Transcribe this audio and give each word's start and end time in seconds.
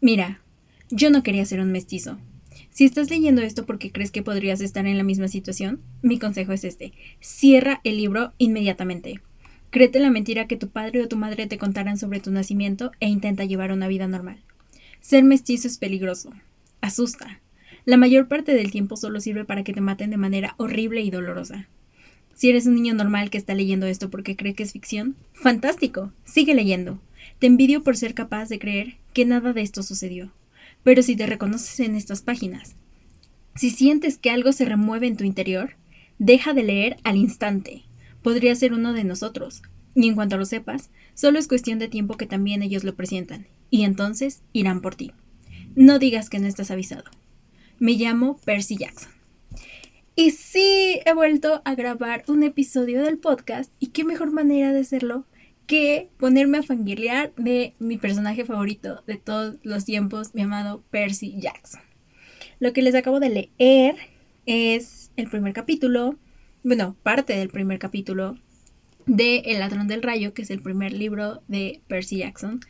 Mira, 0.00 0.40
yo 0.90 1.10
no 1.10 1.22
quería 1.22 1.44
ser 1.44 1.60
un 1.60 1.72
mestizo. 1.72 2.18
Si 2.70 2.84
estás 2.84 3.10
leyendo 3.10 3.42
esto 3.42 3.66
porque 3.66 3.92
crees 3.92 4.10
que 4.10 4.22
podrías 4.22 4.60
estar 4.62 4.86
en 4.86 4.96
la 4.96 5.04
misma 5.04 5.28
situación, 5.28 5.80
mi 6.00 6.18
consejo 6.18 6.52
es 6.52 6.64
este. 6.64 6.92
Cierra 7.20 7.80
el 7.84 7.98
libro 7.98 8.32
inmediatamente. 8.38 9.20
Créete 9.70 10.00
la 10.00 10.10
mentira 10.10 10.46
que 10.46 10.56
tu 10.56 10.68
padre 10.68 11.02
o 11.02 11.08
tu 11.08 11.16
madre 11.16 11.46
te 11.46 11.58
contaran 11.58 11.98
sobre 11.98 12.20
tu 12.20 12.30
nacimiento 12.30 12.92
e 12.98 13.08
intenta 13.08 13.44
llevar 13.44 13.72
una 13.72 13.88
vida 13.88 14.06
normal. 14.06 14.38
Ser 15.00 15.22
mestizo 15.22 15.68
es 15.68 15.76
peligroso. 15.76 16.32
Asusta. 16.80 17.40
La 17.84 17.96
mayor 17.96 18.26
parte 18.26 18.54
del 18.54 18.70
tiempo 18.70 18.96
solo 18.96 19.20
sirve 19.20 19.44
para 19.44 19.64
que 19.64 19.72
te 19.72 19.80
maten 19.80 20.10
de 20.10 20.16
manera 20.16 20.54
horrible 20.56 21.02
y 21.02 21.10
dolorosa. 21.10 21.68
Si 22.34 22.48
eres 22.48 22.66
un 22.66 22.74
niño 22.74 22.94
normal 22.94 23.28
que 23.28 23.36
está 23.36 23.54
leyendo 23.54 23.86
esto 23.86 24.08
porque 24.08 24.34
cree 24.34 24.54
que 24.54 24.62
es 24.62 24.72
ficción, 24.72 25.14
fantástico, 25.34 26.10
sigue 26.24 26.54
leyendo. 26.54 26.98
Te 27.40 27.48
envidio 27.48 27.82
por 27.82 27.96
ser 27.96 28.14
capaz 28.14 28.48
de 28.48 28.60
creer 28.60 28.98
que 29.12 29.24
nada 29.24 29.52
de 29.52 29.62
esto 29.62 29.82
sucedió. 29.82 30.32
Pero 30.84 31.02
si 31.02 31.16
te 31.16 31.26
reconoces 31.26 31.80
en 31.80 31.96
estas 31.96 32.22
páginas, 32.22 32.76
si 33.56 33.70
sientes 33.70 34.16
que 34.16 34.30
algo 34.30 34.52
se 34.52 34.64
remueve 34.64 35.08
en 35.08 35.16
tu 35.16 35.24
interior, 35.24 35.74
deja 36.18 36.54
de 36.54 36.62
leer 36.62 36.96
al 37.02 37.16
instante 37.16 37.82
podría 38.22 38.54
ser 38.54 38.72
uno 38.72 38.92
de 38.92 39.04
nosotros. 39.04 39.62
Y 39.94 40.08
en 40.08 40.14
cuanto 40.14 40.36
lo 40.36 40.44
sepas, 40.44 40.90
solo 41.14 41.38
es 41.38 41.48
cuestión 41.48 41.78
de 41.78 41.88
tiempo 41.88 42.16
que 42.16 42.26
también 42.26 42.62
ellos 42.62 42.84
lo 42.84 42.94
presientan, 42.94 43.46
y 43.70 43.84
entonces 43.84 44.42
irán 44.52 44.80
por 44.80 44.94
ti. 44.94 45.12
No 45.74 45.98
digas 45.98 46.30
que 46.30 46.38
no 46.38 46.46
estás 46.46 46.70
avisado. 46.70 47.04
Me 47.78 47.92
llamo 47.92 48.38
Percy 48.44 48.76
Jackson. 48.76 49.12
Y 50.14 50.32
sí, 50.32 51.00
he 51.04 51.14
vuelto 51.14 51.62
a 51.64 51.74
grabar 51.74 52.24
un 52.28 52.42
episodio 52.42 53.02
del 53.02 53.18
podcast, 53.18 53.72
y 53.78 53.88
qué 53.88 54.04
mejor 54.04 54.30
manera 54.30 54.72
de 54.72 54.80
hacerlo 54.80 55.26
que 55.70 56.08
ponerme 56.18 56.58
a 56.58 56.64
fangirlear 56.64 57.32
de 57.36 57.74
mi 57.78 57.96
personaje 57.96 58.44
favorito 58.44 59.04
de 59.06 59.18
todos 59.18 59.54
los 59.62 59.84
tiempos, 59.84 60.34
mi 60.34 60.42
amado 60.42 60.82
Percy 60.90 61.36
Jackson. 61.38 61.80
Lo 62.58 62.72
que 62.72 62.82
les 62.82 62.96
acabo 62.96 63.20
de 63.20 63.28
leer 63.58 63.94
es 64.46 65.12
el 65.14 65.30
primer 65.30 65.52
capítulo 65.52 66.18
bueno, 66.64 66.96
parte 67.04 67.34
del 67.34 67.48
primer 67.48 67.78
capítulo 67.78 68.36
de 69.06 69.38
El 69.46 69.60
ladrón 69.60 69.86
del 69.86 70.02
rayo, 70.02 70.34
que 70.34 70.42
es 70.42 70.50
el 70.50 70.60
primer 70.60 70.92
libro 70.92 71.42
de 71.46 71.80
Percy 71.86 72.18
Jackson, 72.18 72.60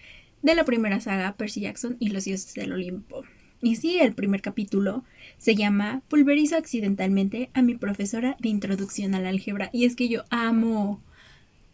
de 0.43 0.55
la 0.55 0.65
primera 0.65 1.01
saga 1.01 1.37
Percy 1.39 1.63
Jackson 1.63 1.97
y 1.99 2.11
los 2.11 2.25
dioses 2.25 2.53
del 2.53 2.73
Olimpo. 2.73 3.25
Y 3.63 3.77
sí, 3.77 3.99
el 3.99 4.15
primer 4.15 4.43
capítulo 4.43 5.05
se 5.39 5.55
llama 5.55 6.03
Pulverizo 6.09 6.57
accidentalmente 6.57 7.49
a 7.53 7.63
mi 7.63 7.75
profesora 7.75 8.37
de 8.41 8.51
introducción 8.51 9.15
al 9.15 9.27
álgebra. 9.27 9.71
Y 9.73 9.87
es 9.87 9.97
que 9.97 10.09
yo 10.09 10.25
amo, 10.31 11.03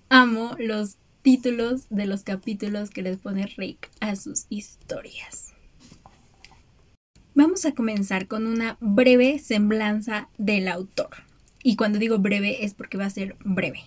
amo 0.09 0.57
los 0.59 0.97
títulos 1.27 1.89
de 1.91 2.07
los 2.07 2.23
capítulos 2.23 2.91
que 2.91 3.03
les 3.03 3.17
pone 3.17 3.47
Rick 3.57 3.91
a 3.99 4.15
sus 4.15 4.47
historias. 4.49 5.55
Vamos 7.35 7.65
a 7.67 7.73
comenzar 7.73 8.29
con 8.29 8.47
una 8.47 8.77
breve 8.79 9.41
semblanza 9.41 10.29
del 10.39 10.69
autor. 10.69 11.09
Y 11.65 11.75
cuando 11.75 11.99
digo 11.99 12.21
breve 12.21 12.65
es 12.65 12.75
porque 12.75 12.97
va 12.97 13.07
a 13.07 13.11
ser 13.11 13.35
breve. 13.45 13.81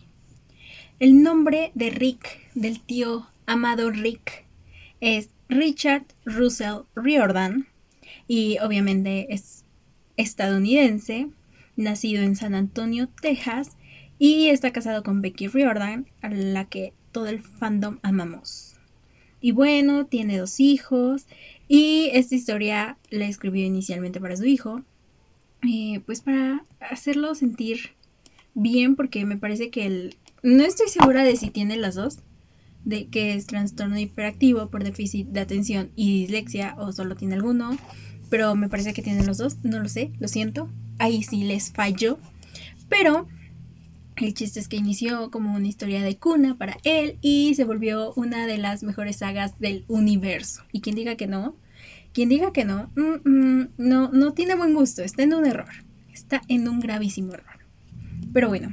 El 1.00 1.24
nombre 1.24 1.72
de 1.76 1.92
Rick, 1.92 2.28
del 2.56 2.82
tío 2.82 3.30
amado 3.46 3.90
Rick, 3.90 4.44
es 5.00 5.30
Richard 5.48 6.08
Russell 6.26 6.82
Riordan 6.94 7.70
y 8.28 8.58
obviamente 8.60 9.34
es 9.34 9.64
estadounidense, 10.18 11.30
nacido 11.78 12.22
en 12.22 12.36
San 12.36 12.54
Antonio, 12.54 13.08
Texas 13.22 13.78
y 14.18 14.48
está 14.48 14.74
casado 14.74 15.04
con 15.04 15.22
Becky 15.22 15.48
Riordan, 15.48 16.06
a 16.22 16.28
la 16.28 16.66
que 16.66 16.92
todo 17.12 17.28
el 17.28 17.42
fandom 17.42 18.00
amamos. 18.04 18.76
Y 19.42 19.52
bueno, 19.52 20.06
tiene 20.06 20.38
dos 20.38 20.60
hijos 20.60 21.28
y 21.68 22.10
esta 22.14 22.36
historia 22.36 22.98
la 23.10 23.26
escribió 23.26 23.66
inicialmente 23.66 24.20
para 24.20 24.36
su 24.36 24.46
hijo, 24.46 24.84
eh, 25.62 26.02
pues 26.06 26.22
para 26.22 26.66
hacerlo 26.80 27.36
sentir 27.36 27.92
bien, 28.54 28.96
porque 28.96 29.26
me 29.26 29.38
parece 29.38 29.70
que 29.70 29.86
él, 29.86 30.18
no 30.44 30.64
estoy 30.64 30.90
segura 30.90 31.24
de 31.24 31.36
si 31.36 31.50
tiene 31.52 31.78
las 31.78 31.96
dos, 31.96 32.20
de 32.84 33.08
que 33.08 33.34
es 33.34 33.48
trastorno 33.48 33.98
hiperactivo 33.98 34.70
por 34.70 34.84
déficit 34.84 35.28
de 35.28 35.42
atención 35.42 35.92
y 35.96 36.22
dislexia, 36.22 36.76
o 36.78 36.92
solo 36.92 37.16
tiene 37.16 37.36
alguno, 37.36 37.78
pero 38.30 38.56
me 38.56 38.70
parece 38.70 38.94
que 38.94 39.02
tiene 39.02 39.26
los 39.26 39.38
dos, 39.38 39.58
no 39.64 39.80
lo 39.80 39.90
sé, 39.90 40.12
lo 40.20 40.28
siento, 40.28 40.70
ahí 40.98 41.24
sí 41.24 41.44
les 41.44 41.72
falló, 41.72 42.20
pero 42.90 43.28
el 44.26 44.34
chiste 44.34 44.60
es 44.60 44.68
que 44.68 44.78
inició 44.78 45.32
como 45.32 45.54
una 45.54 45.68
historia 45.68 46.02
de 46.04 46.18
cuna 46.18 46.58
para 46.58 46.78
él 46.84 47.18
y 47.22 47.54
se 47.56 47.64
volvió 47.64 48.14
una 48.14 48.48
de 48.48 48.58
las 48.58 48.84
mejores 48.84 49.18
sagas 49.18 49.60
del 49.60 49.86
universo. 49.88 50.64
Y 50.72 50.82
quien 50.82 50.96
diga 50.96 51.16
que 51.16 51.28
no, 51.28 51.56
quien 52.14 52.30
diga 52.30 52.52
que 52.52 52.66
no, 52.66 52.92
mm, 52.96 53.30
mm, 53.30 53.70
no, 53.78 54.12
no 54.12 54.34
tiene 54.34 54.56
buen 54.56 54.74
gusto, 54.74 55.04
está 55.04 55.24
en 55.24 55.34
un 55.34 55.46
error, 55.46 55.70
está 56.14 56.42
en 56.48 56.68
un 56.68 56.80
gravísimo 56.80 57.34
error. 57.34 57.60
Pero 58.34 58.50
bueno, 58.50 58.70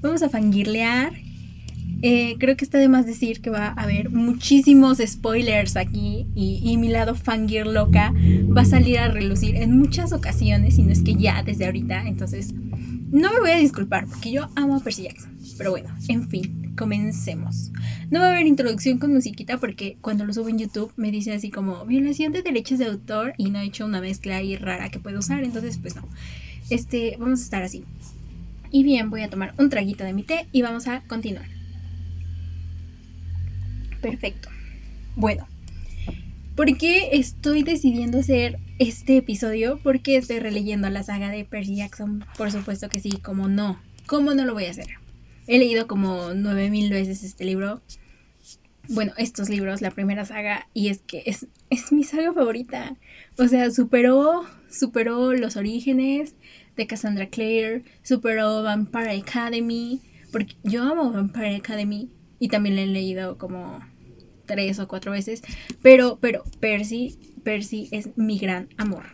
vamos 0.00 0.22
a 0.22 0.28
fangirlear. 0.28 1.12
Eh, 2.02 2.36
creo 2.38 2.56
que 2.56 2.64
está 2.64 2.78
de 2.78 2.88
más 2.88 3.06
decir 3.06 3.40
que 3.40 3.50
va 3.50 3.68
a 3.68 3.82
haber 3.82 4.10
muchísimos 4.10 4.98
spoilers 4.98 5.76
aquí 5.76 6.26
y, 6.34 6.60
y, 6.62 6.76
mi 6.76 6.88
lado 6.88 7.14
fangir 7.14 7.66
loca 7.66 8.12
va 8.54 8.62
a 8.62 8.66
salir 8.66 8.98
a 8.98 9.08
relucir 9.08 9.56
en 9.56 9.78
muchas 9.78 10.12
ocasiones, 10.12 10.78
y 10.78 10.82
no 10.82 10.92
es 10.92 11.02
que 11.02 11.14
ya 11.14 11.42
desde 11.42 11.64
ahorita. 11.64 12.06
Entonces, 12.06 12.54
no 13.14 13.32
me 13.32 13.38
voy 13.38 13.50
a 13.52 13.58
disculpar 13.58 14.08
porque 14.08 14.32
yo 14.32 14.48
amo 14.56 14.74
a 14.74 14.80
Percy 14.80 15.04
Jackson. 15.04 15.38
Pero 15.56 15.70
bueno, 15.70 15.88
en 16.08 16.28
fin, 16.28 16.74
comencemos. 16.76 17.70
No 18.10 18.18
va 18.18 18.26
a 18.26 18.30
haber 18.32 18.48
introducción 18.48 18.98
con 18.98 19.12
musiquita 19.12 19.58
porque 19.58 19.96
cuando 20.00 20.24
lo 20.24 20.32
subo 20.32 20.48
en 20.48 20.58
YouTube 20.58 20.92
me 20.96 21.12
dice 21.12 21.32
así 21.32 21.48
como 21.48 21.86
violación 21.86 22.32
de 22.32 22.42
derechos 22.42 22.80
de 22.80 22.86
autor 22.86 23.34
y 23.38 23.50
no 23.50 23.60
he 23.60 23.66
hecho 23.66 23.86
una 23.86 24.00
mezcla 24.00 24.38
ahí 24.38 24.56
rara 24.56 24.90
que 24.90 24.98
puedo 24.98 25.20
usar, 25.20 25.44
entonces 25.44 25.78
pues 25.78 25.94
no. 25.94 26.08
Este, 26.70 27.16
vamos 27.16 27.38
a 27.38 27.44
estar 27.44 27.62
así. 27.62 27.84
Y 28.72 28.82
bien, 28.82 29.10
voy 29.10 29.22
a 29.22 29.30
tomar 29.30 29.54
un 29.58 29.70
traguito 29.70 30.02
de 30.02 30.12
mi 30.12 30.24
té 30.24 30.48
y 30.50 30.62
vamos 30.62 30.88
a 30.88 31.02
continuar. 31.02 31.46
Perfecto. 34.02 34.48
Bueno, 35.14 35.46
¿por 36.56 36.76
qué 36.76 37.10
estoy 37.12 37.62
decidiendo 37.62 38.18
hacer 38.18 38.58
este 38.78 39.16
episodio? 39.16 39.78
Porque 39.82 40.16
estoy 40.16 40.38
releyendo 40.40 40.88
la 40.90 41.02
saga 41.02 41.30
de 41.30 41.44
Percy 41.44 41.76
Jackson. 41.76 42.24
Por 42.36 42.50
supuesto 42.50 42.88
que 42.88 43.00
sí, 43.00 43.18
como 43.22 43.48
no. 43.48 43.80
¿Cómo 44.06 44.34
no 44.34 44.44
lo 44.44 44.54
voy 44.54 44.66
a 44.66 44.70
hacer? 44.70 44.86
He 45.46 45.58
leído 45.58 45.86
como 45.86 46.34
9000 46.34 46.90
veces 46.90 47.22
este 47.22 47.44
libro. 47.44 47.82
Bueno, 48.88 49.12
estos 49.16 49.48
libros, 49.48 49.80
la 49.80 49.90
primera 49.90 50.24
saga, 50.24 50.68
y 50.74 50.88
es 50.88 50.98
que 50.98 51.22
es, 51.26 51.46
es 51.70 51.92
mi 51.92 52.04
saga 52.04 52.32
favorita. 52.32 52.96
O 53.38 53.48
sea, 53.48 53.70
superó, 53.70 54.44
superó 54.70 55.32
los 55.32 55.56
orígenes 55.56 56.34
de 56.76 56.86
Cassandra 56.86 57.28
Clare, 57.28 57.84
superó 58.02 58.62
Vampire 58.62 59.16
Academy, 59.16 60.00
porque 60.32 60.56
yo 60.64 60.82
amo 60.82 61.12
Vampire 61.12 61.56
Academy 61.56 62.10
y 62.38 62.48
también 62.48 62.76
la 62.76 62.82
he 62.82 62.86
leído 62.86 63.38
como 63.38 63.80
tres 64.46 64.78
o 64.78 64.88
cuatro 64.88 65.12
veces, 65.12 65.42
pero, 65.80 66.18
pero 66.20 66.44
Percy, 66.60 67.16
Percy 67.44 67.88
es 67.92 68.10
mi 68.16 68.38
gran 68.38 68.68
amor. 68.76 69.04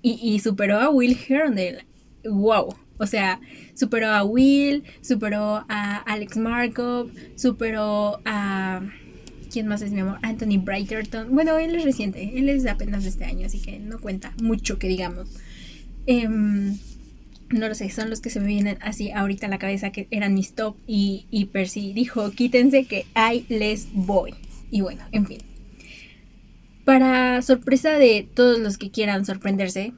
Y, 0.00 0.38
superó 0.38 0.78
a 0.78 0.90
Will 0.90 1.18
Herondale. 1.28 1.84
¡Wow! 2.24 2.74
O 2.98 3.06
sea, 3.06 3.40
superó 3.74 4.08
a 4.08 4.24
Will, 4.24 4.84
superó 5.02 5.64
a 5.68 5.96
Alex 6.06 6.36
Markov, 6.36 7.10
superó 7.36 8.20
a... 8.24 8.80
¿Quién 9.52 9.66
más 9.66 9.82
es 9.82 9.92
mi 9.92 10.00
amor? 10.00 10.18
Anthony 10.22 10.58
Brighterton. 10.62 11.34
Bueno, 11.34 11.58
él 11.58 11.74
es 11.74 11.84
reciente, 11.84 12.38
él 12.38 12.48
es 12.48 12.66
apenas 12.66 13.04
este 13.04 13.24
año, 13.24 13.46
así 13.46 13.60
que 13.60 13.78
no 13.78 13.98
cuenta 13.98 14.32
mucho 14.42 14.78
que 14.78 14.88
digamos. 14.88 15.28
Em, 16.06 16.78
no 17.50 17.68
lo 17.68 17.74
sé, 17.74 17.90
son 17.90 18.10
los 18.10 18.20
que 18.20 18.30
se 18.30 18.40
me 18.40 18.46
vienen 18.46 18.78
así 18.80 19.10
ahorita 19.10 19.46
a 19.46 19.50
la 19.50 19.58
cabeza 19.58 19.90
que 19.90 20.06
eran 20.10 20.34
mis 20.34 20.54
top 20.54 20.76
y, 20.86 21.26
y 21.30 21.46
Percy 21.46 21.92
dijo, 21.92 22.30
quítense 22.30 22.84
que 22.84 23.06
ahí 23.14 23.46
les 23.48 23.88
voy. 23.92 24.34
Y 24.70 24.82
bueno, 24.82 25.02
en 25.12 25.26
fin. 25.26 25.38
Para 26.88 27.42
sorpresa 27.42 27.98
de 27.98 28.26
todos 28.34 28.58
los 28.58 28.78
que 28.78 28.90
quieran 28.90 29.26
sorprenderse 29.26 29.92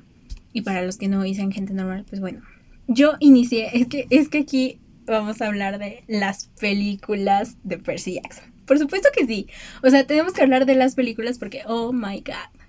y 0.53 0.63
para 0.63 0.83
los 0.83 0.99
que 0.99 1.07
no 1.07 1.23
dicen 1.23 1.53
gente 1.53 1.73
normal, 1.73 2.05
pues 2.09 2.21
bueno, 2.21 2.43
yo 2.89 3.13
inicié, 3.21 3.79
es 3.79 3.87
que, 3.87 4.09
es 4.11 4.29
que 4.29 4.39
aquí 4.39 4.81
vamos 5.07 5.41
a 5.41 5.47
hablar 5.47 5.79
de 5.79 6.03
las 6.09 6.49
películas 6.59 7.59
de 7.63 7.79
Percy 7.79 8.15
Jackson. 8.15 8.53
Por 8.67 8.81
supuesto 8.81 9.09
que 9.17 9.25
sí. 9.25 9.47
O 9.85 9.91
sea, 9.91 10.05
tenemos 10.05 10.33
que 10.33 10.43
hablar 10.43 10.67
de 10.67 10.75
las 10.75 10.97
películas 10.97 11.39
porque, 11.39 11.63
oh 11.65 11.93
my 11.93 12.25
god. 12.27 12.61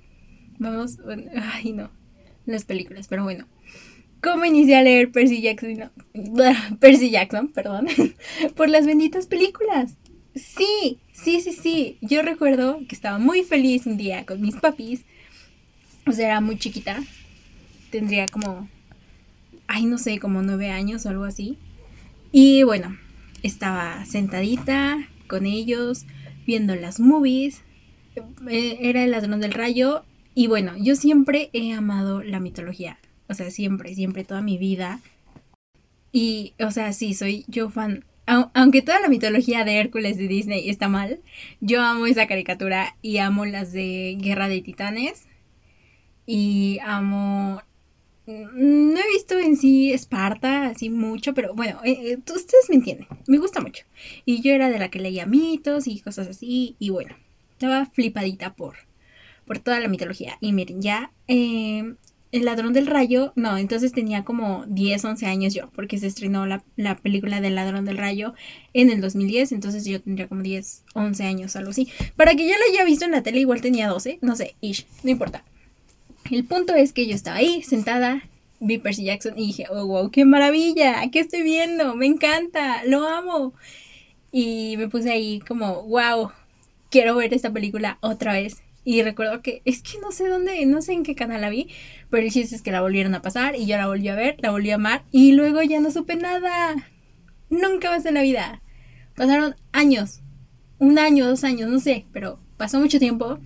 Vamos, 0.59 0.99
ay 1.55 1.71
no, 1.71 1.89
las 2.45 2.63
películas, 2.63 3.07
pero 3.07 3.23
bueno. 3.23 3.47
¿Cómo 4.21 4.45
inicié 4.45 4.75
a 4.75 4.83
leer 4.83 5.11
Percy 5.11 5.41
Jackson? 5.41 5.89
Percy 6.79 7.09
Jackson, 7.09 7.47
perdón. 7.47 7.87
por 8.55 8.69
las 8.69 8.85
benditas 8.85 9.25
películas. 9.25 9.95
Sí, 10.35 10.99
sí, 11.23 11.41
sí, 11.41 11.53
sí. 11.53 11.97
Yo 12.01 12.21
recuerdo 12.21 12.79
que 12.87 12.95
estaba 12.95 13.17
muy 13.17 13.43
feliz 13.43 13.85
un 13.85 13.97
día 13.97 14.25
con 14.25 14.41
mis 14.41 14.55
papis. 14.55 15.05
O 16.05 16.11
sea, 16.11 16.27
era 16.27 16.41
muy 16.41 16.57
chiquita. 16.57 17.03
Tendría 17.91 18.27
como 18.27 18.67
ay, 19.71 19.85
no 19.85 19.97
sé, 19.97 20.19
como 20.19 20.41
nueve 20.41 20.69
años 20.69 21.05
o 21.05 21.09
algo 21.09 21.23
así. 21.23 21.57
Y 22.31 22.63
bueno, 22.63 22.97
estaba 23.41 24.05
sentadita 24.05 25.07
con 25.27 25.45
ellos, 25.45 26.05
viendo 26.45 26.75
las 26.75 26.99
movies. 26.99 27.61
eh, 28.49 28.77
era 28.81 29.03
el 29.03 29.11
ladrón 29.11 29.39
del 29.39 29.53
rayo. 29.53 30.03
Y 30.35 30.47
bueno, 30.47 30.73
yo 30.77 30.95
siempre 30.95 31.49
he 31.53 31.71
amado 31.71 32.21
la 32.21 32.41
mitología. 32.41 32.99
O 33.29 33.33
sea, 33.33 33.49
siempre, 33.49 33.95
siempre, 33.95 34.25
toda 34.25 34.41
mi 34.41 34.57
vida. 34.57 34.99
Y, 36.11 36.53
o 36.59 36.71
sea, 36.71 36.91
sí, 36.91 37.13
soy 37.13 37.45
yo 37.47 37.69
fan. 37.69 38.03
Aunque 38.53 38.81
toda 38.81 39.01
la 39.01 39.09
mitología 39.09 39.65
de 39.65 39.77
Hércules 39.77 40.17
de 40.17 40.27
Disney 40.27 40.69
está 40.69 40.87
mal, 40.87 41.19
yo 41.59 41.81
amo 41.81 42.05
esa 42.05 42.27
caricatura 42.27 42.95
y 43.01 43.17
amo 43.17 43.45
las 43.45 43.73
de 43.73 44.17
Guerra 44.19 44.47
de 44.47 44.61
Titanes. 44.61 45.27
Y 46.25 46.79
amo 46.85 47.61
no 48.27 48.99
he 48.99 49.07
visto 49.13 49.37
en 49.37 49.57
sí 49.57 49.91
Esparta 49.91 50.67
así 50.67 50.89
mucho, 50.89 51.33
pero 51.33 51.53
bueno, 51.53 51.79
eh, 51.83 52.13
eh, 52.13 52.17
ustedes 52.33 52.69
me 52.69 52.75
entienden, 52.75 53.07
me 53.27 53.37
gusta 53.37 53.61
mucho. 53.61 53.85
Y 54.25 54.41
yo 54.41 54.53
era 54.53 54.69
de 54.69 54.79
la 54.79 54.89
que 54.89 54.99
leía 54.99 55.25
mitos 55.25 55.87
y 55.87 55.99
cosas 55.99 56.27
así, 56.27 56.75
y 56.79 56.89
bueno, 56.89 57.15
estaba 57.51 57.85
flipadita 57.87 58.53
por, 58.53 58.75
por 59.45 59.59
toda 59.59 59.79
la 59.79 59.87
mitología. 59.87 60.37
Y 60.39 60.53
miren, 60.53 60.81
ya 60.81 61.11
em, 61.27 61.97
El 62.31 62.45
ladrón 62.45 62.71
del 62.71 62.87
rayo, 62.87 63.33
no, 63.35 63.57
entonces 63.57 63.91
tenía 63.91 64.23
como 64.23 64.63
10, 64.67 65.03
11 65.03 65.25
años 65.25 65.53
yo, 65.53 65.69
porque 65.71 65.97
se 65.97 66.07
estrenó 66.07 66.45
la, 66.45 66.63
la 66.77 66.95
película 66.95 67.41
del 67.41 67.55
ladrón 67.55 67.83
del 67.83 67.97
rayo 67.97 68.33
en 68.73 68.89
el 68.89 69.01
2010, 69.01 69.51
entonces 69.51 69.83
yo 69.83 70.01
tendría 70.01 70.27
como 70.29 70.41
10, 70.41 70.83
11 70.93 71.23
años, 71.25 71.55
algo 71.57 71.71
así. 71.71 71.89
Para 72.15 72.35
que 72.35 72.47
yo 72.47 72.53
la 72.53 72.73
haya 72.73 72.85
visto 72.85 73.03
en 73.03 73.11
la 73.11 73.21
tele, 73.21 73.39
igual 73.39 73.61
tenía 73.61 73.89
12, 73.89 74.19
no 74.21 74.35
sé, 74.35 74.55
ish, 74.61 74.85
no 75.03 75.11
importa. 75.11 75.43
El 76.29 76.45
punto 76.45 76.73
es 76.73 76.93
que 76.93 77.05
yo 77.05 77.15
estaba 77.15 77.37
ahí, 77.37 77.63
sentada, 77.63 78.23
vi 78.61 78.77
Percy 78.77 79.03
Jackson 79.03 79.37
y 79.37 79.47
dije, 79.47 79.65
oh, 79.69 79.85
wow, 79.85 80.11
qué 80.11 80.23
maravilla, 80.23 81.01
¿qué 81.11 81.19
estoy 81.19 81.41
viendo? 81.41 81.95
Me 81.95 82.05
encanta, 82.05 82.85
lo 82.85 83.05
amo. 83.07 83.53
Y 84.31 84.75
me 84.77 84.87
puse 84.87 85.11
ahí 85.11 85.39
como, 85.39 85.83
wow, 85.83 86.31
quiero 86.89 87.15
ver 87.15 87.33
esta 87.33 87.51
película 87.51 87.97
otra 88.01 88.33
vez. 88.33 88.61
Y 88.83 89.03
recuerdo 89.03 89.41
que 89.41 89.61
es 89.65 89.83
que 89.83 89.99
no 89.99 90.11
sé 90.11 90.27
dónde, 90.27 90.65
no 90.65 90.81
sé 90.81 90.93
en 90.93 91.03
qué 91.03 91.13
canal 91.15 91.41
la 91.41 91.49
vi, 91.49 91.69
pero 92.09 92.23
el 92.23 92.31
chiste 92.31 92.55
es 92.55 92.61
que 92.61 92.71
la 92.71 92.81
volvieron 92.81 93.13
a 93.13 93.21
pasar 93.21 93.55
y 93.55 93.65
yo 93.67 93.77
la 93.77 93.87
volví 93.87 94.07
a 94.07 94.15
ver, 94.15 94.37
la 94.39 94.51
volví 94.51 94.71
a 94.71 94.75
amar 94.75 95.03
y 95.11 95.33
luego 95.33 95.61
ya 95.61 95.79
no 95.79 95.91
supe 95.91 96.15
nada. 96.15 96.75
Nunca 97.49 97.91
más 97.91 98.05
en 98.05 98.15
la 98.15 98.21
vida. 98.21 98.61
Pasaron 99.15 99.55
años, 99.71 100.21
un 100.79 100.97
año, 100.97 101.27
dos 101.27 101.43
años, 101.43 101.69
no 101.69 101.79
sé, 101.79 102.07
pero 102.11 102.39
pasó 102.57 102.79
mucho 102.79 102.97
tiempo 102.97 103.39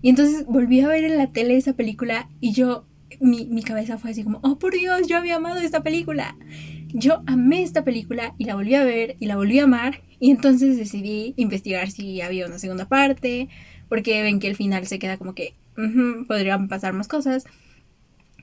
y 0.00 0.10
entonces 0.10 0.46
volví 0.46 0.80
a 0.80 0.88
ver 0.88 1.04
en 1.04 1.18
la 1.18 1.32
tele 1.32 1.56
esa 1.56 1.74
película 1.74 2.30
y 2.40 2.52
yo, 2.52 2.86
mi, 3.20 3.46
mi 3.46 3.62
cabeza 3.62 3.98
fue 3.98 4.12
así 4.12 4.22
como, 4.22 4.40
oh 4.42 4.58
por 4.58 4.72
Dios, 4.72 5.06
yo 5.06 5.18
había 5.18 5.36
amado 5.36 5.60
esta 5.60 5.82
película. 5.82 6.36
Yo 6.94 7.22
amé 7.26 7.62
esta 7.62 7.84
película 7.84 8.34
y 8.38 8.44
la 8.44 8.54
volví 8.54 8.74
a 8.74 8.84
ver 8.84 9.16
y 9.20 9.26
la 9.26 9.36
volví 9.36 9.58
a 9.58 9.64
amar 9.64 10.00
y 10.20 10.30
entonces 10.30 10.78
decidí 10.78 11.34
investigar 11.36 11.90
si 11.90 12.22
había 12.22 12.46
una 12.46 12.58
segunda 12.58 12.88
parte, 12.88 13.48
porque 13.88 14.22
ven 14.22 14.40
que 14.40 14.48
el 14.48 14.56
final 14.56 14.86
se 14.86 14.98
queda 14.98 15.16
como 15.16 15.34
que 15.34 15.54
podrían 16.26 16.68
pasar 16.68 16.92
más 16.92 17.08
cosas. 17.08 17.44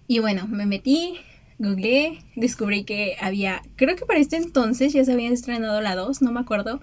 Y 0.08 0.20
bueno, 0.20 0.48
me 0.48 0.66
metí, 0.66 1.16
googleé, 1.58 2.20
descubrí 2.36 2.84
que 2.84 3.16
había, 3.20 3.62
creo 3.76 3.96
que 3.96 4.06
para 4.06 4.20
este 4.20 4.38
entonces 4.38 4.94
ya 4.94 5.04
se 5.04 5.12
había 5.12 5.32
estrenado 5.32 5.82
la 5.82 5.96
2, 5.96 6.22
no 6.22 6.32
me 6.32 6.40
acuerdo, 6.40 6.80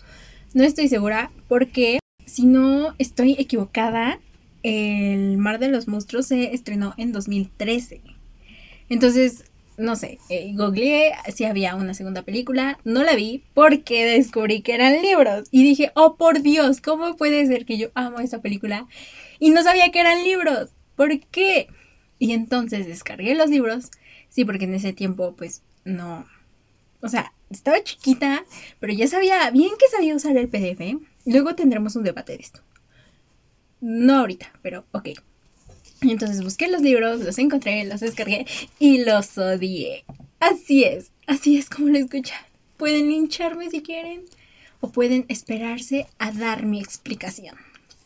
no 0.55 0.65
estoy 0.65 0.89
segura, 0.89 1.31
porque 1.49 2.01
si 2.27 2.47
no 2.47 2.95
estoy 2.99 3.33
equivocada, 3.39 4.21
el 4.63 5.39
Mar 5.39 5.59
de 5.59 5.69
los 5.69 5.89
Monstruos 5.89 6.27
se 6.27 6.55
estrenó 6.55 6.95
en 6.97 7.13
2013. 7.13 8.01
Entonces, 8.89 9.45
no 9.77 9.97
sé, 9.97 10.19
eh, 10.29 10.53
googleé 10.55 11.13
si 11.35 11.45
había 11.45 11.75
una 11.75 11.95
segunda 11.95 12.23
película, 12.23 12.79
no 12.85 13.03
la 13.03 13.15
vi 13.15 13.43
porque 13.55 14.05
descubrí 14.05 14.63
que 14.63 14.75
eran 14.75 15.01
libros 15.03 15.49
y 15.51 15.63
dije, 15.63 15.93
oh 15.95 16.17
por 16.17 16.43
Dios, 16.43 16.81
¿cómo 16.81 17.17
puede 17.17 17.47
ser 17.47 17.65
que 17.65 17.79
yo 17.79 17.89
amo 17.95 18.21
esta 18.21 18.41
película 18.41 18.87
y 19.39 19.51
no 19.51 19.63
sabía 19.63 19.91
que 19.91 20.01
eran 20.01 20.23
libros? 20.23 20.71
¿Por 20.97 21.21
qué? 21.27 21.69
Y 22.19 22.33
entonces 22.33 22.87
descargué 22.87 23.35
los 23.35 23.51
libros, 23.51 23.91
sí, 24.29 24.45
porque 24.45 24.65
en 24.65 24.75
ese 24.75 24.93
tiempo 24.93 25.35
pues 25.37 25.63
no, 25.85 26.27
o 27.01 27.09
sea, 27.09 27.33
estaba 27.51 27.83
chiquita, 27.83 28.45
pero 28.79 28.93
ya 28.93 29.09
sabía 29.09 29.51
bien 29.51 29.71
que 29.79 29.89
sabía 29.89 30.15
usar 30.15 30.37
el 30.37 30.49
PDF. 30.49 31.01
Luego 31.27 31.55
tendremos 31.55 31.97
un 31.97 32.05
debate 32.05 32.33
de 32.33 32.43
esto. 32.43 32.61
No 33.81 34.19
ahorita, 34.19 34.53
pero 34.63 34.87
ok. 34.93 35.09
Entonces 36.11 36.43
busqué 36.43 36.69
los 36.69 36.83
libros, 36.83 37.21
los 37.21 37.39
encontré, 37.39 37.85
los 37.85 38.01
descargué 38.01 38.47
y 38.79 39.05
los 39.05 39.39
odié. 39.39 40.05
Así 40.41 40.85
es, 40.85 41.13
así 41.27 41.57
es 41.57 41.71
como 41.71 41.89
lo 41.89 41.99
escuchan. 41.99 42.41
Pueden 42.77 43.09
lincharme 43.09 43.71
si 43.71 43.83
quieren 43.83 44.25
o 44.81 44.91
pueden 44.91 45.25
esperarse 45.29 46.07
a 46.19 46.33
dar 46.33 46.65
mi 46.65 46.81
explicación. 46.81 47.57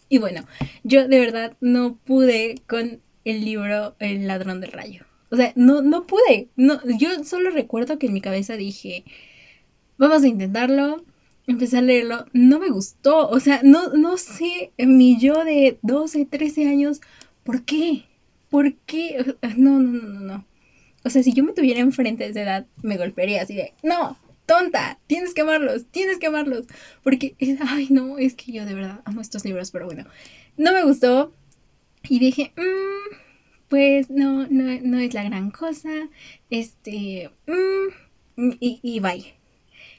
Y 0.08 0.18
bueno, 0.18 0.46
yo 0.84 1.08
de 1.08 1.18
verdad 1.18 1.56
no 1.60 1.96
pude 2.04 2.56
con 2.68 3.00
el 3.24 3.44
libro 3.44 3.96
El 3.98 4.26
ladrón 4.26 4.60
del 4.60 4.72
rayo. 4.72 5.04
O 5.30 5.36
sea, 5.36 5.52
no, 5.56 5.82
no 5.82 6.06
pude. 6.06 6.48
No, 6.56 6.80
yo 6.98 7.24
solo 7.24 7.50
recuerdo 7.50 7.98
que 7.98 8.06
en 8.06 8.12
mi 8.12 8.20
cabeza 8.20 8.56
dije, 8.56 9.04
vamos 9.98 10.22
a 10.22 10.28
intentarlo, 10.28 11.04
empecé 11.46 11.78
a 11.78 11.82
leerlo, 11.82 12.26
no 12.32 12.58
me 12.58 12.68
gustó. 12.68 13.28
O 13.28 13.40
sea, 13.40 13.60
no, 13.64 13.88
no 13.88 14.16
sé, 14.16 14.72
mi 14.78 15.18
yo 15.18 15.44
de 15.44 15.78
12, 15.82 16.26
13 16.26 16.68
años, 16.68 17.00
¿por 17.46 17.64
qué? 17.64 18.04
¿Por 18.50 18.74
qué? 18.74 19.36
No, 19.56 19.80
no, 19.80 19.92
no, 19.92 20.08
no, 20.08 20.20
no. 20.20 20.46
O 21.04 21.10
sea, 21.10 21.22
si 21.22 21.32
yo 21.32 21.44
me 21.44 21.52
tuviera 21.52 21.80
enfrente 21.80 22.24
de 22.24 22.30
esa 22.30 22.42
edad, 22.42 22.66
me 22.82 22.98
golpearía 22.98 23.40
así 23.40 23.54
de, 23.54 23.72
no, 23.82 24.18
tonta, 24.44 24.98
tienes 25.06 25.32
que 25.32 25.42
amarlos, 25.42 25.86
tienes 25.86 26.18
que 26.18 26.26
amarlos. 26.26 26.66
Porque, 27.02 27.34
ay, 27.60 27.88
no, 27.90 28.18
es 28.18 28.34
que 28.34 28.52
yo 28.52 28.66
de 28.66 28.74
verdad 28.74 29.00
amo 29.04 29.20
estos 29.20 29.44
libros, 29.44 29.70
pero 29.70 29.86
bueno, 29.86 30.04
no 30.58 30.72
me 30.72 30.84
gustó. 30.84 31.32
Y 32.08 32.18
dije, 32.18 32.52
mmm, 32.56 33.16
pues 33.68 34.10
no, 34.10 34.46
no, 34.48 34.80
no 34.82 34.98
es 34.98 35.14
la 35.14 35.24
gran 35.24 35.50
cosa. 35.50 35.90
Este, 36.50 37.30
mmm, 37.46 38.52
y, 38.60 38.80
y 38.82 39.00
bye. 39.00 39.34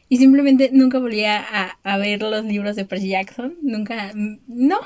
Y 0.09 0.17
simplemente 0.17 0.69
nunca 0.71 0.99
volví 0.99 1.25
a, 1.25 1.77
ver 1.99 2.21
los 2.21 2.45
libros 2.45 2.75
de 2.75 2.85
Percy 2.85 3.09
Jackson. 3.09 3.55
Nunca, 3.61 4.11
no, 4.47 4.79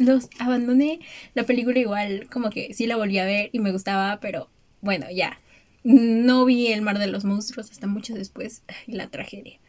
los 0.00 0.28
abandoné. 0.38 1.00
La 1.34 1.44
película 1.44 1.78
igual 1.78 2.28
como 2.30 2.50
que 2.50 2.74
sí 2.74 2.86
la 2.86 2.96
volví 2.96 3.18
a 3.18 3.24
ver 3.24 3.50
y 3.52 3.58
me 3.60 3.72
gustaba, 3.72 4.18
pero 4.20 4.50
bueno, 4.80 5.06
ya. 5.10 5.40
No 5.82 6.44
vi 6.44 6.68
El 6.68 6.82
Mar 6.82 6.98
de 6.98 7.06
los 7.06 7.24
Monstruos 7.24 7.70
hasta 7.70 7.86
mucho 7.86 8.14
después. 8.14 8.62
La 8.86 9.08
tragedia. 9.08 9.60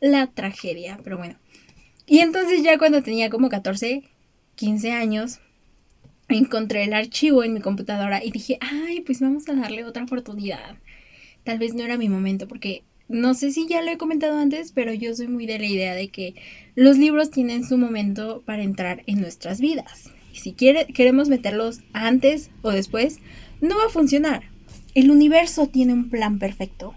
La 0.00 0.26
tragedia, 0.26 0.98
pero 1.04 1.18
bueno. 1.18 1.36
Y 2.06 2.18
entonces 2.18 2.62
ya 2.62 2.78
cuando 2.78 3.02
tenía 3.02 3.30
como 3.30 3.48
14, 3.48 4.02
15 4.56 4.92
años, 4.92 5.40
encontré 6.28 6.84
el 6.84 6.92
archivo 6.92 7.44
en 7.44 7.54
mi 7.54 7.60
computadora 7.60 8.24
y 8.24 8.30
dije, 8.30 8.58
ay, 8.60 9.00
pues 9.00 9.20
vamos 9.20 9.48
a 9.48 9.54
darle 9.54 9.84
otra 9.84 10.04
oportunidad. 10.04 10.76
Tal 11.44 11.58
vez 11.58 11.74
no 11.74 11.84
era 11.84 11.96
mi 11.96 12.08
momento 12.08 12.48
porque 12.48 12.82
no 13.08 13.34
sé 13.34 13.52
si 13.52 13.66
ya 13.66 13.82
lo 13.82 13.90
he 13.90 13.98
comentado 13.98 14.38
antes, 14.38 14.72
pero 14.72 14.92
yo 14.92 15.14
soy 15.14 15.28
muy 15.28 15.46
de 15.46 15.58
la 15.58 15.66
idea 15.66 15.94
de 15.94 16.08
que 16.08 16.34
los 16.74 16.98
libros 16.98 17.30
tienen 17.30 17.66
su 17.66 17.76
momento 17.76 18.42
para 18.46 18.62
entrar 18.62 19.02
en 19.06 19.20
nuestras 19.20 19.60
vidas. 19.60 20.10
Y 20.32 20.38
si 20.38 20.52
queremos 20.52 21.28
meterlos 21.28 21.80
antes 21.92 22.50
o 22.62 22.70
después, 22.70 23.18
no 23.60 23.76
va 23.76 23.86
a 23.86 23.90
funcionar. 23.90 24.44
El 24.94 25.10
universo 25.10 25.66
tiene 25.66 25.92
un 25.92 26.08
plan 26.10 26.38
perfecto 26.38 26.94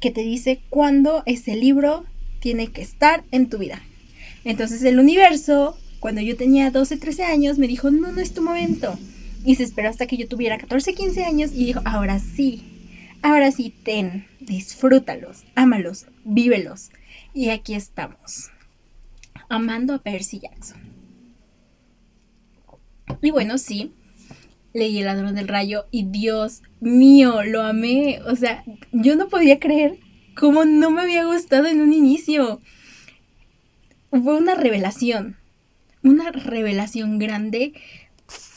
que 0.00 0.10
te 0.10 0.22
dice 0.22 0.60
cuándo 0.68 1.22
ese 1.26 1.56
libro 1.56 2.04
tiene 2.40 2.68
que 2.68 2.82
estar 2.82 3.24
en 3.32 3.48
tu 3.48 3.58
vida. 3.58 3.82
Entonces 4.44 4.82
el 4.84 4.98
universo, 4.98 5.76
cuando 5.98 6.20
yo 6.20 6.36
tenía 6.36 6.70
12, 6.70 6.96
13 6.96 7.24
años, 7.24 7.58
me 7.58 7.66
dijo, 7.66 7.90
no, 7.90 8.12
no 8.12 8.20
es 8.20 8.32
tu 8.32 8.42
momento. 8.42 8.96
Y 9.44 9.56
se 9.56 9.64
esperó 9.64 9.88
hasta 9.88 10.06
que 10.06 10.16
yo 10.16 10.28
tuviera 10.28 10.58
14, 10.58 10.94
15 10.94 11.24
años 11.24 11.50
y 11.52 11.66
dijo, 11.66 11.80
ahora 11.84 12.18
sí, 12.20 12.62
ahora 13.22 13.50
sí, 13.50 13.74
ten 13.82 14.26
disfrútalos, 14.40 15.44
ámalos, 15.54 16.06
vívelos. 16.24 16.90
Y 17.34 17.50
aquí 17.50 17.74
estamos, 17.74 18.50
amando 19.48 19.94
a 19.94 19.98
Percy 19.98 20.40
Jackson. 20.40 20.80
Y 23.22 23.30
bueno, 23.30 23.58
sí, 23.58 23.92
leí 24.72 24.98
El 24.98 25.06
ladrón 25.06 25.34
del 25.34 25.48
rayo 25.48 25.86
y 25.90 26.04
Dios 26.04 26.62
mío, 26.80 27.42
lo 27.44 27.62
amé. 27.62 28.20
O 28.26 28.36
sea, 28.36 28.64
yo 28.92 29.16
no 29.16 29.28
podía 29.28 29.58
creer 29.58 29.98
cómo 30.36 30.64
no 30.64 30.90
me 30.90 31.02
había 31.02 31.24
gustado 31.24 31.66
en 31.66 31.80
un 31.80 31.92
inicio. 31.92 32.60
Fue 34.10 34.36
una 34.36 34.54
revelación, 34.54 35.36
una 36.02 36.30
revelación 36.30 37.18
grande 37.18 37.74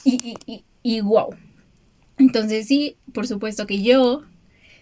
y, 0.04 0.36
y, 0.46 0.64
y 0.84 1.02
wow. 1.02 1.36
Entonces 2.18 2.68
sí, 2.68 2.98
por 3.14 3.28
supuesto 3.28 3.66
que 3.66 3.82
yo 3.82 4.24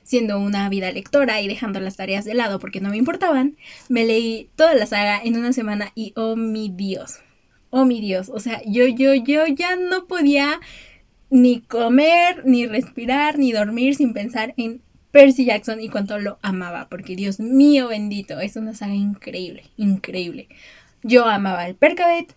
siendo 0.09 0.39
una 0.39 0.67
vida 0.69 0.91
lectora 0.91 1.39
y 1.39 1.47
dejando 1.47 1.79
las 1.79 1.95
tareas 1.95 2.25
de 2.25 2.33
lado 2.33 2.57
porque 2.57 2.81
no 2.81 2.89
me 2.89 2.97
importaban, 2.97 3.57
me 3.89 4.05
leí 4.05 4.49
toda 4.55 4.73
la 4.73 4.87
saga 4.87 5.21
en 5.23 5.37
una 5.37 5.53
semana 5.53 5.91
y 5.93 6.13
oh 6.15 6.35
mi 6.35 6.73
Dios, 6.73 7.19
oh 7.69 7.85
mi 7.85 8.01
Dios, 8.01 8.29
o 8.33 8.39
sea, 8.39 8.59
yo, 8.65 8.87
yo, 8.87 9.13
yo 9.13 9.45
ya 9.45 9.75
no 9.75 10.07
podía 10.07 10.59
ni 11.29 11.61
comer, 11.61 12.43
ni 12.43 12.65
respirar, 12.65 13.37
ni 13.37 13.51
dormir 13.51 13.93
sin 13.93 14.13
pensar 14.13 14.55
en 14.57 14.81
Percy 15.11 15.45
Jackson 15.45 15.79
y 15.79 15.89
cuánto 15.89 16.17
lo 16.17 16.39
amaba, 16.41 16.89
porque 16.89 17.15
Dios 17.15 17.39
mío 17.39 17.89
bendito, 17.89 18.39
es 18.39 18.55
una 18.55 18.73
saga 18.73 18.95
increíble, 18.95 19.65
increíble. 19.77 20.47
Yo 21.03 21.25
amaba 21.25 21.67
el 21.67 21.75
Percabet, 21.75 22.35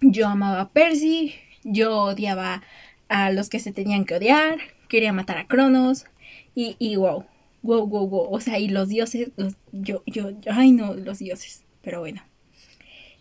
yo 0.00 0.26
amaba 0.26 0.60
a 0.60 0.70
Percy, 0.70 1.34
yo 1.62 2.02
odiaba 2.02 2.64
a 3.08 3.30
los 3.30 3.48
que 3.48 3.60
se 3.60 3.70
tenían 3.70 4.04
que 4.04 4.16
odiar, 4.16 4.58
quería 4.88 5.12
matar 5.12 5.38
a 5.38 5.46
Cronos 5.46 6.06
y, 6.54 6.76
y 6.78 6.96
wow, 6.96 7.24
wow, 7.62 7.86
wow, 7.86 8.08
wow, 8.08 8.28
o 8.30 8.40
sea, 8.40 8.58
y 8.58 8.68
los 8.68 8.88
dioses, 8.88 9.30
yo, 9.72 10.02
yo, 10.06 10.30
yo, 10.30 10.52
ay 10.52 10.72
no, 10.72 10.94
los 10.94 11.18
dioses, 11.18 11.64
pero 11.82 12.00
bueno. 12.00 12.22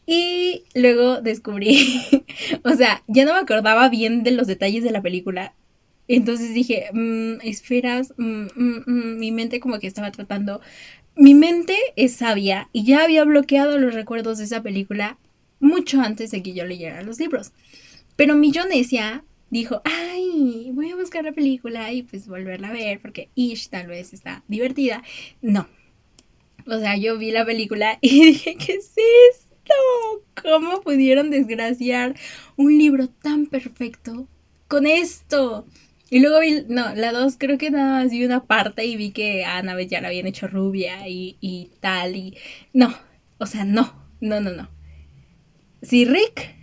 Y 0.05 0.63
luego 0.74 1.21
descubrí, 1.21 2.01
o 2.63 2.71
sea, 2.71 3.03
ya 3.07 3.25
no 3.25 3.33
me 3.33 3.39
acordaba 3.39 3.89
bien 3.89 4.24
de 4.24 4.31
los 4.31 4.48
detalles 4.48 4.83
de 4.83 4.91
la 4.91 5.03
película. 5.03 5.53
Entonces 6.07 6.55
dije, 6.55 6.89
mmm, 6.91 7.39
esferas, 7.43 8.15
mm, 8.17 8.48
mm, 8.55 8.83
mm", 8.88 9.17
mi 9.19 9.31
mente 9.31 9.59
como 9.59 9.77
que 9.77 9.86
estaba 9.86 10.12
tratando. 10.12 10.62
Mi 11.15 11.36
mente 11.36 11.75
es 11.95 12.15
sabia 12.15 12.69
y 12.74 12.86
ya 12.86 13.03
había 13.03 13.24
bloqueado 13.24 13.77
los 13.77 13.93
recuerdos 13.93 14.39
de 14.39 14.45
esa 14.45 14.63
película 14.63 15.19
mucho 15.59 16.01
antes 16.01 16.31
de 16.31 16.41
que 16.41 16.53
yo 16.53 16.65
leyera 16.65 17.03
los 17.03 17.19
libros. 17.19 17.51
Pero 18.15 18.36
mi 18.36 18.51
yo 18.51 18.65
dijo, 19.50 19.82
ay, 19.84 20.72
voy 20.74 20.91
a 20.91 20.96
buscar 20.96 21.24
la 21.24 21.32
película 21.32 21.91
y 21.91 22.03
pues 22.03 22.27
volverla 22.27 22.70
a 22.70 22.74
ver 22.74 23.00
porque 23.01 23.29
Ish 23.36 23.70
tal 23.70 23.88
vez 23.88 24.13
está 24.13 24.44
divertida. 24.48 25.03
No. 25.41 25.68
O 26.68 26.77
sea, 26.79 26.98
yo 26.98 27.18
vi 27.18 27.32
la 27.32 27.46
película 27.46 27.98
y 28.01 28.25
dije, 28.25 28.56
¿qué 28.56 28.74
es 28.74 28.94
esto? 29.32 29.74
¿Cómo 30.41 30.82
pudieron 30.82 31.29
desgraciar 31.29 32.15
un 32.56 32.77
libro 32.77 33.08
tan 33.08 33.46
perfecto 33.48 34.27
con 34.68 34.86
esto? 34.86 35.65
Y 36.12 36.20
luego 36.20 36.39
vi, 36.39 36.65
no, 36.68 36.96
la 36.96 37.12
dos 37.12 37.36
creo 37.38 37.58
que 37.60 37.70
nada 37.70 38.03
más 38.03 38.12
vi 38.12 38.25
una 38.25 38.44
parte 38.46 38.86
y 38.86 38.96
vi 38.96 39.12
que 39.12 39.46
a 39.46 39.58
Annabeth 39.58 39.89
ya 39.89 40.01
la 40.01 40.08
habían 40.08 40.25
hecho 40.25 40.48
rubia 40.48 41.08
y, 41.08 41.38
y 41.39 41.70
tal 41.82 42.15
y... 42.15 42.36
No, 42.74 42.96
o 43.38 43.46
sea, 43.46 43.63
no, 43.63 43.94
no, 44.20 44.39
no, 44.39 44.51
no. 44.51 44.70
Si 45.84 46.06
Rick 46.06 46.56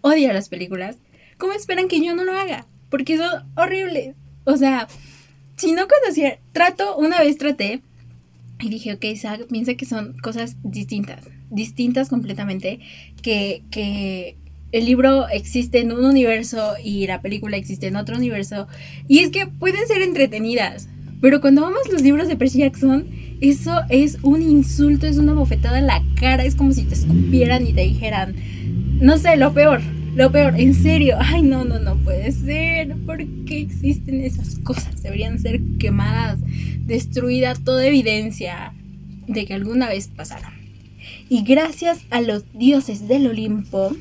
odia 0.00 0.32
las 0.32 0.48
películas, 0.48 0.98
¿cómo 1.38 1.52
esperan 1.52 1.88
que 1.88 2.04
yo 2.04 2.14
no 2.14 2.24
lo 2.24 2.32
haga? 2.32 2.66
Porque 2.90 3.16
son 3.16 3.44
horribles. 3.56 4.14
O 4.44 4.56
sea, 4.56 4.88
si 5.56 5.72
no 5.72 5.86
conocía, 5.88 6.38
trato, 6.52 6.96
una 6.96 7.20
vez 7.20 7.38
traté 7.38 7.82
y 8.60 8.68
dije, 8.68 8.92
ok, 8.92 9.04
Zach 9.16 9.46
piensa 9.46 9.74
que 9.74 9.86
son 9.86 10.16
cosas 10.18 10.56
distintas 10.62 11.24
distintas 11.54 12.08
completamente, 12.08 12.80
que, 13.22 13.62
que 13.70 14.36
el 14.72 14.86
libro 14.86 15.28
existe 15.28 15.80
en 15.80 15.92
un 15.92 16.04
universo 16.04 16.74
y 16.82 17.06
la 17.06 17.22
película 17.22 17.56
existe 17.56 17.86
en 17.86 17.96
otro 17.96 18.16
universo. 18.16 18.66
Y 19.08 19.20
es 19.20 19.30
que 19.30 19.46
pueden 19.46 19.86
ser 19.86 20.02
entretenidas, 20.02 20.88
pero 21.20 21.40
cuando 21.40 21.64
amas 21.64 21.88
los 21.90 22.02
libros 22.02 22.28
de 22.28 22.36
Percy 22.36 22.58
Jackson, 22.58 23.06
eso 23.40 23.80
es 23.88 24.18
un 24.22 24.42
insulto, 24.42 25.06
es 25.06 25.18
una 25.18 25.32
bofetada 25.32 25.78
en 25.78 25.86
la 25.86 26.02
cara, 26.20 26.44
es 26.44 26.54
como 26.54 26.72
si 26.72 26.82
te 26.84 26.94
escupieran 26.94 27.66
y 27.66 27.72
te 27.72 27.82
dijeran, 27.82 28.34
no 29.00 29.16
sé, 29.18 29.36
lo 29.36 29.54
peor, 29.54 29.80
lo 30.14 30.30
peor, 30.30 30.54
en 30.58 30.74
serio, 30.74 31.16
ay 31.18 31.42
no, 31.42 31.64
no, 31.64 31.80
no 31.80 31.96
puede 31.96 32.30
ser, 32.30 32.94
¿por 33.04 33.18
qué 33.46 33.60
existen 33.60 34.20
esas 34.20 34.58
cosas? 34.60 35.02
Deberían 35.02 35.40
ser 35.40 35.60
quemadas, 35.78 36.38
destruida 36.80 37.54
toda 37.54 37.86
evidencia 37.86 38.72
de 39.26 39.44
que 39.44 39.54
alguna 39.54 39.88
vez 39.88 40.08
pasaron. 40.08 40.52
Y 41.28 41.42
gracias 41.42 42.06
a 42.10 42.20
los 42.20 42.44
dioses 42.52 43.08
del 43.08 43.26
Olimpo 43.26 43.96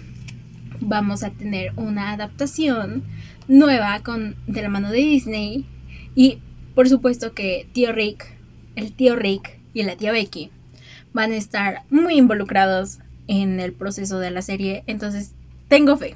vamos 0.79 1.23
a 1.23 1.31
tener 1.31 1.73
una 1.77 2.11
adaptación 2.11 3.03
nueva 3.47 4.01
con 4.03 4.35
de 4.45 4.61
la 4.61 4.69
mano 4.69 4.91
de 4.91 4.99
Disney 4.99 5.65
y 6.15 6.37
por 6.75 6.89
supuesto 6.89 7.33
que 7.33 7.67
tío 7.73 7.91
Rick, 7.91 8.37
el 8.75 8.93
tío 8.93 9.15
Rick 9.15 9.59
y 9.73 9.83
la 9.83 9.95
tía 9.95 10.11
Becky 10.11 10.51
van 11.13 11.31
a 11.31 11.35
estar 11.37 11.83
muy 11.89 12.15
involucrados 12.15 12.99
en 13.27 13.59
el 13.59 13.73
proceso 13.73 14.19
de 14.19 14.31
la 14.31 14.41
serie, 14.41 14.83
entonces 14.87 15.33
tengo 15.67 15.97
fe. 15.97 16.15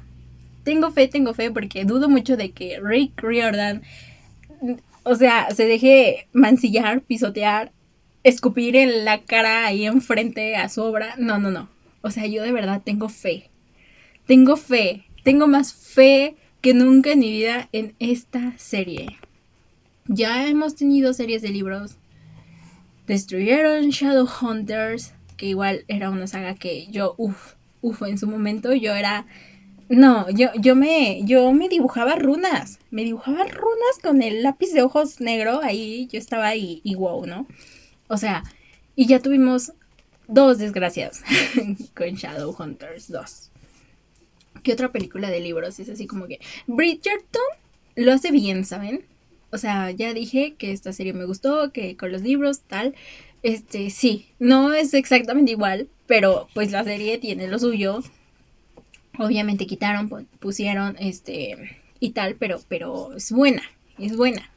Tengo 0.64 0.90
fe, 0.90 1.08
tengo 1.08 1.34
fe 1.34 1.50
porque 1.50 1.84
dudo 1.84 2.08
mucho 2.08 2.36
de 2.36 2.50
que 2.50 2.78
Rick 2.80 3.22
Riordan 3.22 3.82
o 5.04 5.14
sea, 5.14 5.48
se 5.54 5.64
deje 5.64 6.28
mancillar, 6.32 7.00
pisotear 7.00 7.72
escupir 8.24 8.76
en 8.76 9.04
la 9.04 9.22
cara 9.22 9.66
ahí 9.66 9.86
enfrente 9.86 10.56
a 10.56 10.68
su 10.68 10.82
obra. 10.82 11.14
No, 11.16 11.38
no, 11.38 11.50
no. 11.50 11.68
O 12.02 12.10
sea, 12.10 12.26
yo 12.26 12.42
de 12.42 12.52
verdad 12.52 12.82
tengo 12.84 13.08
fe. 13.08 13.50
Tengo 14.26 14.56
fe. 14.56 15.06
Tengo 15.24 15.46
más 15.46 15.72
fe 15.72 16.36
que 16.60 16.74
nunca 16.74 17.12
en 17.12 17.20
mi 17.20 17.30
vida 17.30 17.68
en 17.72 17.94
esta 17.98 18.52
serie. 18.58 19.18
Ya 20.06 20.46
hemos 20.46 20.74
tenido 20.74 21.14
series 21.14 21.42
de 21.42 21.50
libros. 21.50 21.96
Destruyeron 23.06 23.88
Shadowhunters, 23.88 25.14
que 25.36 25.46
igual 25.46 25.84
era 25.88 26.10
una 26.10 26.26
saga 26.26 26.54
que 26.54 26.86
yo, 26.88 27.14
uff, 27.16 27.54
uff, 27.80 28.02
en 28.02 28.18
su 28.18 28.26
momento 28.26 28.72
yo 28.74 28.94
era... 28.94 29.26
No, 29.88 30.28
yo, 30.30 30.48
yo, 30.60 30.76
me, 30.76 31.22
yo 31.24 31.50
me 31.52 31.70
dibujaba 31.70 32.16
runas, 32.16 32.78
me 32.90 33.04
dibujaba 33.04 33.44
runas 33.44 33.98
con 34.02 34.20
el 34.20 34.42
lápiz 34.42 34.74
de 34.74 34.82
ojos 34.82 35.18
negro, 35.20 35.60
ahí 35.62 36.06
yo 36.12 36.18
estaba 36.18 36.46
ahí 36.48 36.82
wow, 36.94 37.24
¿no? 37.24 37.46
O 38.06 38.18
sea, 38.18 38.44
y 38.94 39.06
ya 39.06 39.20
tuvimos 39.20 39.72
dos 40.26 40.58
desgracias 40.58 41.22
con 41.96 42.08
Shadowhunters 42.08 43.10
2. 43.10 43.50
¿Qué 44.62 44.72
otra 44.72 44.92
película 44.92 45.30
de 45.30 45.40
libros? 45.40 45.80
Es 45.80 45.88
así 45.88 46.06
como 46.06 46.26
que 46.26 46.40
Bridgerton 46.66 47.42
lo 47.96 48.12
hace 48.12 48.30
bien, 48.30 48.64
¿saben? 48.64 49.04
O 49.50 49.58
sea, 49.58 49.90
ya 49.90 50.12
dije 50.12 50.54
que 50.58 50.72
esta 50.72 50.92
serie 50.92 51.12
me 51.14 51.24
gustó, 51.24 51.72
que 51.72 51.96
con 51.96 52.12
los 52.12 52.22
libros, 52.22 52.60
tal. 52.60 52.94
Este, 53.42 53.90
sí, 53.90 54.26
no 54.38 54.74
es 54.74 54.94
exactamente 54.94 55.52
igual, 55.52 55.88
pero 56.08 56.48
pues 56.54 56.72
la 56.72 56.82
serie 56.82 57.18
tiene 57.18 57.46
lo 57.46 57.60
suyo. 57.60 58.02
Obviamente 59.18 59.66
quitaron, 59.66 60.08
pusieron, 60.40 60.96
este, 60.98 61.78
y 62.00 62.10
tal, 62.10 62.34
pero, 62.34 62.60
pero 62.66 63.14
es 63.14 63.30
buena, 63.30 63.62
es 63.98 64.16
buena. 64.16 64.50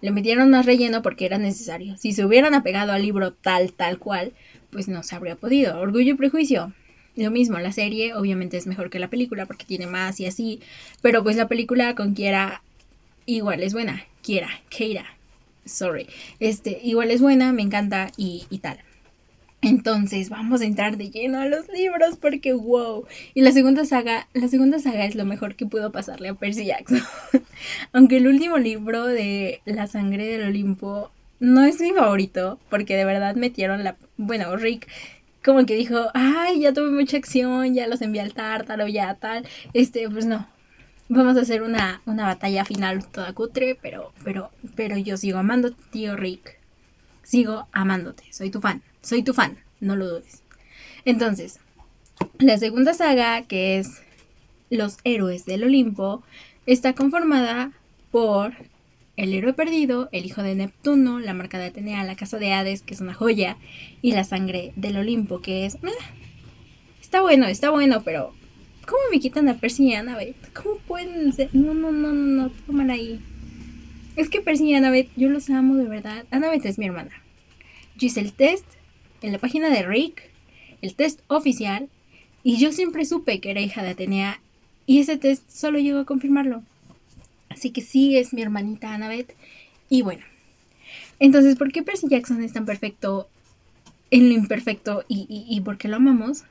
Le 0.00 0.10
metieron 0.10 0.50
más 0.50 0.66
relleno 0.66 1.02
porque 1.02 1.26
era 1.26 1.38
necesario. 1.38 1.96
Si 1.96 2.12
se 2.12 2.24
hubieran 2.24 2.54
apegado 2.54 2.92
al 2.92 3.02
libro 3.02 3.32
tal, 3.32 3.72
tal 3.72 3.98
cual, 3.98 4.32
pues 4.70 4.88
no 4.88 5.02
se 5.02 5.14
habría 5.14 5.36
podido. 5.36 5.78
Orgullo 5.78 6.12
y 6.12 6.16
prejuicio. 6.16 6.72
Lo 7.16 7.30
mismo, 7.30 7.58
la 7.58 7.72
serie 7.72 8.14
obviamente 8.14 8.56
es 8.56 8.66
mejor 8.66 8.90
que 8.90 8.98
la 8.98 9.08
película 9.08 9.46
porque 9.46 9.66
tiene 9.66 9.86
más 9.86 10.18
y 10.20 10.26
así. 10.26 10.60
Pero 11.00 11.22
pues 11.22 11.36
la 11.36 11.48
película 11.48 11.94
con 11.94 12.14
Kiera 12.14 12.62
igual 13.26 13.62
es 13.62 13.72
buena. 13.72 14.04
Kiera, 14.22 14.48
Keira. 14.68 15.06
Sorry. 15.64 16.06
Este, 16.40 16.80
igual 16.82 17.10
es 17.10 17.20
buena, 17.20 17.52
me 17.52 17.62
encanta 17.62 18.10
y, 18.16 18.44
y 18.50 18.58
tal. 18.58 18.78
Entonces 19.64 20.28
vamos 20.28 20.60
a 20.60 20.66
entrar 20.66 20.96
de 20.96 21.10
lleno 21.10 21.40
a 21.40 21.46
los 21.46 21.68
libros 21.68 22.16
porque 22.20 22.52
wow. 22.52 23.06
Y 23.32 23.40
la 23.40 23.52
segunda 23.52 23.84
saga, 23.84 24.28
la 24.34 24.48
segunda 24.48 24.78
saga 24.78 25.06
es 25.06 25.14
lo 25.14 25.24
mejor 25.24 25.54
que 25.54 25.66
pudo 25.66 25.90
pasarle 25.90 26.28
a 26.28 26.34
Percy 26.34 26.66
Jackson. 26.66 27.00
Aunque 27.92 28.18
el 28.18 28.28
último 28.28 28.58
libro 28.58 29.06
de 29.06 29.60
La 29.64 29.86
sangre 29.86 30.26
del 30.26 30.48
Olimpo 30.48 31.10
no 31.40 31.64
es 31.64 31.80
mi 31.80 31.92
favorito 31.92 32.58
porque 32.68 32.96
de 32.96 33.04
verdad 33.04 33.36
metieron 33.36 33.84
la, 33.84 33.96
bueno, 34.16 34.54
Rick 34.56 34.88
como 35.44 35.66
que 35.66 35.74
dijo, 35.74 36.08
"Ay, 36.14 36.60
ya 36.60 36.72
tuve 36.72 36.90
mucha 36.90 37.18
acción, 37.18 37.74
ya 37.74 37.86
los 37.86 38.00
envié 38.02 38.22
al 38.22 38.34
tártaro, 38.34 38.86
ya 38.88 39.14
tal." 39.14 39.46
Este, 39.74 40.08
pues 40.08 40.26
no. 40.26 40.46
Vamos 41.08 41.36
a 41.36 41.42
hacer 41.42 41.62
una, 41.62 42.00
una 42.06 42.24
batalla 42.24 42.64
final 42.64 43.06
toda 43.06 43.32
cutre, 43.34 43.78
pero 43.80 44.12
pero 44.24 44.50
pero 44.74 44.96
yo 44.96 45.16
sigo 45.18 45.38
amando 45.38 45.70
tío 45.72 46.16
Rick. 46.16 46.58
Sigo 47.22 47.68
amándote, 47.72 48.24
soy 48.30 48.50
tu 48.50 48.60
fan. 48.60 48.82
Soy 49.04 49.22
tu 49.22 49.34
fan, 49.34 49.58
no 49.80 49.96
lo 49.96 50.08
dudes. 50.08 50.42
Entonces, 51.04 51.60
la 52.38 52.56
segunda 52.56 52.94
saga, 52.94 53.42
que 53.42 53.78
es 53.78 54.00
Los 54.70 54.96
Héroes 55.04 55.44
del 55.44 55.64
Olimpo, 55.64 56.22
está 56.64 56.94
conformada 56.94 57.72
por 58.10 58.54
el 59.18 59.34
héroe 59.34 59.52
perdido, 59.52 60.08
el 60.10 60.24
hijo 60.24 60.42
de 60.42 60.54
Neptuno, 60.54 61.20
la 61.20 61.34
marca 61.34 61.58
de 61.58 61.66
Atenea, 61.66 62.02
la 62.04 62.16
casa 62.16 62.38
de 62.38 62.54
Hades, 62.54 62.80
que 62.80 62.94
es 62.94 63.02
una 63.02 63.12
joya, 63.12 63.58
y 64.00 64.12
la 64.12 64.24
sangre 64.24 64.72
del 64.74 64.96
Olimpo, 64.96 65.42
que 65.42 65.66
es... 65.66 65.76
está 67.02 67.20
bueno, 67.20 67.46
está 67.46 67.68
bueno, 67.68 68.02
pero... 68.04 68.32
¿Cómo 68.86 69.00
me 69.10 69.20
quitan 69.20 69.48
a 69.48 69.54
Percy 69.54 69.88
y 69.88 69.94
Annabeth? 69.94 70.36
¿Cómo 70.54 70.76
pueden 70.76 71.32
ser? 71.32 71.50
No, 71.54 71.74
no, 71.74 71.92
no, 71.92 72.12
no, 72.12 72.42
no, 72.42 72.50
tómala 72.66 72.94
ahí. 72.94 73.20
Es 74.16 74.30
que 74.30 74.40
Percy 74.40 74.70
y 74.70 74.74
Annabeth, 74.74 75.10
yo 75.16 75.28
los 75.28 75.48
amo 75.50 75.76
de 75.76 75.88
verdad. 75.88 76.24
Annabeth 76.30 76.64
es 76.66 76.78
mi 76.78 76.86
hermana. 76.86 77.12
Giselle 77.98 78.30
Test 78.30 78.66
en 79.24 79.32
la 79.32 79.38
página 79.38 79.70
de 79.70 79.82
Rick 79.82 80.22
el 80.82 80.94
test 80.94 81.20
oficial 81.28 81.88
y 82.42 82.58
yo 82.58 82.72
siempre 82.72 83.04
supe 83.04 83.40
que 83.40 83.50
era 83.50 83.60
hija 83.60 83.82
de 83.82 83.90
Atenea 83.90 84.40
y 84.86 85.00
ese 85.00 85.16
test 85.16 85.48
solo 85.50 85.78
llegó 85.78 86.00
a 86.00 86.04
confirmarlo. 86.04 86.62
Así 87.48 87.70
que 87.70 87.80
sí 87.80 88.18
es 88.18 88.34
mi 88.34 88.42
hermanita 88.42 88.92
Annabeth 88.92 89.34
y 89.88 90.02
bueno. 90.02 90.24
Entonces, 91.18 91.56
¿por 91.56 91.72
qué 91.72 91.82
Percy 91.82 92.08
Jackson 92.08 92.42
es 92.42 92.52
tan 92.52 92.66
perfecto 92.66 93.28
en 94.10 94.28
lo 94.28 94.34
imperfecto 94.34 95.04
y, 95.08 95.26
y, 95.48 95.60
por 95.62 95.78
qué 95.78 95.88
lo 95.88 95.96
amamos? 95.96 96.44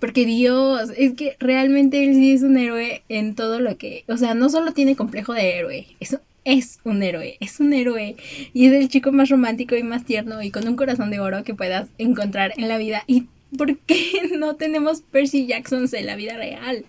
Porque 0.00 0.26
Dios, 0.26 0.90
es 0.96 1.14
que 1.14 1.36
realmente 1.38 2.04
él 2.04 2.14
sí 2.14 2.32
es 2.32 2.42
un 2.42 2.58
héroe 2.58 3.02
en 3.08 3.34
todo 3.34 3.60
lo 3.60 3.78
que... 3.78 4.04
O 4.08 4.16
sea, 4.16 4.34
no 4.34 4.50
solo 4.50 4.72
tiene 4.72 4.96
complejo 4.96 5.32
de 5.32 5.58
héroe, 5.58 5.86
eso 6.00 6.20
es 6.44 6.80
un 6.84 7.02
héroe, 7.02 7.36
es 7.40 7.60
un 7.60 7.72
héroe 7.72 8.16
y 8.52 8.66
es 8.66 8.72
el 8.72 8.88
chico 8.88 9.12
más 9.12 9.28
romántico 9.28 9.76
y 9.76 9.82
más 9.82 10.04
tierno 10.04 10.42
y 10.42 10.50
con 10.50 10.66
un 10.66 10.76
corazón 10.76 11.10
de 11.10 11.20
oro 11.20 11.44
que 11.44 11.54
puedas 11.54 11.88
encontrar 11.98 12.52
en 12.56 12.68
la 12.68 12.78
vida. 12.78 13.04
¿Y 13.06 13.28
por 13.56 13.78
qué 13.78 14.30
no 14.38 14.56
tenemos 14.56 15.02
Percy 15.02 15.46
Jacksons 15.46 15.92
en 15.92 16.06
la 16.06 16.16
vida 16.16 16.36
real? 16.36 16.84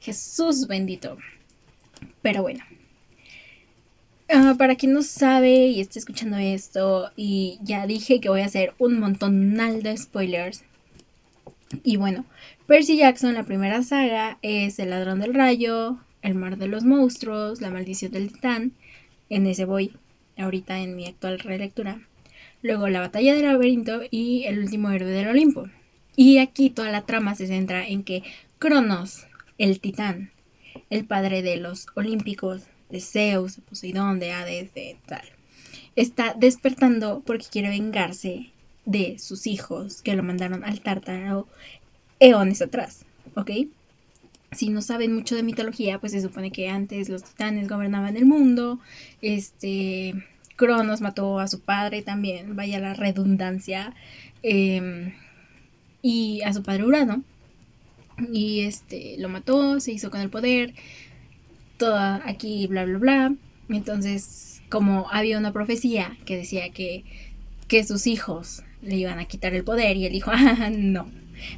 Jesús 0.00 0.66
bendito. 0.66 1.16
Pero 2.22 2.42
bueno. 2.42 2.64
Ah, 4.30 4.56
para 4.58 4.74
quien 4.74 4.92
no 4.92 5.02
sabe 5.02 5.68
y 5.68 5.80
esté 5.80 5.98
escuchando 5.98 6.36
esto, 6.36 7.10
y 7.16 7.58
ya 7.62 7.86
dije 7.86 8.20
que 8.20 8.28
voy 8.28 8.42
a 8.42 8.46
hacer 8.46 8.74
un 8.78 9.00
montón 9.00 9.54
de 9.54 9.96
spoilers. 9.96 10.64
Y 11.82 11.96
bueno, 11.96 12.26
Percy 12.66 12.98
Jackson, 12.98 13.32
la 13.32 13.44
primera 13.44 13.82
saga, 13.82 14.38
es 14.42 14.78
El 14.78 14.90
ladrón 14.90 15.20
del 15.20 15.32
rayo, 15.32 15.98
El 16.20 16.34
mar 16.34 16.58
de 16.58 16.68
los 16.68 16.84
monstruos, 16.84 17.62
La 17.62 17.70
maldición 17.70 18.12
del 18.12 18.30
titán. 18.30 18.72
En 19.30 19.46
ese 19.46 19.64
voy 19.64 19.92
ahorita 20.36 20.80
en 20.80 20.96
mi 20.96 21.06
actual 21.06 21.38
relectura. 21.38 22.00
Luego 22.62 22.88
La 22.88 23.00
batalla 23.00 23.34
del 23.34 23.44
laberinto 23.44 24.00
y 24.10 24.44
El 24.44 24.58
último 24.58 24.90
héroe 24.90 25.10
del 25.10 25.28
Olimpo. 25.28 25.68
Y 26.16 26.38
aquí 26.38 26.70
toda 26.70 26.90
la 26.90 27.02
trama 27.02 27.34
se 27.34 27.46
centra 27.46 27.86
en 27.86 28.02
que 28.02 28.22
Cronos, 28.58 29.26
el 29.58 29.80
titán, 29.80 30.32
el 30.90 31.04
padre 31.04 31.42
de 31.42 31.56
los 31.56 31.86
olímpicos, 31.94 32.62
de 32.90 33.00
Zeus, 33.00 33.56
de 33.56 33.62
Poseidón, 33.62 34.18
de 34.18 34.32
Hades, 34.32 34.74
de 34.74 34.96
tal, 35.06 35.22
está 35.94 36.34
despertando 36.36 37.22
porque 37.24 37.46
quiere 37.50 37.68
vengarse 37.68 38.50
de 38.84 39.18
sus 39.18 39.46
hijos 39.46 40.02
que 40.02 40.16
lo 40.16 40.22
mandaron 40.22 40.64
al 40.64 40.80
tártaro 40.80 41.46
eones 42.18 42.62
atrás, 42.62 43.04
¿ok? 43.36 43.50
Si 44.52 44.70
no 44.70 44.80
saben 44.82 45.14
mucho 45.14 45.34
de 45.34 45.42
mitología, 45.42 45.98
pues 45.98 46.12
se 46.12 46.22
supone 46.22 46.50
que 46.50 46.68
antes 46.68 47.08
los 47.08 47.22
titanes 47.22 47.68
gobernaban 47.68 48.16
el 48.16 48.24
mundo, 48.24 48.80
este, 49.20 50.14
Cronos 50.56 51.00
mató 51.00 51.38
a 51.38 51.48
su 51.48 51.60
padre 51.60 52.02
también, 52.02 52.56
vaya 52.56 52.80
la 52.80 52.94
redundancia, 52.94 53.94
em, 54.42 55.12
y 56.02 56.42
a 56.42 56.52
su 56.52 56.62
padre 56.62 56.84
Urano, 56.84 57.22
y 58.32 58.60
este, 58.60 59.16
lo 59.18 59.28
mató, 59.28 59.80
se 59.80 59.92
hizo 59.92 60.10
con 60.10 60.20
el 60.20 60.30
poder, 60.30 60.74
todo 61.76 61.96
aquí, 61.96 62.66
bla, 62.66 62.84
bla, 62.84 62.98
bla. 62.98 63.34
Entonces, 63.68 64.62
como 64.68 65.08
había 65.10 65.38
una 65.38 65.52
profecía 65.52 66.16
que 66.24 66.36
decía 66.36 66.70
que, 66.70 67.04
que 67.68 67.84
sus 67.84 68.06
hijos 68.06 68.62
le 68.82 68.96
iban 68.96 69.18
a 69.18 69.26
quitar 69.26 69.54
el 69.54 69.64
poder 69.64 69.96
y 69.96 70.06
él 70.06 70.12
dijo, 70.12 70.30
ah, 70.34 70.70
no. 70.70 71.10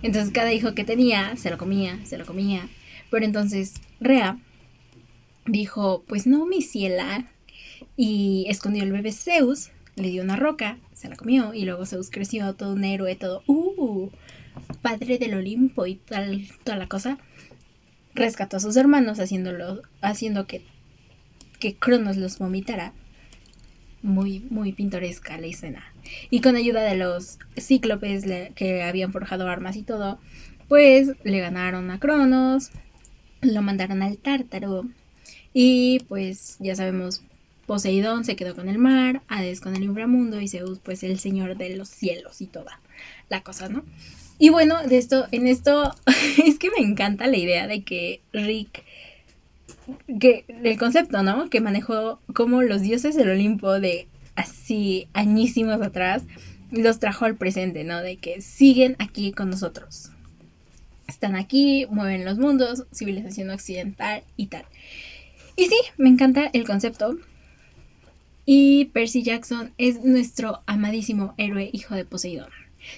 Entonces 0.03 0.33
cada 0.33 0.53
hijo 0.53 0.75
que 0.75 0.85
tenía 0.85 1.37
se 1.37 1.51
lo 1.51 1.59
comía, 1.59 1.99
se 2.05 2.19
lo 2.19 2.27
comía. 2.27 2.69
Pero 3.11 3.25
entonces 3.25 3.75
Rea 4.01 4.39
dijo, 5.47 6.05
pues 6.07 6.27
no, 6.27 6.47
mi 6.47 6.63
ciela. 6.63 7.27
Y 7.97 8.47
escondió 8.49 8.83
el 8.83 8.93
bebé 8.93 9.13
Zeus, 9.13 9.71
le 9.97 10.09
dio 10.09 10.23
una 10.23 10.37
roca, 10.37 10.79
se 10.93 11.09
la 11.09 11.17
comió 11.17 11.53
y 11.55 11.65
luego 11.65 11.87
Zeus 11.87 12.11
creció 12.11 12.55
todo 12.55 12.73
un 12.73 12.85
héroe, 12.85 13.15
todo, 13.17 13.43
uh, 13.47 14.11
padre 14.83 15.19
del 15.19 15.35
Olimpo 15.35 15.87
y 15.87 15.97
tal, 15.97 16.47
toda 16.65 16.79
la 16.79 16.89
cosa 16.89 17.19
rescató 18.15 18.57
a 18.57 18.61
sus 18.61 18.77
hermanos 18.77 19.19
haciendo 19.21 20.47
que, 20.47 20.63
que 21.59 21.77
Cronos 21.77 22.17
los 22.17 22.39
vomitara. 22.39 22.93
Muy, 24.03 24.41
muy 24.49 24.73
pintoresca 24.73 25.37
la 25.37 25.47
escena. 25.47 25.85
Y 26.31 26.41
con 26.41 26.57
ayuda 26.57 26.83
de 26.83 26.97
los 26.97 27.39
cíclopes 27.59 28.25
que 28.55 28.83
habían 28.83 29.13
forjado 29.13 29.47
armas 29.47 29.77
y 29.77 29.83
todo, 29.83 30.19
pues 30.69 31.11
le 31.23 31.41
ganaron 31.41 31.91
a 31.91 32.01
Cronos, 32.01 32.71
lo 33.41 33.63
mandaron 33.63 34.03
al 34.03 34.19
Tártaro. 34.19 34.85
Y 35.53 36.01
pues 36.09 36.57
ya 36.61 36.77
sabemos, 36.77 37.23
Poseidón 37.67 38.25
se 38.25 38.37
quedó 38.37 38.55
con 38.55 38.69
el 38.69 38.79
mar, 38.79 39.23
Hades 39.29 39.61
con 39.61 39.77
el 39.77 39.85
inframundo 39.85 40.41
y 40.41 40.49
Zeus 40.49 40.79
pues 40.81 41.03
el 41.03 41.19
señor 41.19 41.57
de 41.57 41.77
los 41.77 41.89
cielos 41.89 42.41
y 42.41 42.47
toda 42.47 42.81
la 43.29 43.43
cosa, 43.43 43.69
¿no? 43.69 43.85
Y 44.39 44.49
bueno, 44.49 44.83
de 44.87 44.99
esto, 44.99 45.27
en 45.33 45.47
esto, 45.47 45.95
es 46.45 46.59
que 46.59 46.71
me 46.71 46.85
encanta 46.85 47.27
la 47.27 47.37
idea 47.37 47.67
de 47.67 47.83
que 47.83 48.23
Rick, 48.33 48.85
que 50.19 50.45
el 50.49 50.79
concepto, 50.79 51.23
¿no? 51.23 51.51
Que 51.51 51.61
manejó 51.61 52.21
como 52.35 52.63
los 52.63 52.81
dioses 52.83 53.15
del 53.17 53.31
Olimpo 53.31 53.79
de 53.81 54.09
así 54.35 55.09
añísimos 55.13 55.83
atrás, 55.83 56.23
los 56.71 57.01
trajo 57.01 57.25
al 57.25 57.37
presente, 57.37 57.85
¿no? 57.85 58.01
De 58.01 58.17
que 58.17 58.41
siguen 58.41 58.97
aquí 58.99 59.33
con 59.33 59.51
nosotros. 59.51 60.11
Están 61.11 61.37
aquí, 61.37 61.87
mueven 61.91 62.25
los 62.25 62.39
mundos, 62.39 62.85
civilización 62.95 63.51
occidental 63.51 64.23
y 64.37 64.47
tal. 64.47 64.65
Y 65.57 65.67
sí, 65.67 65.77
me 65.99 66.09
encanta 66.09 66.49
el 66.53 66.65
concepto. 66.65 67.19
Y 68.47 68.87
Percy 68.87 69.23
Jackson 69.23 69.73
es 69.77 70.03
nuestro 70.03 70.63
amadísimo 70.67 71.35
héroe 71.37 71.69
hijo 71.73 71.95
de 71.95 72.05
Poseidón. 72.05 72.51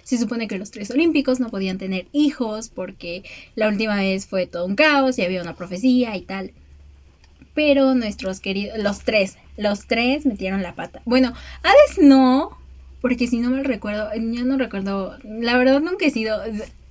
Se 0.04 0.16
supone 0.16 0.46
que 0.46 0.58
los 0.58 0.70
tres 0.70 0.90
olímpicos 0.90 1.40
no 1.40 1.50
podían 1.50 1.78
tener 1.78 2.06
hijos 2.12 2.68
porque 2.68 3.24
la 3.56 3.68
última 3.68 3.96
vez 3.96 4.26
fue 4.26 4.46
todo 4.46 4.66
un 4.66 4.76
caos 4.76 5.18
y 5.18 5.24
había 5.24 5.42
una 5.42 5.56
profecía 5.56 6.16
y 6.16 6.22
tal. 6.22 6.52
Pero 7.54 7.94
nuestros 7.94 8.40
queridos, 8.40 8.78
los 8.78 9.00
tres, 9.00 9.36
los 9.56 9.86
tres 9.86 10.24
metieron 10.24 10.62
la 10.62 10.74
pata. 10.74 11.02
Bueno, 11.04 11.32
Hades 11.62 11.98
no, 11.98 12.56
porque 13.00 13.26
si 13.26 13.38
no 13.40 13.50
me 13.50 13.62
recuerdo, 13.62 14.08
yo 14.14 14.44
no 14.44 14.56
recuerdo, 14.56 15.18
la 15.24 15.58
verdad 15.58 15.80
nunca 15.80 16.06
he 16.06 16.10
sido, 16.10 16.40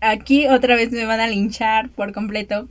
aquí 0.01 0.47
otra 0.47 0.75
vez 0.75 0.91
me 0.91 1.05
van 1.05 1.19
a 1.19 1.27
linchar 1.27 1.89
por 1.89 2.11
completo, 2.11 2.67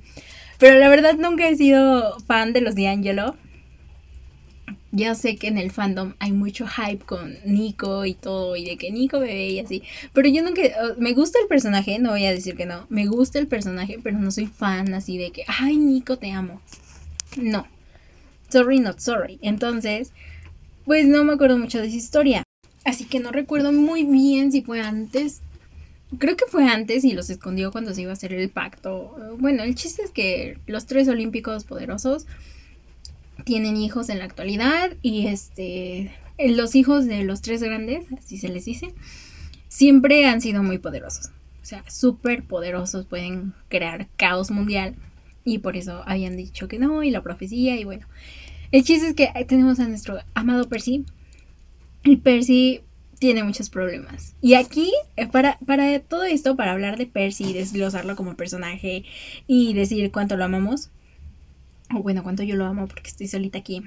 pero 0.59 0.79
la 0.79 0.89
verdad 0.89 1.15
nunca 1.17 1.49
he 1.49 1.57
sido 1.57 2.19
fan 2.21 2.53
de 2.53 2.61
los 2.61 2.75
D'Angelo. 2.75 3.37
Ya 4.93 5.15
sé 5.15 5.37
que 5.37 5.47
en 5.47 5.57
el 5.57 5.71
fandom 5.71 6.15
hay 6.19 6.33
mucho 6.33 6.67
hype 6.67 7.05
con 7.05 7.37
Nico 7.45 8.05
y 8.07 8.15
todo, 8.15 8.57
y 8.57 8.65
de 8.65 8.77
que 8.77 8.91
Nico 8.91 9.21
bebé 9.21 9.51
y 9.51 9.61
así. 9.61 9.85
Pero 10.13 10.29
yo 10.29 10.43
nunca. 10.43 10.63
Me 10.99 11.13
gusta 11.13 11.39
el 11.41 11.47
personaje, 11.47 12.01
no 12.01 12.11
voy 12.11 12.27
a 12.27 12.33
decir 12.33 12.57
que 12.57 12.67
no. 12.67 12.87
Me 12.89 13.07
gusta 13.07 13.39
el 13.39 13.47
personaje, 13.47 14.01
pero 14.03 14.19
no 14.19 14.33
soy 14.33 14.47
fan 14.47 14.93
así 14.93 15.17
de 15.17 15.31
que, 15.31 15.45
ay, 15.47 15.77
Nico, 15.77 16.19
te 16.19 16.33
amo. 16.33 16.61
No. 17.37 17.69
Sorry, 18.49 18.81
not 18.81 18.99
sorry. 18.99 19.39
Entonces, 19.43 20.13
pues 20.85 21.07
no 21.07 21.23
me 21.23 21.35
acuerdo 21.35 21.57
mucho 21.57 21.79
de 21.79 21.87
esa 21.87 21.97
historia. 21.97 22.43
Así 22.85 23.05
que 23.05 23.21
no 23.21 23.31
recuerdo 23.31 23.73
muy 23.73 24.03
bien 24.03 24.51
si 24.51 24.63
fue 24.63 24.81
antes. 24.81 25.41
Creo 26.19 26.37
que 26.37 26.47
fue 26.47 26.69
antes 26.69 27.05
y 27.05 27.13
los 27.13 27.31
escondió 27.31 27.71
cuando 27.71 27.95
se 27.95 28.03
iba 28.03 28.11
a 28.11 28.15
hacer 28.15 28.33
el 28.33 28.51
pacto. 28.51 29.17
Bueno, 29.39 29.63
el 29.63 29.75
chiste 29.75 30.03
es 30.03 30.11
que 30.11 30.59
los 30.67 30.87
tres 30.87 31.09
olímpicos 31.09 31.65
poderosos 31.65 32.27
tienen 33.45 33.77
hijos 33.77 34.09
en 34.09 34.19
la 34.19 34.25
actualidad 34.25 34.93
y 35.03 35.29
este 35.29 36.13
los 36.49 36.75
hijos 36.75 37.07
de 37.07 37.23
los 37.25 37.43
tres 37.43 37.63
grandes, 37.63 38.07
así 38.17 38.39
se 38.39 38.49
les 38.49 38.65
dice, 38.65 38.95
siempre 39.69 40.27
han 40.27 40.41
sido 40.41 40.63
muy 40.63 40.79
poderosos. 40.79 41.31
O 41.63 41.65
sea, 41.65 41.85
súper 41.89 42.45
poderosos, 42.45 43.07
pueden 43.07 43.53
crear 43.69 44.09
caos 44.17 44.51
mundial 44.51 44.97
y 45.45 45.59
por 45.59 45.77
eso 45.77 46.03
habían 46.07 46.37
dicho 46.37 46.69
que 46.69 46.79
no 46.79 47.03
y 47.03 47.11
la 47.11 47.23
profecía 47.23 47.79
y 47.79 47.85
bueno. 47.85 48.07
El 48.73 48.85
chiste 48.85 49.09
es 49.09 49.15
que 49.15 49.29
tenemos 49.47 49.81
a 49.81 49.89
nuestro 49.89 50.19
amado 50.35 50.69
Percy 50.69 51.05
y 52.05 52.17
Percy 52.17 52.83
tiene 53.21 53.45
muchos 53.45 53.69
problemas. 53.69 54.35
Y 54.41 54.55
aquí, 54.55 54.91
eh, 55.17 55.27
para, 55.29 55.59
para 55.67 56.01
todo 56.01 56.25
esto, 56.25 56.57
para 56.57 56.73
hablar 56.73 56.97
de 56.97 57.07
Percy 57.07 57.51
y 57.51 57.53
desglosarlo 57.53 58.17
como 58.17 58.35
personaje 58.35 59.05
y 59.47 59.75
decir 59.75 60.11
cuánto 60.11 60.37
lo 60.37 60.45
amamos, 60.45 60.91
o 61.95 62.03
bueno, 62.03 62.23
cuánto 62.23 62.43
yo 62.43 62.57
lo 62.57 62.65
amo 62.65 62.89
porque 62.89 63.11
estoy 63.11 63.29
solita 63.29 63.59
aquí. 63.59 63.83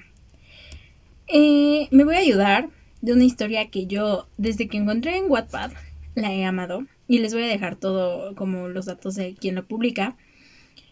Eh, 1.27 1.87
me 1.89 2.03
voy 2.03 2.15
a 2.15 2.19
ayudar 2.19 2.69
de 3.01 3.13
una 3.13 3.23
historia 3.23 3.69
que 3.71 3.87
yo, 3.87 4.27
desde 4.37 4.67
que 4.67 4.77
encontré 4.77 5.17
en 5.17 5.29
Wattpad, 5.29 5.71
la 6.13 6.31
he 6.31 6.45
amado. 6.45 6.85
Y 7.07 7.17
les 7.17 7.33
voy 7.33 7.43
a 7.43 7.47
dejar 7.47 7.75
todo 7.75 8.35
como 8.35 8.69
los 8.69 8.85
datos 8.85 9.15
de 9.15 9.33
quien 9.33 9.55
lo 9.55 9.65
publica. 9.65 10.15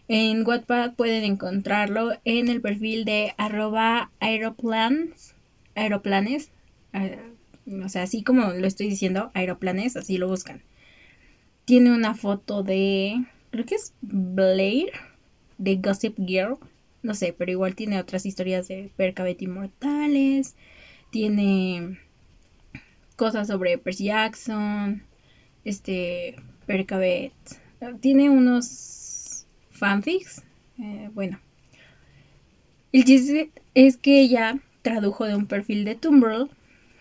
En 0.08 0.44
Wattpad 0.44 0.94
pueden 0.94 1.22
encontrarlo 1.22 2.10
en 2.24 2.48
el 2.48 2.60
perfil 2.60 3.04
de 3.04 3.34
arroba 3.38 4.10
aeroplanes, 4.18 5.36
aeroplanes, 5.76 6.50
o 7.66 7.88
sea, 7.88 8.02
así 8.02 8.22
como 8.22 8.50
lo 8.52 8.66
estoy 8.66 8.88
diciendo, 8.88 9.30
aeroplanes, 9.34 9.96
así 9.96 10.18
lo 10.18 10.28
buscan. 10.28 10.62
Tiene 11.64 11.92
una 11.92 12.14
foto 12.14 12.62
de, 12.62 13.24
creo 13.50 13.64
que 13.64 13.76
es 13.76 13.94
Blair, 14.00 14.90
de 15.58 15.76
Gossip 15.76 16.18
Girl, 16.18 16.58
no 17.02 17.14
sé, 17.14 17.34
pero 17.36 17.50
igual 17.50 17.74
tiene 17.74 17.98
otras 17.98 18.26
historias 18.26 18.68
de 18.68 18.90
Percabet 18.96 19.42
Inmortales. 19.42 20.54
Tiene 21.10 21.98
cosas 23.16 23.48
sobre 23.48 23.76
Percy 23.78 24.04
Jackson. 24.04 25.02
Este, 25.64 26.36
Percabet. 26.66 27.32
Tiene 28.00 28.30
unos 28.30 29.46
fanfics. 29.70 30.42
Eh, 30.78 31.10
bueno. 31.12 31.40
El 32.92 33.04
chiste 33.04 33.50
es 33.74 33.96
que 33.96 34.20
ella 34.20 34.60
tradujo 34.82 35.24
de 35.24 35.34
un 35.34 35.46
perfil 35.46 35.84
de 35.84 35.96
Tumblr. 35.96 36.48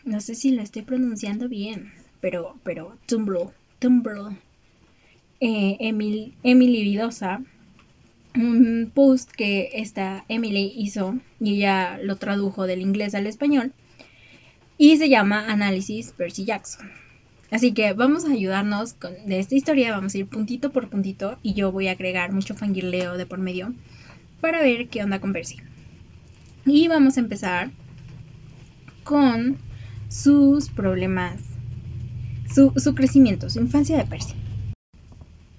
No 0.03 0.19
sé 0.19 0.35
si 0.35 0.51
la 0.51 0.63
estoy 0.63 0.81
pronunciando 0.81 1.47
bien. 1.47 1.93
Pero, 2.19 2.55
pero, 2.63 2.97
Tumblr. 3.07 3.49
Tumblr. 3.79 4.37
Eh, 5.39 5.77
Emily 5.79 6.83
Vidosa 6.83 7.41
un 8.35 8.91
post 8.93 9.31
que 9.31 9.69
esta 9.73 10.25
Emily 10.29 10.73
hizo 10.75 11.17
y 11.39 11.55
ella 11.55 11.99
lo 12.01 12.15
tradujo 12.15 12.65
del 12.65 12.81
inglés 12.81 13.15
al 13.15 13.27
español 13.27 13.73
y 14.77 14.97
se 14.97 15.09
llama 15.09 15.45
Análisis 15.47 16.11
Percy 16.11 16.45
Jackson. 16.45 16.89
Así 17.51 17.73
que 17.73 17.91
vamos 17.93 18.25
a 18.25 18.31
ayudarnos 18.31 18.93
con 18.93 19.13
de 19.25 19.39
esta 19.39 19.55
historia, 19.55 19.91
vamos 19.91 20.15
a 20.15 20.19
ir 20.19 20.27
puntito 20.27 20.71
por 20.71 20.89
puntito 20.89 21.37
y 21.43 21.53
yo 21.53 21.71
voy 21.71 21.89
a 21.89 21.91
agregar 21.91 22.31
mucho 22.31 22.55
fangirleo 22.55 23.17
de 23.17 23.25
por 23.25 23.39
medio 23.39 23.73
para 24.39 24.61
ver 24.61 24.87
qué 24.87 25.03
onda 25.03 25.19
con 25.19 25.33
Percy. 25.33 25.57
Y 26.65 26.87
vamos 26.87 27.17
a 27.17 27.19
empezar 27.19 27.71
con 29.03 29.57
sus 30.11 30.69
problemas, 30.69 31.41
su, 32.53 32.73
su 32.75 32.93
crecimiento, 32.93 33.49
su 33.49 33.59
infancia 33.59 33.97
de 33.97 34.03
Percy. 34.03 34.35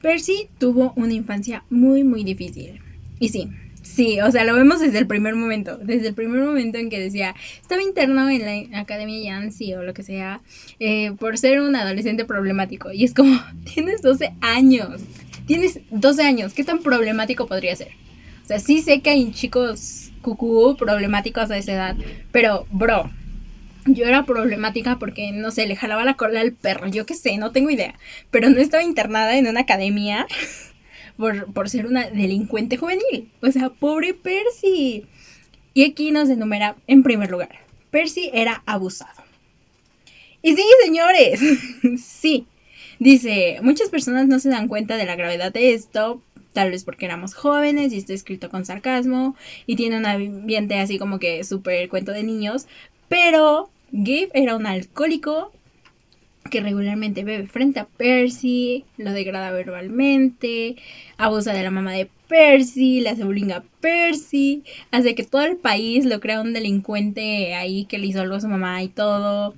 Percy 0.03 0.49
tuvo 0.59 0.93
una 0.95 1.15
infancia 1.15 1.65
muy, 1.71 2.05
muy 2.05 2.23
difícil. 2.23 2.81
Y 3.19 3.31
sí, 3.31 3.49
Sí, 3.83 4.21
o 4.21 4.31
sea, 4.31 4.45
lo 4.45 4.55
vemos 4.55 4.79
desde 4.79 4.99
el 4.99 5.09
primer 5.09 5.35
momento, 5.35 5.77
desde 5.77 6.09
el 6.09 6.15
primer 6.15 6.41
momento 6.41 6.79
en 6.79 6.89
que 6.89 7.01
decía, 7.01 7.35
estaba 7.61 7.83
interno 7.83 8.31
en 8.31 8.71
la 8.71 8.79
Academia 8.79 9.21
Yancy 9.21 9.75
o 9.75 9.83
lo 9.83 9.93
que 9.93 10.05
sea, 10.05 10.41
eh, 10.79 11.13
por 11.19 11.37
ser 11.37 11.61
un 11.61 11.75
adolescente 11.75 12.25
problemático. 12.25 12.93
Y 12.93 13.03
es 13.03 13.13
como, 13.13 13.41
tienes 13.75 14.01
12 14.01 14.35
años, 14.41 15.01
tienes 15.47 15.81
12 15.91 16.23
años, 16.23 16.55
¿qué 16.55 16.63
tan 16.63 16.79
problemático 16.79 17.49
podría 17.49 17.75
ser? 17.75 17.89
O 18.45 18.47
sea, 18.47 18.61
sí 18.61 18.83
sé 18.83 19.01
que 19.01 19.11
hay 19.11 19.33
chicos 19.33 20.13
cucú 20.23 20.77
problemáticos 20.79 21.51
a 21.51 21.59
esa 21.59 21.73
edad, 21.73 21.97
pero, 22.31 22.67
bro, 22.71 23.11
yo 23.87 24.07
era 24.07 24.25
problemática 24.25 24.99
porque, 24.99 25.33
no 25.33 25.51
sé, 25.51 25.67
le 25.67 25.77
jalaba 25.77 26.05
la 26.05 26.15
cola 26.15 26.41
al 26.41 26.53
perro, 26.53 26.89
yo 26.89 27.07
qué 27.07 27.15
sé, 27.15 27.37
no 27.39 27.53
tengo 27.53 27.71
idea, 27.71 27.95
pero 28.31 28.49
no 28.51 28.59
estaba 28.59 28.83
internada 28.83 29.37
en 29.37 29.47
una 29.47 29.61
academia 29.61 30.27
por, 31.17 31.69
ser 31.69 31.87
una 31.87 32.09
delincuente 32.11 32.77
juvenil. 32.77 33.31
O 33.41 33.51
sea, 33.51 33.71
pobre 33.71 34.15
Percy. 34.15 35.07
Y 35.75 35.85
aquí 35.85 36.11
nos 36.11 36.29
enumera 36.29 36.77
en 36.87 37.03
primer 37.03 37.31
lugar. 37.31 37.61
Percy 37.91 38.31
era 38.33 38.63
abusado. 38.67 39.23
Y 40.43 40.55
sí, 40.57 40.65
señores, 40.85 41.41
sí. 42.03 42.47
Dice, 42.99 43.59
muchas 43.63 43.89
personas 43.89 44.29
no 44.29 44.39
se 44.39 44.51
dan 44.51 44.69
cuenta 44.69 44.97
de 44.97 45.07
la 45.07 45.17
gravedad 45.17 45.53
de 45.53 45.75
esto, 45.75 46.23
tal 46.53 46.71
vez 46.71 46.85
porque 46.85 47.07
éramos 47.07 47.35
jóvenes 47.35 47.93
y 47.93 47.97
está 47.97 48.13
escrito 48.13 48.49
con 48.49 48.65
sarcasmo 48.65 49.35
y 49.67 49.77
tiene 49.77 49.97
un 49.97 50.07
ambiente 50.07 50.79
así 50.79 50.99
como 50.99 51.19
que 51.19 51.43
súper 51.45 51.89
cuento 51.89 52.13
de 52.13 52.23
niños, 52.23 52.67
pero 53.13 53.69
Gabe 53.91 54.31
era 54.33 54.57
un 54.57 54.65
alcohólico 54.65 55.53
que 56.51 56.63
regularmente 56.63 57.25
bebe 57.25 57.47
frente 57.47 57.79
a 57.79 57.85
Percy, 57.85 58.87
lo 58.97 59.13
degrada 59.13 59.51
verbalmente, 59.51 60.77
abusa 61.19 61.53
de 61.53 61.63
la 61.63 61.71
mamá 61.71 61.93
de 61.93 62.09
Percy, 62.27 63.03
le 63.03 63.11
hace 63.11 63.25
bullying 63.25 63.51
a 63.51 63.65
Percy, 63.83 64.63
hace 64.91 65.15
que 65.15 65.25
todo 65.25 65.43
el 65.43 65.59
país 65.59 66.07
lo 66.07 66.21
crea 66.21 66.41
un 66.41 66.55
delincuente 66.55 67.53
ahí 67.53 67.85
que 67.85 67.99
le 67.99 68.07
hizo 68.07 68.23
algo 68.23 68.37
a 68.37 68.41
su 68.41 68.49
mamá 68.49 68.83
y 68.83 68.89
todo. 68.89 69.55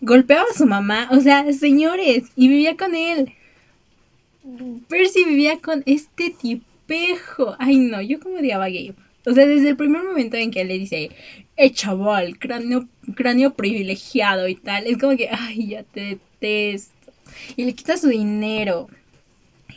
Golpeaba 0.00 0.46
a 0.50 0.56
su 0.56 0.64
mamá, 0.64 1.10
o 1.12 1.20
sea, 1.20 1.52
señores, 1.52 2.30
y 2.34 2.48
vivía 2.48 2.78
con 2.78 2.94
él. 2.94 3.34
Percy 4.88 5.26
vivía 5.26 5.58
con 5.58 5.82
este 5.84 6.30
tipejo. 6.30 7.56
Ay, 7.58 7.76
no, 7.76 8.00
yo 8.00 8.18
como 8.20 8.36
odiaba 8.36 8.64
a 8.64 8.70
Gabe. 8.70 8.94
O 9.26 9.34
sea, 9.34 9.46
desde 9.46 9.68
el 9.68 9.76
primer 9.76 10.02
momento 10.02 10.38
en 10.38 10.50
que 10.50 10.62
él 10.62 10.68
le 10.68 10.78
dice, 10.78 11.10
eh, 11.58 11.72
chaval, 11.72 12.38
cráneo, 12.38 12.88
cráneo 13.16 13.54
privilegiado 13.54 14.46
y 14.46 14.54
tal, 14.54 14.86
es 14.86 14.96
como 14.96 15.16
que, 15.16 15.28
ay, 15.28 15.68
ya 15.68 15.82
te 15.82 16.20
detesto. 16.40 17.12
Y 17.56 17.64
le 17.64 17.74
quita 17.74 17.96
su 17.96 18.08
dinero. 18.08 18.88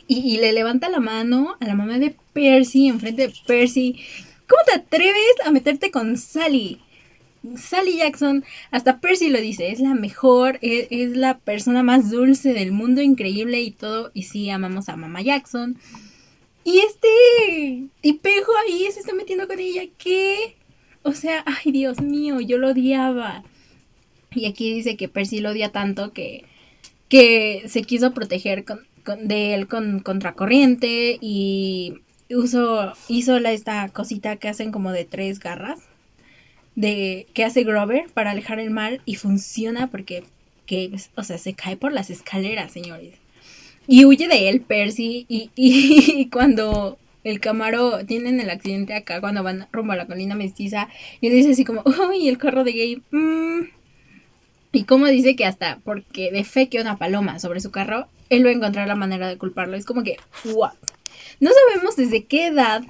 Y, 0.06 0.38
le 0.38 0.52
levanta 0.52 0.88
la 0.88 1.00
mano 1.00 1.56
a 1.58 1.66
la 1.66 1.74
mamá 1.74 1.98
de 1.98 2.14
Percy, 2.32 2.88
enfrente 2.88 3.28
de 3.28 3.34
Percy. 3.46 3.98
¿Cómo 4.48 4.62
te 4.66 4.74
atreves 4.74 5.34
a 5.44 5.50
meterte 5.50 5.90
con 5.90 6.16
Sally? 6.16 6.80
Sally 7.56 7.96
Jackson, 7.96 8.44
hasta 8.70 9.00
Percy 9.00 9.30
lo 9.30 9.40
dice, 9.40 9.70
es 9.72 9.80
la 9.80 9.94
mejor, 9.94 10.58
es, 10.62 10.86
es, 10.90 11.16
la 11.16 11.38
persona 11.38 11.82
más 11.82 12.10
dulce 12.10 12.52
del 12.52 12.70
mundo, 12.70 13.00
increíble 13.00 13.60
y 13.60 13.72
todo. 13.72 14.10
Y 14.14 14.24
sí, 14.24 14.50
amamos 14.50 14.88
a 14.88 14.96
mamá 14.96 15.22
Jackson. 15.22 15.78
Y 16.64 16.78
este 16.78 17.88
tipejo 18.00 18.52
ahí 18.66 18.86
se 18.92 19.00
está 19.00 19.14
metiendo 19.14 19.48
con 19.48 19.58
ella. 19.58 19.82
¿Qué? 19.98 20.56
O 21.02 21.12
sea, 21.12 21.44
ay 21.46 21.72
Dios 21.72 22.00
mío, 22.00 22.40
yo 22.40 22.58
lo 22.58 22.70
odiaba. 22.70 23.42
Y 24.30 24.46
aquí 24.46 24.72
dice 24.72 24.96
que 24.96 25.08
Percy 25.08 25.40
lo 25.40 25.50
odia 25.50 25.70
tanto 25.70 26.12
que, 26.12 26.44
que 27.08 27.64
se 27.68 27.82
quiso 27.82 28.14
proteger 28.14 28.64
con, 28.64 28.80
de 29.28 29.54
él 29.54 29.68
con 29.68 30.00
contracorriente 30.00 31.18
y 31.20 31.94
uso, 32.30 32.92
hizo 33.08 33.38
la, 33.40 33.52
esta 33.52 33.88
cosita 33.90 34.36
que 34.36 34.48
hacen 34.48 34.72
como 34.72 34.92
de 34.92 35.04
tres 35.04 35.38
garras 35.38 35.80
de 36.74 37.26
que 37.34 37.44
hace 37.44 37.64
Grover 37.64 38.10
para 38.12 38.30
alejar 38.30 38.58
el 38.58 38.70
mal 38.70 39.02
y 39.04 39.16
funciona 39.16 39.90
porque 39.90 40.24
que, 40.66 40.92
o 41.16 41.22
sea, 41.22 41.38
se 41.38 41.54
cae 41.54 41.76
por 41.76 41.92
las 41.92 42.10
escaleras, 42.10 42.72
señores. 42.72 43.14
Y 43.86 44.04
huye 44.04 44.28
de 44.28 44.48
él 44.48 44.60
Percy 44.60 45.26
y, 45.28 45.50
y, 45.54 46.26
cuando 46.32 46.98
el 47.24 47.40
Camaro 47.40 48.04
tienen 48.04 48.40
el 48.40 48.50
accidente 48.50 48.94
acá, 48.94 49.20
cuando 49.20 49.42
van 49.42 49.68
rumbo 49.72 49.92
a 49.92 49.96
la 49.96 50.06
colina 50.06 50.34
mestiza, 50.34 50.88
y 51.20 51.28
él 51.28 51.34
dice 51.34 51.52
así 51.52 51.64
como, 51.64 51.82
uy, 52.10 52.28
el 52.28 52.38
carro 52.38 52.64
de 52.64 52.72
Gabe, 52.72 53.02
mm". 53.10 53.68
Y 54.72 54.84
como 54.84 55.06
dice 55.06 55.36
que 55.36 55.44
hasta 55.44 55.80
porque 55.84 56.30
de 56.32 56.44
fe 56.44 56.68
que 56.68 56.80
una 56.80 56.96
paloma 56.96 57.38
sobre 57.38 57.60
su 57.60 57.70
carro, 57.70 58.06
él 58.30 58.46
va 58.46 58.48
a 58.48 58.54
encontrar 58.54 58.88
la 58.88 58.94
manera 58.94 59.28
de 59.28 59.36
culparlo. 59.36 59.76
Es 59.76 59.84
como 59.84 60.02
que, 60.02 60.16
what? 60.44 60.72
No 61.40 61.50
sabemos 61.50 61.96
desde 61.96 62.24
qué 62.24 62.46
edad, 62.46 62.82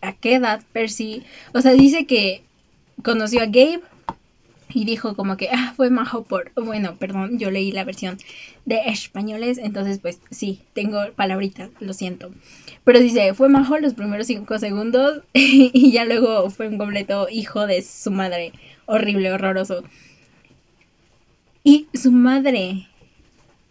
a 0.00 0.12
qué 0.12 0.36
edad 0.36 0.62
Percy, 0.72 1.24
o 1.52 1.60
sea, 1.60 1.72
dice 1.72 2.06
que 2.06 2.44
conoció 3.02 3.40
a 3.40 3.46
Gabe 3.46 3.80
y 4.74 4.84
dijo 4.84 5.14
como 5.14 5.36
que, 5.36 5.48
ah, 5.52 5.72
fue 5.76 5.88
majo 5.88 6.24
por, 6.24 6.52
bueno, 6.56 6.96
perdón, 6.96 7.38
yo 7.38 7.50
leí 7.50 7.70
la 7.70 7.84
versión 7.84 8.18
de 8.64 8.80
españoles, 8.86 9.58
entonces 9.58 10.00
pues 10.00 10.18
sí, 10.30 10.60
tengo 10.72 11.00
palabritas, 11.14 11.70
lo 11.78 11.92
siento. 11.92 12.32
Pero 12.82 12.98
dice, 12.98 13.32
fue 13.34 13.48
majo 13.48 13.78
los 13.78 13.94
primeros 13.94 14.26
cinco 14.26 14.58
segundos 14.58 15.22
y 15.32 15.92
ya 15.92 16.04
luego 16.04 16.50
fue 16.50 16.68
un 16.68 16.78
completo 16.78 17.28
hijo 17.30 17.66
de 17.66 17.82
su 17.82 18.10
madre, 18.10 18.52
horrible, 18.86 19.32
horroroso. 19.32 19.84
Y 21.62 21.86
su 21.94 22.10
madre 22.10 22.88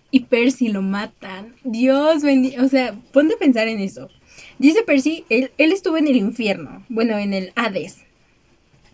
y 0.10 0.22
Percy 0.22 0.70
lo 0.70 0.82
matan. 0.82 1.54
Dios 1.64 2.24
bendiga, 2.24 2.64
o 2.64 2.70
sea, 2.70 2.96
ponte 3.12 3.36
a 3.36 3.38
pensar 3.38 3.68
en 3.68 3.80
eso. 3.80 4.10
Dice 4.58 4.84
Percy, 4.84 5.26
él, 5.30 5.52
él 5.58 5.72
estuvo 5.72 5.98
en 5.98 6.08
el 6.08 6.16
infierno, 6.16 6.84
bueno, 6.88 7.18
en 7.18 7.34
el 7.34 7.52
Hades. 7.56 8.00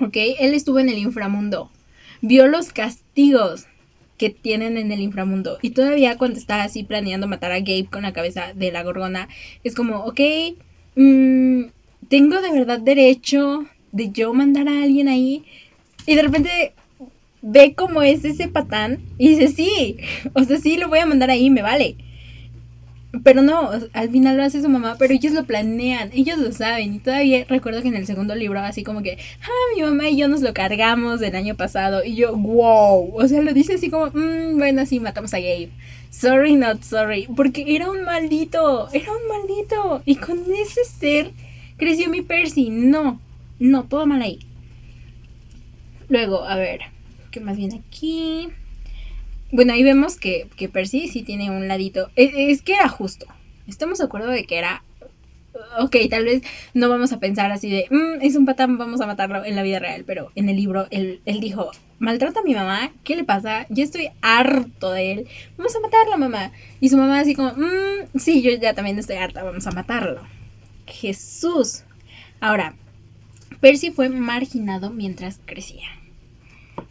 ¿Ok? 0.01 0.15
Él 0.39 0.53
estuvo 0.53 0.79
en 0.79 0.89
el 0.89 0.97
inframundo 0.97 1.69
vio 2.21 2.47
los 2.47 2.71
castigos 2.73 3.65
que 4.17 4.29
tienen 4.29 4.77
en 4.77 4.91
el 4.91 4.99
inframundo. 4.99 5.57
Y 5.61 5.71
todavía 5.71 6.17
cuando 6.17 6.37
está 6.37 6.61
así 6.63 6.83
planeando 6.83 7.27
matar 7.27 7.51
a 7.51 7.59
Gabe 7.59 7.87
con 7.89 8.03
la 8.03 8.13
cabeza 8.13 8.53
de 8.53 8.71
la 8.71 8.83
gorgona, 8.83 9.29
es 9.63 9.75
como, 9.75 10.03
ok, 10.03 10.19
mm, 10.95 11.63
tengo 12.09 12.41
de 12.41 12.51
verdad 12.51 12.79
derecho 12.79 13.65
de 13.91 14.11
yo 14.11 14.33
mandar 14.33 14.67
a 14.67 14.83
alguien 14.83 15.07
ahí. 15.07 15.45
Y 16.05 16.15
de 16.15 16.21
repente 16.21 16.73
ve 17.41 17.73
cómo 17.75 18.01
es 18.01 18.25
ese 18.25 18.49
patán 18.49 18.99
y 19.17 19.29
dice, 19.29 19.47
sí, 19.47 19.97
o 20.33 20.43
sea, 20.43 20.57
sí, 20.57 20.77
lo 20.77 20.89
voy 20.89 20.99
a 20.99 21.05
mandar 21.05 21.29
ahí, 21.29 21.49
me 21.49 21.61
vale. 21.61 21.95
Pero 23.23 23.41
no, 23.41 23.71
al 23.93 24.09
final 24.11 24.37
lo 24.37 24.43
hace 24.43 24.61
su 24.61 24.69
mamá, 24.69 24.95
pero 24.99 25.15
ellos 25.15 25.33
lo 25.33 25.43
planean, 25.43 26.11
ellos 26.13 26.37
lo 26.37 26.51
saben. 26.51 26.93
Y 26.93 26.99
todavía 26.99 27.43
recuerdo 27.49 27.81
que 27.81 27.87
en 27.87 27.95
el 27.95 28.05
segundo 28.05 28.35
libro, 28.35 28.59
así 28.59 28.83
como 28.83 29.01
que, 29.01 29.17
ah, 29.41 29.75
mi 29.75 29.81
mamá 29.81 30.09
y 30.09 30.17
yo 30.17 30.27
nos 30.27 30.41
lo 30.41 30.53
cargamos 30.53 31.19
del 31.19 31.35
año 31.35 31.55
pasado. 31.55 32.03
Y 32.03 32.15
yo, 32.15 32.35
wow. 32.35 33.15
O 33.15 33.27
sea, 33.27 33.41
lo 33.41 33.51
dice 33.51 33.73
así 33.73 33.89
como, 33.89 34.07
mmm, 34.07 34.57
bueno, 34.57 34.85
sí, 34.85 34.99
matamos 34.99 35.33
a 35.33 35.39
Gabe. 35.39 35.69
Sorry, 36.11 36.55
not 36.55 36.83
sorry. 36.83 37.27
Porque 37.35 37.65
era 37.75 37.89
un 37.89 38.03
maldito, 38.03 38.89
era 38.93 39.11
un 39.11 39.27
maldito. 39.27 40.03
Y 40.05 40.15
con 40.15 40.39
ese 40.51 40.85
ser 40.85 41.31
creció 41.77 42.09
mi 42.09 42.21
Percy. 42.21 42.69
No, 42.69 43.19
no, 43.57 43.85
todo 43.85 44.05
mal 44.05 44.21
ahí. 44.21 44.39
Luego, 46.09 46.43
a 46.43 46.55
ver, 46.57 46.81
¿qué 47.31 47.39
más 47.39 47.57
viene 47.57 47.81
aquí? 47.87 48.49
Bueno, 49.51 49.73
ahí 49.73 49.83
vemos 49.83 50.17
que, 50.17 50.47
que 50.55 50.69
Percy 50.69 51.07
sí 51.07 51.23
tiene 51.23 51.49
un 51.49 51.67
ladito. 51.67 52.11
Es, 52.15 52.61
que 52.61 52.73
era 52.73 52.87
justo. 52.87 53.25
Estamos 53.67 53.97
de 53.97 54.05
acuerdo 54.05 54.27
de 54.27 54.45
que 54.45 54.57
era. 54.57 54.83
Ok, 55.79 55.97
tal 56.09 56.23
vez 56.25 56.43
no 56.73 56.87
vamos 56.87 57.11
a 57.11 57.19
pensar 57.19 57.51
así 57.51 57.69
de. 57.69 57.87
Mm, 57.89 58.21
es 58.21 58.35
un 58.35 58.45
patán, 58.45 58.77
vamos 58.77 59.01
a 59.01 59.07
matarlo 59.07 59.43
en 59.43 59.55
la 59.55 59.63
vida 59.63 59.79
real. 59.79 60.03
Pero 60.05 60.31
en 60.35 60.49
el 60.49 60.55
libro 60.55 60.87
él, 60.91 61.21
él 61.25 61.39
dijo: 61.39 61.71
Maltrata 61.97 62.41
a 62.41 62.43
mi 62.43 62.53
mamá, 62.53 62.91
¿qué 63.03 63.15
le 63.15 63.23
pasa? 63.23 63.65
Yo 63.69 63.83
estoy 63.83 64.09
harto 64.21 64.91
de 64.91 65.13
él. 65.13 65.27
Vamos 65.57 65.75
a 65.75 65.79
matarlo, 65.79 66.17
mamá. 66.17 66.51
Y 66.79 66.89
su 66.89 66.97
mamá, 66.97 67.19
así 67.19 67.33
como: 67.33 67.53
mm, 67.53 68.19
Sí, 68.19 68.43
yo 68.43 68.51
ya 68.51 68.75
también 68.75 68.99
estoy 68.99 69.15
harta, 69.15 69.43
vamos 69.43 69.65
a 69.65 69.71
matarlo. 69.71 70.21
Jesús. 70.85 71.83
Ahora, 72.39 72.75
Percy 73.61 73.91
fue 73.91 74.09
marginado 74.09 74.91
mientras 74.91 75.39
crecía. 75.45 75.87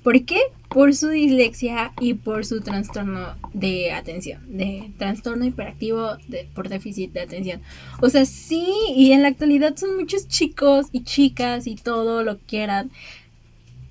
¿Por 0.03 0.25
qué? 0.25 0.41
Por 0.69 0.95
su 0.95 1.09
dislexia 1.09 1.93
y 2.01 2.15
por 2.15 2.45
su 2.45 2.61
trastorno 2.61 3.35
de 3.55 3.93
atención, 3.93 4.43
de 4.49 4.91
trastorno 4.99 5.47
hiperactivo 5.47 6.19
por 6.55 6.69
déficit 6.69 7.13
de 7.13 7.21
atención. 7.21 7.63
O 8.01 8.11
sea, 8.11 8.27
sí, 8.27 8.67
y 8.95 9.13
en 9.13 9.23
la 9.23 9.29
actualidad 9.29 9.77
son 9.77 9.97
muchos 9.97 10.29
chicos 10.29 10.89
y 10.93 11.05
chicas 11.05 11.67
y 11.67 11.77
todo 11.77 12.23
lo 12.23 12.39
quieran. 12.39 12.91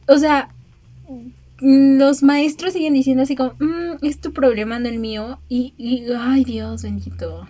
O 0.08 0.18
sea, 0.18 0.50
los 1.60 2.22
maestros 2.22 2.74
siguen 2.74 2.94
diciendo 2.94 3.24
así 3.24 3.36
como, 3.36 3.54
mm, 3.60 4.06
es 4.06 4.20
tu 4.20 4.32
problema, 4.32 4.78
no 4.78 4.88
el 4.88 5.00
mío. 5.00 5.40
Y, 5.50 5.74
ay 6.16 6.44
Dios 6.44 6.84
bendito. 6.84 7.48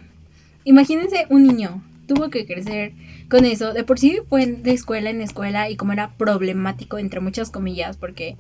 Imagínense 0.63 1.25
un 1.29 1.47
niño 1.47 1.83
tuvo 2.07 2.29
que 2.29 2.45
crecer 2.45 2.93
con 3.29 3.45
eso. 3.45 3.73
De 3.73 3.83
por 3.83 3.99
sí 3.99 4.19
fue 4.27 4.45
de 4.45 4.71
escuela 4.71 5.09
en 5.09 5.21
escuela 5.21 5.69
y 5.69 5.75
como 5.75 5.93
era 5.93 6.13
problemático, 6.17 6.97
entre 6.97 7.19
muchas 7.19 7.51
comillas, 7.51 7.97
porque 7.97 8.37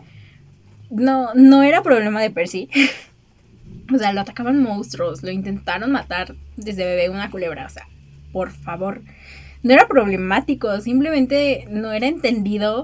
no, 0.89 1.33
no 1.33 1.63
era 1.63 1.83
problema 1.83 2.21
de 2.21 2.31
Percy. 2.31 2.69
o 3.93 3.97
sea, 3.97 4.13
lo 4.13 4.21
atacaban 4.21 4.61
monstruos, 4.61 5.23
lo 5.23 5.31
intentaron 5.31 5.91
matar 5.91 6.35
desde 6.55 6.85
bebé 6.85 7.09
una 7.09 7.29
culebra, 7.29 7.65
o 7.65 7.69
sea, 7.69 7.87
por 8.31 8.51
favor. 8.51 9.01
No 9.63 9.73
era 9.73 9.87
problemático, 9.87 10.79
simplemente 10.81 11.67
no 11.69 11.91
era 11.91 12.07
entendido 12.07 12.83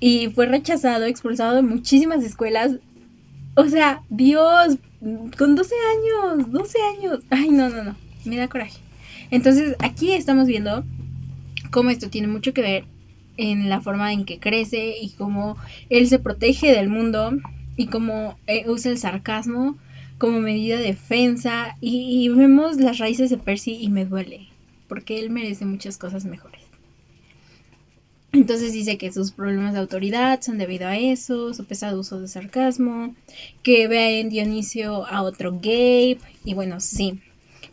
y 0.00 0.28
fue 0.28 0.46
rechazado, 0.46 1.04
expulsado 1.04 1.56
de 1.56 1.62
muchísimas 1.62 2.22
escuelas. 2.24 2.76
O 3.54 3.66
sea, 3.66 4.02
Dios, 4.10 4.78
con 5.38 5.54
12 5.54 5.74
años, 6.28 6.50
12 6.50 6.78
años. 6.96 7.20
Ay, 7.30 7.48
no, 7.50 7.68
no, 7.68 7.84
no, 7.84 7.96
me 8.24 8.36
da 8.36 8.48
coraje. 8.48 8.78
Entonces, 9.30 9.76
aquí 9.78 10.12
estamos 10.12 10.46
viendo 10.46 10.84
cómo 11.70 11.90
esto 11.90 12.10
tiene 12.10 12.28
mucho 12.28 12.52
que 12.52 12.62
ver 12.62 12.84
en 13.36 13.68
la 13.68 13.80
forma 13.80 14.12
en 14.12 14.24
que 14.24 14.38
crece 14.38 14.96
y 15.00 15.10
cómo 15.10 15.56
él 15.90 16.08
se 16.08 16.18
protege 16.18 16.72
del 16.72 16.88
mundo 16.88 17.32
y 17.76 17.86
cómo 17.86 18.38
eh, 18.46 18.64
usa 18.68 18.90
el 18.90 18.98
sarcasmo 18.98 19.76
como 20.18 20.40
medida 20.40 20.78
de 20.78 20.84
defensa 20.84 21.76
y, 21.80 22.28
vemos 22.30 22.78
las 22.78 22.98
raíces 22.98 23.30
de 23.30 23.36
Percy 23.36 23.78
y 23.80 23.88
me 23.88 24.04
duele 24.04 24.48
porque 24.88 25.18
él 25.18 25.30
merece 25.30 25.64
muchas 25.64 25.98
cosas 25.98 26.24
mejores. 26.24 26.62
Entonces 28.32 28.72
dice 28.72 28.98
que 28.98 29.12
sus 29.12 29.32
problemas 29.32 29.72
de 29.72 29.80
autoridad 29.80 30.40
son 30.42 30.58
debido 30.58 30.86
a 30.86 30.96
eso, 30.96 31.54
su 31.54 31.64
pesado 31.64 32.00
uso 32.00 32.20
de 32.20 32.28
sarcasmo, 32.28 33.14
que 33.62 33.88
ve 33.88 34.20
en 34.20 34.28
Dionisio 34.28 35.06
a 35.06 35.22
otro 35.22 35.52
Gabe 35.52 36.18
y 36.44 36.54
bueno, 36.54 36.80
sí, 36.80 37.20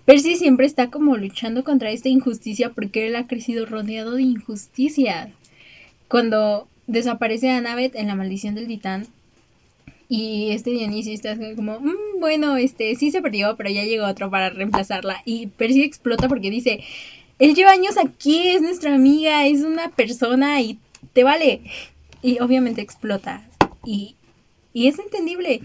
Percy 0.05 0.35
siempre 0.35 0.65
está 0.65 0.89
como 0.89 1.15
luchando 1.15 1.63
contra 1.63 1.91
esta 1.91 2.09
injusticia 2.09 2.71
porque 2.71 3.07
él 3.07 3.15
ha 3.15 3.27
crecido 3.27 3.65
rodeado 3.65 4.15
de 4.15 4.23
injusticia. 4.23 5.31
Cuando 6.13 6.67
desaparece 6.85 7.49
Annabeth 7.49 7.95
en 7.95 8.05
la 8.05 8.13
maldición 8.13 8.53
del 8.53 8.67
titán 8.67 9.07
y 10.07 10.51
este 10.51 10.69
Dionisio 10.69 11.11
está 11.11 11.35
como, 11.55 11.79
mm, 11.79 12.19
bueno, 12.19 12.55
este 12.55 12.93
sí 12.93 13.09
se 13.09 13.23
perdió, 13.23 13.55
pero 13.57 13.71
ya 13.71 13.83
llegó 13.83 14.05
otro 14.05 14.29
para 14.29 14.51
reemplazarla 14.51 15.23
y 15.25 15.47
Percy 15.47 15.81
explota 15.81 16.27
porque 16.27 16.51
dice, 16.51 16.83
él 17.39 17.55
lleva 17.55 17.71
años 17.71 17.97
aquí, 17.97 18.49
es 18.49 18.61
nuestra 18.61 18.93
amiga, 18.93 19.47
es 19.47 19.61
una 19.63 19.89
persona 19.89 20.61
y 20.61 20.77
te 21.13 21.23
vale. 21.23 21.61
Y 22.21 22.39
obviamente 22.41 22.81
explota 22.81 23.49
y, 23.83 24.15
y 24.71 24.89
es 24.89 24.99
entendible. 24.99 25.61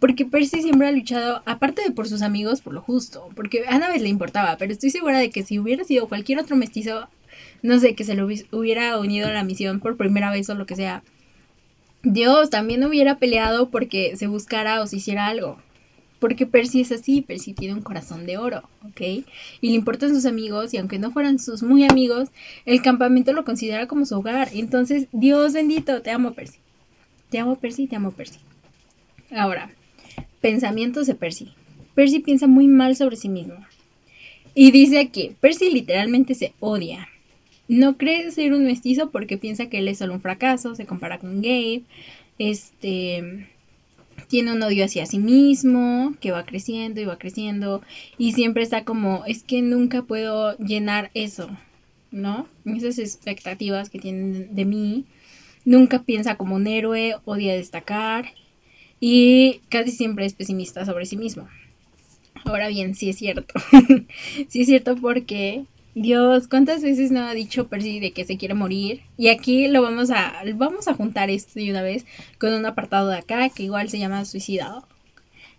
Porque 0.00 0.26
Percy 0.26 0.60
siempre 0.60 0.88
ha 0.88 0.90
luchado, 0.90 1.44
aparte 1.46 1.82
de 1.82 1.92
por 1.92 2.08
sus 2.08 2.22
amigos, 2.22 2.62
por 2.62 2.74
lo 2.74 2.82
justo. 2.82 3.28
Porque 3.36 3.64
a 3.68 3.76
Annabeth 3.76 4.02
le 4.02 4.08
importaba, 4.08 4.56
pero 4.56 4.72
estoy 4.72 4.90
segura 4.90 5.20
de 5.20 5.30
que 5.30 5.44
si 5.44 5.60
hubiera 5.60 5.84
sido 5.84 6.08
cualquier 6.08 6.40
otro 6.40 6.56
mestizo, 6.56 7.08
no 7.64 7.78
sé, 7.78 7.94
que 7.94 8.04
se 8.04 8.14
lo 8.14 8.26
hubiera 8.26 8.98
unido 8.98 9.26
a 9.26 9.32
la 9.32 9.42
misión 9.42 9.80
por 9.80 9.96
primera 9.96 10.30
vez 10.30 10.50
o 10.50 10.54
lo 10.54 10.66
que 10.66 10.76
sea, 10.76 11.02
Dios 12.02 12.50
también 12.50 12.84
hubiera 12.84 13.16
peleado 13.16 13.70
porque 13.70 14.16
se 14.16 14.26
buscara 14.26 14.82
o 14.82 14.86
se 14.86 14.96
hiciera 14.96 15.28
algo. 15.28 15.56
Porque 16.18 16.44
Percy 16.44 16.82
es 16.82 16.92
así, 16.92 17.22
Percy 17.22 17.54
tiene 17.54 17.72
un 17.72 17.80
corazón 17.80 18.26
de 18.26 18.36
oro, 18.36 18.68
¿ok? 18.82 19.00
Y 19.00 19.70
le 19.70 19.76
importan 19.76 20.14
sus 20.14 20.26
amigos 20.26 20.74
y 20.74 20.76
aunque 20.76 20.98
no 20.98 21.10
fueran 21.10 21.38
sus 21.38 21.62
muy 21.62 21.84
amigos, 21.84 22.28
el 22.66 22.82
campamento 22.82 23.32
lo 23.32 23.46
considera 23.46 23.86
como 23.88 24.04
su 24.04 24.16
hogar. 24.16 24.50
Entonces, 24.52 25.08
Dios 25.12 25.54
bendito, 25.54 26.02
te 26.02 26.10
amo 26.10 26.34
Percy. 26.34 26.58
Te 27.30 27.38
amo 27.38 27.56
Percy, 27.56 27.86
te 27.86 27.96
amo 27.96 28.10
Percy. 28.10 28.40
Ahora, 29.30 29.70
Pensamientos 30.42 31.06
de 31.06 31.14
Percy. 31.14 31.54
Percy 31.94 32.18
piensa 32.18 32.46
muy 32.46 32.68
mal 32.68 32.94
sobre 32.94 33.16
sí 33.16 33.30
mismo. 33.30 33.54
Y 34.54 34.70
dice 34.70 35.08
que 35.08 35.34
Percy 35.40 35.70
literalmente 35.70 36.34
se 36.34 36.52
odia. 36.60 37.08
No 37.68 37.96
cree 37.96 38.30
ser 38.30 38.52
un 38.52 38.64
mestizo 38.64 39.10
porque 39.10 39.38
piensa 39.38 39.66
que 39.68 39.78
él 39.78 39.88
es 39.88 39.98
solo 39.98 40.14
un 40.14 40.20
fracaso, 40.20 40.74
se 40.74 40.86
compara 40.86 41.18
con 41.18 41.40
Gabe, 41.40 41.82
este 42.38 43.48
tiene 44.28 44.52
un 44.52 44.62
odio 44.62 44.84
hacia 44.84 45.06
sí 45.06 45.18
mismo, 45.18 46.14
que 46.20 46.30
va 46.30 46.44
creciendo 46.44 47.00
y 47.00 47.04
va 47.04 47.18
creciendo, 47.18 47.82
y 48.18 48.32
siempre 48.32 48.62
está 48.62 48.84
como, 48.84 49.24
es 49.26 49.42
que 49.42 49.62
nunca 49.62 50.02
puedo 50.02 50.56
llenar 50.58 51.10
eso, 51.14 51.48
¿no? 52.10 52.46
Esas 52.64 52.98
expectativas 52.98 53.90
que 53.90 53.98
tienen 53.98 54.54
de 54.54 54.64
mí. 54.64 55.04
Nunca 55.64 56.02
piensa 56.02 56.36
como 56.36 56.56
un 56.56 56.66
héroe, 56.66 57.16
odia 57.24 57.54
destacar, 57.54 58.32
y 59.00 59.60
casi 59.68 59.90
siempre 59.90 60.26
es 60.26 60.34
pesimista 60.34 60.84
sobre 60.84 61.06
sí 61.06 61.16
mismo. 61.16 61.48
Ahora 62.44 62.68
bien, 62.68 62.94
sí 62.94 63.08
es 63.08 63.16
cierto. 63.16 63.54
sí 64.48 64.60
es 64.62 64.66
cierto 64.66 64.96
porque 64.96 65.64
Dios, 65.94 66.48
¿cuántas 66.48 66.82
veces 66.82 67.12
no 67.12 67.20
ha 67.20 67.34
dicho 67.34 67.68
Percy 67.68 68.00
de 68.00 68.12
que 68.12 68.24
se 68.24 68.36
quiere 68.36 68.54
morir? 68.54 69.02
Y 69.16 69.28
aquí 69.28 69.68
lo 69.68 69.80
vamos 69.80 70.10
a 70.10 70.42
vamos 70.56 70.88
a 70.88 70.94
juntar 70.94 71.30
esto 71.30 71.52
de 71.54 71.70
una 71.70 71.82
vez 71.82 72.04
con 72.38 72.52
un 72.52 72.66
apartado 72.66 73.08
de 73.10 73.18
acá 73.18 73.48
que 73.48 73.62
igual 73.62 73.88
se 73.88 73.98
llama 73.98 74.24
suicidado. 74.24 74.86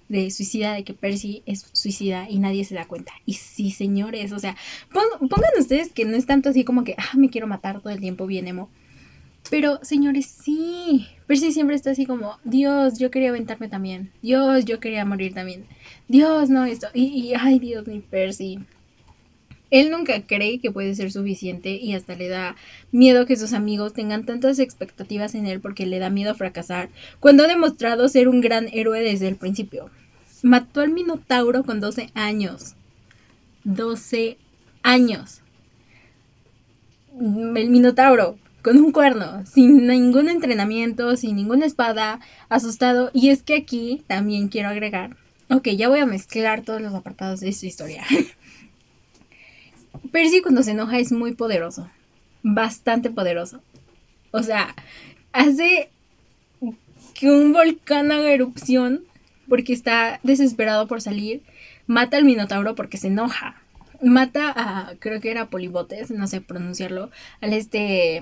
De 0.09 0.29
suicida, 0.29 0.73
de 0.73 0.83
que 0.83 0.93
Percy 0.93 1.41
es 1.47 1.65
suicida 1.71 2.29
y 2.29 2.37
nadie 2.37 2.63
se 2.65 2.75
da 2.75 2.85
cuenta. 2.85 3.13
Y 3.25 3.33
sí, 3.33 3.71
señores, 3.71 4.33
o 4.33 4.39
sea, 4.39 4.55
pongan 4.91 5.49
ustedes 5.57 5.91
que 5.91 6.05
no 6.05 6.15
es 6.15 6.27
tanto 6.27 6.49
así 6.49 6.63
como 6.63 6.83
que, 6.83 6.95
ah, 6.97 7.17
me 7.17 7.29
quiero 7.29 7.47
matar 7.47 7.81
todo 7.81 7.91
el 7.91 7.99
tiempo, 7.99 8.27
bien 8.27 8.47
emo. 8.47 8.69
Pero, 9.49 9.79
señores, 9.83 10.27
sí. 10.27 11.07
Percy 11.27 11.51
siempre 11.51 11.75
está 11.75 11.91
así 11.91 12.05
como, 12.05 12.37
Dios, 12.43 12.99
yo 12.99 13.09
quería 13.09 13.29
aventarme 13.29 13.67
también. 13.67 14.11
Dios, 14.21 14.65
yo 14.65 14.79
quería 14.79 15.05
morir 15.05 15.33
también. 15.33 15.65
Dios, 16.07 16.49
no, 16.49 16.65
esto. 16.65 16.87
Y, 16.93 17.33
ay, 17.39 17.57
Dios, 17.59 17.87
mi 17.87 17.99
Percy. 17.99 18.59
Él 19.71 19.91
nunca 19.91 20.21
cree 20.21 20.59
que 20.59 20.71
puede 20.71 20.95
ser 20.95 21.11
suficiente 21.11 21.71
y 21.71 21.93
hasta 21.93 22.15
le 22.15 22.27
da 22.27 22.55
miedo 22.91 23.25
que 23.25 23.35
sus 23.35 23.53
amigos 23.53 23.93
tengan 23.93 24.25
tantas 24.25 24.59
expectativas 24.59 25.35
en 25.35 25.47
él 25.47 25.59
porque 25.59 25.85
le 25.85 25.99
da 25.99 26.09
miedo 26.09 26.35
fracasar, 26.35 26.89
cuando 27.19 27.43
ha 27.43 27.47
demostrado 27.47 28.07
ser 28.07 28.27
un 28.27 28.41
gran 28.41 28.67
héroe 28.71 29.01
desde 29.01 29.27
el 29.27 29.35
principio. 29.35 29.89
Mató 30.43 30.81
al 30.81 30.91
Minotauro 30.91 31.63
con 31.63 31.79
12 31.79 32.09
años. 32.13 32.75
12 33.63 34.37
años. 34.83 35.41
El 37.19 37.69
Minotauro, 37.69 38.37
con 38.61 38.77
un 38.77 38.91
cuerno, 38.91 39.43
sin 39.45 39.87
ningún 39.87 40.29
entrenamiento, 40.29 41.15
sin 41.17 41.35
ninguna 41.35 41.65
espada, 41.65 42.19
asustado. 42.49 43.09
Y 43.13 43.29
es 43.29 43.41
que 43.41 43.55
aquí 43.55 44.03
también 44.07 44.49
quiero 44.49 44.69
agregar, 44.69 45.17
ok, 45.49 45.69
ya 45.69 45.89
voy 45.89 45.99
a 45.99 46.05
mezclar 46.05 46.61
todos 46.61 46.81
los 46.81 46.93
apartados 46.93 47.39
de 47.39 47.49
esta 47.49 47.65
historia. 47.65 48.03
Percy 50.11 50.41
cuando 50.41 50.63
se 50.63 50.71
enoja 50.71 50.99
es 50.99 51.11
muy 51.11 51.33
poderoso, 51.33 51.89
bastante 52.43 53.09
poderoso. 53.09 53.61
O 54.31 54.43
sea, 54.43 54.75
hace 55.31 55.89
que 57.13 57.31
un 57.31 57.53
volcán 57.53 58.11
haga 58.11 58.31
erupción 58.31 59.03
porque 59.47 59.73
está 59.73 60.19
desesperado 60.23 60.87
por 60.87 61.01
salir, 61.01 61.41
mata 61.87 62.17
al 62.17 62.25
Minotauro 62.25 62.75
porque 62.75 62.97
se 62.97 63.07
enoja. 63.07 63.55
Mata 64.01 64.51
a, 64.55 64.95
creo 64.99 65.21
que 65.21 65.31
era 65.31 65.49
Polibotes, 65.49 66.11
no 66.11 66.27
sé 66.27 66.41
pronunciarlo, 66.41 67.11
al 67.41 67.53
este 67.53 68.21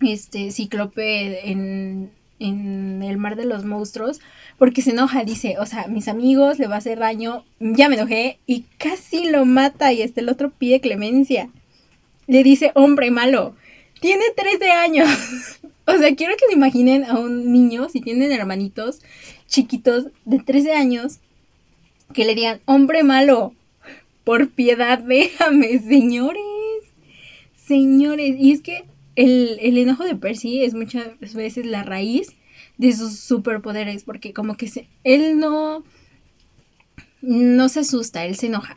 este 0.00 0.50
cíclope 0.50 1.50
en, 1.50 2.10
en 2.40 3.02
el 3.02 3.18
mar 3.18 3.36
de 3.36 3.44
los 3.44 3.64
monstruos 3.64 4.20
porque 4.58 4.82
se 4.82 4.90
enoja, 4.90 5.24
dice, 5.24 5.56
o 5.58 5.66
sea, 5.66 5.86
mis 5.86 6.08
amigos 6.08 6.58
le 6.58 6.66
va 6.66 6.74
a 6.74 6.78
hacer 6.78 6.98
daño, 6.98 7.44
ya 7.60 7.88
me 7.88 7.94
enojé 7.94 8.38
y 8.46 8.64
casi 8.78 9.30
lo 9.30 9.44
mata 9.44 9.92
y 9.92 10.02
este 10.02 10.20
el 10.20 10.28
otro 10.28 10.50
pide 10.50 10.80
clemencia. 10.80 11.48
Le 12.26 12.42
dice, 12.42 12.72
hombre 12.74 13.10
malo, 13.10 13.54
tiene 14.00 14.24
13 14.34 14.70
años. 14.72 15.08
o 15.86 15.92
sea, 15.92 16.14
quiero 16.14 16.34
que 16.34 16.46
se 16.48 16.54
imaginen 16.54 17.04
a 17.04 17.18
un 17.18 17.52
niño, 17.52 17.88
si 17.88 18.00
tienen 18.00 18.32
hermanitos 18.32 19.00
chiquitos 19.46 20.06
de 20.24 20.38
13 20.38 20.72
años, 20.72 21.20
que 22.12 22.24
le 22.24 22.34
digan, 22.34 22.60
hombre 22.64 23.02
malo, 23.02 23.54
por 24.24 24.50
piedad, 24.50 24.98
déjame, 24.98 25.78
señores. 25.78 26.42
Señores, 27.54 28.34
y 28.38 28.52
es 28.52 28.62
que 28.62 28.84
el, 29.16 29.78
enojo 29.78 30.04
de 30.04 30.16
Percy 30.16 30.62
es 30.62 30.74
muchas 30.74 31.18
veces 31.34 31.66
la 31.66 31.82
raíz 31.82 32.36
de 32.78 32.92
sus 32.92 33.18
superpoderes, 33.18 34.04
porque 34.04 34.32
como 34.32 34.56
que 34.56 34.68
se, 34.68 34.88
él 35.04 35.38
no, 35.38 35.84
no 37.20 37.68
se 37.68 37.80
asusta, 37.80 38.24
él 38.24 38.36
se 38.36 38.46
enoja. 38.46 38.76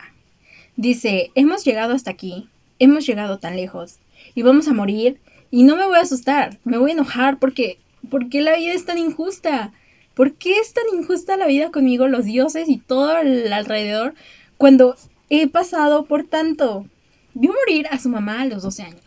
Dice, 0.76 1.30
hemos 1.34 1.64
llegado 1.64 1.94
hasta 1.94 2.10
aquí, 2.10 2.48
hemos 2.78 3.06
llegado 3.06 3.38
tan 3.38 3.56
lejos, 3.56 3.98
y 4.34 4.42
vamos 4.42 4.68
a 4.68 4.74
morir, 4.74 5.18
y 5.50 5.62
no 5.62 5.76
me 5.76 5.86
voy 5.86 5.96
a 5.96 6.02
asustar, 6.02 6.58
me 6.64 6.78
voy 6.78 6.90
a 6.90 6.94
enojar 6.94 7.38
porque, 7.38 7.78
porque 8.10 8.40
la 8.40 8.56
vida 8.56 8.72
es 8.72 8.84
tan 8.84 8.98
injusta. 8.98 9.72
¿Por 10.14 10.34
qué 10.34 10.58
es 10.58 10.72
tan 10.72 10.84
injusta 10.96 11.36
la 11.36 11.46
vida 11.46 11.72
conmigo, 11.72 12.06
los 12.06 12.24
dioses 12.24 12.68
y 12.68 12.78
todo 12.78 13.10
alrededor, 13.10 14.14
cuando 14.58 14.96
he 15.28 15.48
pasado 15.48 16.04
por 16.04 16.24
tanto? 16.24 16.86
Vio 17.34 17.52
morir 17.52 17.88
a 17.90 17.98
su 17.98 18.08
mamá 18.08 18.42
a 18.42 18.46
los 18.46 18.62
12 18.62 18.82
años 18.82 19.03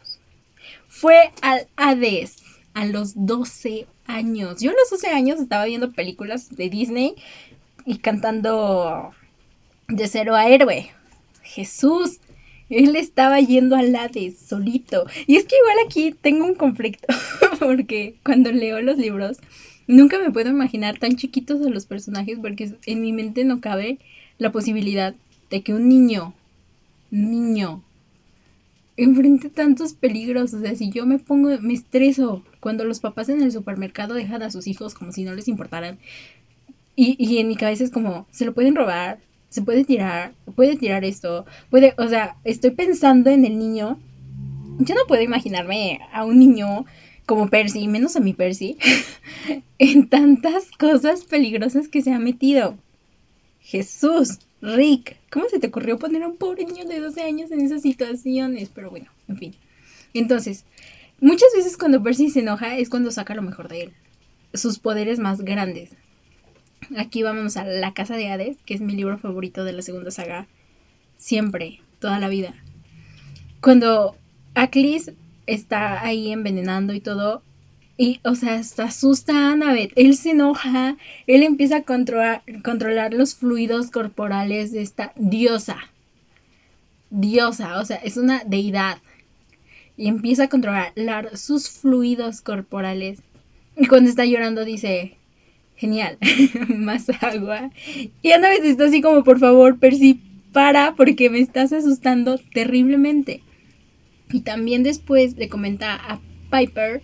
fue 0.99 1.31
al 1.41 1.67
Hades 1.75 2.37
a 2.73 2.85
los 2.85 3.13
12 3.15 3.85
años. 4.07 4.61
Yo 4.61 4.71
a 4.71 4.73
los 4.73 4.89
12 4.89 5.07
años 5.09 5.39
estaba 5.39 5.65
viendo 5.65 5.91
películas 5.91 6.55
de 6.55 6.69
Disney 6.69 7.13
y 7.85 7.99
cantando 7.99 9.11
de 9.87 10.07
cero 10.07 10.35
a 10.35 10.47
héroe. 10.47 10.89
Jesús, 11.43 12.19
Él 12.69 12.95
estaba 12.95 13.39
yendo 13.39 13.75
al 13.75 13.95
Hades 13.95 14.39
solito. 14.39 15.05
Y 15.27 15.35
es 15.35 15.45
que 15.45 15.55
igual 15.57 15.85
aquí 15.85 16.15
tengo 16.19 16.45
un 16.45 16.55
conflicto, 16.55 17.07
porque 17.59 18.15
cuando 18.23 18.51
leo 18.51 18.81
los 18.81 18.97
libros, 18.97 19.37
nunca 19.85 20.17
me 20.17 20.31
puedo 20.31 20.49
imaginar 20.49 20.97
tan 20.97 21.15
chiquitos 21.15 21.65
a 21.65 21.69
los 21.69 21.85
personajes, 21.85 22.39
porque 22.41 22.73
en 22.87 23.01
mi 23.01 23.13
mente 23.13 23.45
no 23.45 23.61
cabe 23.61 23.99
la 24.39 24.51
posibilidad 24.51 25.13
de 25.51 25.61
que 25.61 25.73
un 25.73 25.87
niño, 25.87 26.33
niño, 27.11 27.83
enfrente 28.97 29.49
tantos 29.49 29.93
peligros. 29.93 30.53
O 30.53 30.59
sea, 30.59 30.75
si 30.75 30.89
yo 30.89 31.05
me 31.05 31.19
pongo, 31.19 31.49
me 31.61 31.73
estreso 31.73 32.43
cuando 32.59 32.83
los 32.83 32.99
papás 32.99 33.29
en 33.29 33.41
el 33.41 33.51
supermercado 33.51 34.15
dejan 34.15 34.41
a 34.41 34.51
sus 34.51 34.67
hijos 34.67 34.93
como 34.93 35.11
si 35.11 35.23
no 35.23 35.33
les 35.33 35.47
importaran. 35.47 35.99
Y, 36.95 37.15
y 37.19 37.37
en 37.37 37.47
mi 37.47 37.55
cabeza 37.55 37.83
es 37.83 37.91
como, 37.91 38.27
se 38.31 38.43
lo 38.43 38.53
pueden 38.53 38.75
robar, 38.75 39.19
se 39.49 39.61
puede 39.61 39.85
tirar, 39.85 40.33
puede 40.55 40.75
tirar 40.75 41.05
esto, 41.05 41.45
puede, 41.69 41.93
o 41.97 42.07
sea, 42.07 42.35
estoy 42.43 42.71
pensando 42.71 43.29
en 43.29 43.45
el 43.45 43.57
niño. 43.57 43.99
Yo 44.79 44.95
no 44.95 45.01
puedo 45.07 45.21
imaginarme 45.21 45.99
a 46.11 46.25
un 46.25 46.39
niño 46.39 46.85
como 47.25 47.49
Percy, 47.49 47.87
menos 47.87 48.15
a 48.15 48.19
mi 48.19 48.33
Percy, 48.33 48.77
en 49.79 50.07
tantas 50.09 50.71
cosas 50.71 51.23
peligrosas 51.25 51.87
que 51.87 52.01
se 52.01 52.11
ha 52.11 52.19
metido. 52.19 52.77
Jesús, 53.59 54.39
Rick, 54.61 55.17
¿cómo 55.29 55.47
se 55.49 55.59
te 55.59 55.67
ocurrió 55.67 55.99
poner 55.99 56.23
a 56.23 56.27
un 56.27 56.37
pobre 56.37 56.65
niño 56.65 56.85
de 56.85 56.99
12 56.99 57.21
años 57.21 57.51
en 57.51 57.61
esas 57.61 57.81
situaciones? 57.81 58.69
Pero 58.73 58.89
bueno, 58.89 59.11
en 59.27 59.37
fin. 59.37 59.55
Entonces, 60.13 60.65
muchas 61.19 61.49
veces 61.55 61.77
cuando 61.77 62.01
Percy 62.01 62.29
se 62.29 62.39
enoja 62.39 62.77
es 62.77 62.89
cuando 62.89 63.11
saca 63.11 63.35
lo 63.35 63.41
mejor 63.41 63.67
de 63.67 63.83
él. 63.83 63.93
Sus 64.53 64.79
poderes 64.79 65.19
más 65.19 65.41
grandes. 65.41 65.91
Aquí 66.97 67.21
vamos 67.21 67.57
a 67.57 67.65
La 67.65 67.93
Casa 67.93 68.15
de 68.15 68.29
Hades, 68.29 68.57
que 68.65 68.73
es 68.73 68.81
mi 68.81 68.93
libro 68.93 69.17
favorito 69.17 69.63
de 69.63 69.73
la 69.73 69.81
segunda 69.81 70.09
saga. 70.09 70.47
Siempre, 71.17 71.81
toda 71.99 72.19
la 72.19 72.29
vida. 72.29 72.55
Cuando 73.61 74.15
Aclis 74.55 75.11
está 75.45 76.03
ahí 76.03 76.31
envenenando 76.31 76.93
y 76.93 77.01
todo, 77.01 77.43
y, 77.97 78.19
o 78.23 78.35
sea, 78.35 78.55
hasta 78.55 78.85
asusta 78.85 79.33
a 79.33 79.51
Annabeth. 79.53 79.91
Él 79.95 80.15
se 80.15 80.31
enoja, 80.31 80.97
él 81.25 81.41
empieza 81.41 81.77
a 81.77 81.81
controlar, 81.81 82.43
controlar 82.63 83.13
los 83.13 83.35
fluidos 83.35 83.89
corporales 83.89 84.71
de 84.71 84.83
esta 84.83 85.13
diosa. 85.15 85.77
Diosa, 87.09 87.79
o 87.79 87.85
sea, 87.85 87.97
es 87.97 88.17
una 88.17 88.43
deidad. 88.45 88.99
Y 89.97 90.07
empieza 90.07 90.43
a 90.43 90.49
controlar 90.49 91.35
sus 91.35 91.69
fluidos 91.69 92.41
corporales. 92.41 93.19
Y 93.75 93.87
cuando 93.87 94.11
está 94.11 94.25
llorando 94.25 94.63
dice, 94.63 95.17
genial, 95.75 96.19
más 96.69 97.09
agua. 97.21 97.71
Y 98.21 98.31
Annabeth 98.31 98.63
está 98.63 98.85
así 98.85 99.01
como, 99.01 99.23
por 99.23 99.39
favor, 99.39 99.79
Percy, 99.79 100.21
para, 100.53 100.93
porque 100.95 101.31
me 101.31 101.39
estás 101.39 101.73
asustando 101.73 102.37
terriblemente. 102.53 103.41
Y 104.31 104.41
también 104.41 104.83
después 104.83 105.35
le 105.35 105.49
comenta 105.49 105.95
a 105.95 106.19
Piper 106.51 107.01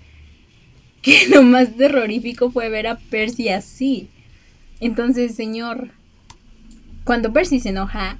que 1.03 1.27
lo 1.29 1.43
más 1.43 1.75
terrorífico 1.75 2.49
fue 2.49 2.69
ver 2.69 2.87
a 2.87 2.97
Percy 2.97 3.49
así. 3.49 4.09
Entonces, 4.79 5.35
señor, 5.35 5.89
cuando 7.03 7.31
Percy 7.31 7.59
se 7.59 7.69
enoja, 7.69 8.17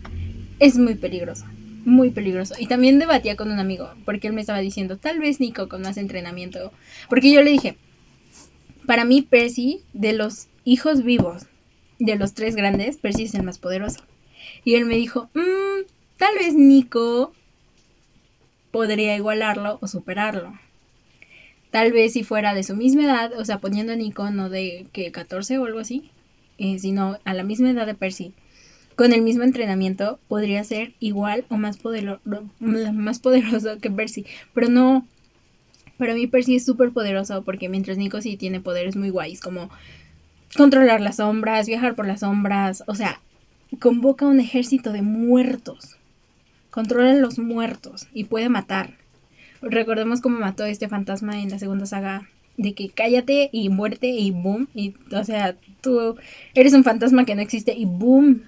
es 0.59 0.77
muy 0.77 0.93
peligroso. 0.95 1.45
Muy 1.85 2.11
peligroso. 2.11 2.53
Y 2.59 2.67
también 2.67 2.99
debatía 2.99 3.35
con 3.35 3.51
un 3.51 3.59
amigo, 3.59 3.89
porque 4.05 4.27
él 4.27 4.33
me 4.33 4.41
estaba 4.41 4.59
diciendo, 4.59 4.97
tal 4.97 5.19
vez 5.19 5.39
Nico 5.39 5.67
con 5.67 5.81
más 5.81 5.97
entrenamiento. 5.97 6.71
Porque 7.09 7.31
yo 7.31 7.41
le 7.41 7.51
dije, 7.51 7.77
para 8.85 9.03
mí 9.03 9.21
Percy, 9.21 9.81
de 9.93 10.13
los 10.13 10.47
hijos 10.63 11.03
vivos, 11.03 11.47
de 11.99 12.15
los 12.15 12.33
tres 12.33 12.55
grandes, 12.55 12.97
Percy 12.97 13.23
es 13.23 13.33
el 13.33 13.43
más 13.43 13.57
poderoso. 13.57 14.01
Y 14.63 14.75
él 14.75 14.85
me 14.85 14.95
dijo, 14.95 15.29
mmm, 15.33 15.85
tal 16.17 16.35
vez 16.35 16.53
Nico 16.53 17.33
podría 18.71 19.15
igualarlo 19.15 19.77
o 19.81 19.87
superarlo. 19.87 20.53
Tal 21.73 21.91
vez 21.91 22.13
si 22.13 22.23
fuera 22.23 22.53
de 22.53 22.61
su 22.61 22.75
misma 22.75 23.05
edad, 23.05 23.33
o 23.35 23.43
sea, 23.45 23.57
poniendo 23.57 23.93
a 23.93 23.95
Nico 23.95 24.29
no 24.29 24.47
de 24.47 24.85
que 24.93 25.11
14 25.11 25.57
o 25.57 25.65
algo 25.65 25.79
así, 25.79 26.11
eh, 26.59 26.77
sino 26.77 27.17
a 27.25 27.33
la 27.33 27.41
misma 27.41 27.71
edad 27.71 27.87
de 27.87 27.95
Percy, 27.95 28.31
con 28.95 29.11
el 29.11 29.23
mismo 29.23 29.41
entrenamiento, 29.41 30.19
podría 30.27 30.63
ser 30.63 30.93
igual 30.99 31.45
o 31.49 31.57
más, 31.57 31.79
más 32.59 33.19
poderoso 33.19 33.79
que 33.79 33.89
Percy. 33.89 34.23
Pero 34.53 34.69
no, 34.69 35.07
para 35.97 36.13
mí 36.13 36.27
Percy 36.27 36.57
es 36.57 36.63
súper 36.63 36.91
poderoso 36.91 37.43
porque 37.43 37.69
mientras 37.69 37.97
Nico 37.97 38.21
sí 38.21 38.37
tiene 38.37 38.61
poderes 38.61 38.95
muy 38.95 39.09
guays, 39.09 39.41
como 39.41 39.71
controlar 40.55 41.01
las 41.01 41.15
sombras, 41.15 41.65
viajar 41.65 41.95
por 41.95 42.05
las 42.05 42.19
sombras, 42.19 42.83
o 42.85 42.93
sea, 42.93 43.19
convoca 43.79 44.27
un 44.27 44.39
ejército 44.39 44.91
de 44.91 45.01
muertos, 45.01 45.97
controla 46.69 47.15
los 47.15 47.39
muertos 47.39 48.09
y 48.13 48.25
puede 48.25 48.47
matar. 48.49 49.01
Recordemos 49.63 50.21
cómo 50.21 50.39
mató 50.39 50.63
a 50.63 50.69
este 50.69 50.89
fantasma 50.89 51.41
en 51.41 51.49
la 51.49 51.59
segunda 51.59 51.85
saga 51.85 52.27
de 52.57 52.73
que 52.73 52.89
cállate 52.89 53.49
y 53.51 53.69
muerte 53.69 54.07
y 54.07 54.31
boom. 54.31 54.67
Y, 54.75 54.93
o 55.11 55.23
sea, 55.23 55.55
tú 55.81 56.17
eres 56.53 56.73
un 56.73 56.83
fantasma 56.83 57.25
que 57.25 57.35
no 57.35 57.41
existe 57.41 57.73
y 57.73 57.85
boom. 57.85 58.43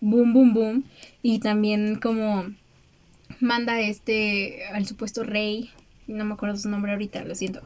Boom, 0.00 0.32
boom, 0.34 0.54
boom. 0.54 0.84
Y 1.22 1.38
también 1.38 1.96
como 1.96 2.46
manda 3.40 3.80
este 3.80 4.64
al 4.72 4.86
supuesto 4.86 5.24
rey, 5.24 5.70
no 6.06 6.24
me 6.24 6.34
acuerdo 6.34 6.56
su 6.56 6.68
nombre 6.68 6.92
ahorita, 6.92 7.24
lo 7.24 7.34
siento, 7.34 7.62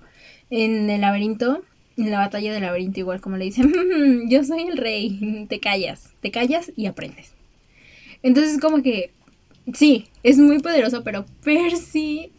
en 0.49 0.89
el 0.91 1.03
laberinto, 1.03 1.63
en 1.97 2.11
la 2.11 2.19
batalla 2.19 2.53
del 2.53 2.63
laberinto, 2.63 3.01
igual 3.01 3.21
como 3.21 3.37
le 3.37 3.47
dicen, 3.47 3.73
yo 4.29 4.45
soy 4.45 4.63
el 4.63 4.77
rey, 4.77 5.47
te 5.49 5.61
callas, 5.61 6.11
te 6.21 6.31
callas 6.31 6.73
y 6.77 6.87
aprendes. 6.87 7.33
Entonces 8.23 8.61
como 8.61 8.83
que, 8.83 9.13
sí, 9.75 10.07
es 10.23 10.39
muy 10.39 10.61
poderoso, 10.61 11.03
pero 11.03 11.27
Percy 11.43 12.31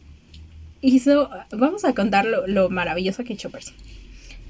hizo, 0.82 1.30
vamos 1.52 1.86
a 1.86 1.94
contar 1.94 2.26
lo, 2.26 2.70
maravilloso 2.70 3.24
que 3.24 3.34
hizo 3.34 3.50
Percy. 3.50 3.74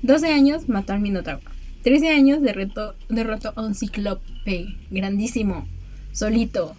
12 0.02 0.34
años 0.34 0.70
mató 0.70 0.94
al 0.94 1.02
Minotauro. 1.02 1.42
13 1.84 2.10
años 2.10 2.42
derrotó, 2.42 2.96
derrotó 3.10 3.54
a 3.56 3.62
un 3.62 3.76
ciclope 3.76 4.76
grandísimo, 4.90 5.68
solito. 6.12 6.76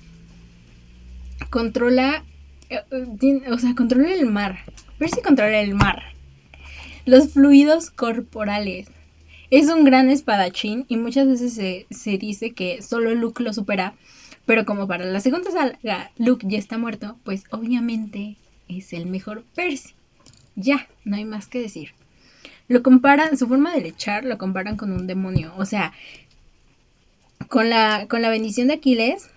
Controla, 1.51 2.25
eh, 2.71 2.81
eh, 2.91 3.43
o 3.51 3.59
sea, 3.59 3.75
controla 3.75 4.13
el 4.13 4.27
mar. 4.27 4.59
Percy 4.99 5.21
controla 5.23 5.61
el 5.61 5.75
mar. 5.75 6.03
Los 7.05 7.33
fluidos 7.33 7.91
corporales. 7.91 8.89
Es 9.51 9.69
un 9.69 9.85
gran 9.85 10.09
espadachín 10.09 10.87
y 10.89 10.97
muchas 10.97 11.27
veces 11.27 11.53
se, 11.53 11.87
se 11.91 12.17
dice 12.17 12.53
que 12.53 12.81
solo 12.81 13.15
Luke 13.15 13.43
lo 13.43 13.53
supera. 13.53 13.95
Pero 14.47 14.65
como 14.65 14.89
para 14.89 15.05
la 15.05 15.21
segunda 15.21 15.51
saga 15.51 16.11
Luke 16.17 16.47
ya 16.49 16.59
está 16.59 16.79
muerto, 16.79 17.17
pues 17.23 17.45
obviamente 17.51 18.37
es 18.79 18.93
el 18.93 19.07
mejor 19.07 19.45
Percy. 19.55 19.95
Ya, 20.57 20.89
no 21.05 21.17
hay 21.17 21.25
más 21.25 21.49
que 21.49 21.61
decir. 21.61 21.91
Lo 22.69 22.83
comparan, 22.83 23.37
su 23.37 23.49
forma 23.49 23.73
de 23.75 23.81
lechar 23.81 24.25
lo 24.25 24.39
comparan 24.39 24.77
con 24.77 24.93
un 24.93 25.07
demonio. 25.07 25.53
O 25.57 25.65
sea, 25.65 25.93
con 27.49 27.71
la, 27.71 28.07
con 28.09 28.23
la 28.23 28.31
bendición 28.31 28.69
de 28.69 28.75
Aquiles, 28.75 29.31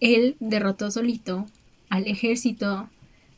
él 0.00 0.36
derrotó 0.40 0.90
solito 0.90 1.46
al 1.88 2.06
ejército 2.06 2.88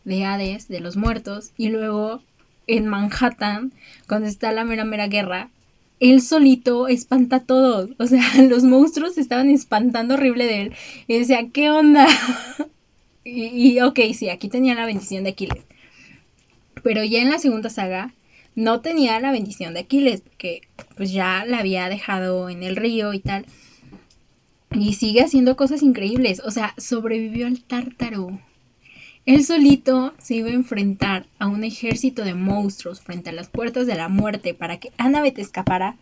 de 0.05 0.25
Hades, 0.25 0.69
de 0.69 0.81
los 0.81 0.97
muertos, 0.97 1.53
y 1.57 1.69
luego 1.69 2.23
en 2.67 2.87
Manhattan, 2.87 3.73
cuando 4.09 4.29
está 4.29 4.53
la 4.53 4.65
mera 4.65 4.85
mera 4.85 5.09
guerra, 5.09 5.51
él 6.01 6.23
solito 6.23 6.89
espanta 6.89 7.37
a 7.37 7.45
todos. 7.45 7.91
O 7.99 8.07
sea, 8.07 8.23
los 8.49 8.65
monstruos 8.65 9.19
estaban 9.19 9.51
espantando 9.51 10.15
horrible 10.15 10.47
de 10.47 10.63
él. 10.63 10.73
Y 11.07 11.19
decía, 11.19 11.49
¿qué 11.53 11.71
onda? 11.71 12.07
Y, 13.33 13.81
ok, 13.81 14.01
sí, 14.15 14.29
aquí 14.29 14.49
tenía 14.49 14.75
la 14.75 14.87
bendición 14.87 15.25
de 15.25 15.31
Aquiles. 15.31 15.65
Pero 16.83 17.05
ya 17.05 17.21
en 17.21 17.31
la 17.31 17.39
segunda 17.39 17.71
saga 17.71 18.15
no 18.55 18.81
tenía 18.81 19.21
la 19.21 19.31
bendición 19.31 19.75
de 19.75 19.81
Aquiles, 19.81 20.23
porque 20.23 20.63
pues 20.97 21.13
ya 21.13 21.45
la 21.47 21.59
había 21.59 21.89
dejado 21.89 22.49
en 22.49 22.63
el 22.63 22.77
río 22.77 23.13
y 23.15 23.21
tal. 23.21 23.47
Y 24.73 24.95
sigue 24.95 25.23
haciendo 25.23 25.57
cosas 25.57 25.83
increíbles. 25.83 26.41
O 26.45 26.51
sea, 26.51 26.75
sobrevivió 26.77 27.47
al 27.47 27.63
tártaro. 27.63 28.41
Él 29.27 29.45
solito 29.45 30.15
se 30.19 30.37
iba 30.37 30.49
a 30.49 30.53
enfrentar 30.53 31.27
a 31.39 31.47
un 31.47 31.63
ejército 31.63 32.25
de 32.25 32.35
monstruos 32.35 33.01
frente 33.01 33.31
a 33.31 33.33
las 33.33 33.49
puertas 33.49 33.87
de 33.87 33.95
la 33.95 34.09
muerte 34.09 34.55
para 34.55 34.81
que 34.81 34.93
Annabeth 34.97 35.39
escapara. 35.39 35.97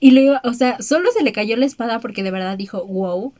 Y 0.00 0.10
le 0.10 0.22
iba, 0.22 0.40
o 0.44 0.54
sea, 0.54 0.80
solo 0.82 1.10
se 1.12 1.22
le 1.22 1.32
cayó 1.32 1.56
la 1.56 1.66
espada 1.66 2.00
porque 2.00 2.22
de 2.22 2.30
verdad 2.30 2.56
dijo, 2.56 2.84
wow, 2.84 3.32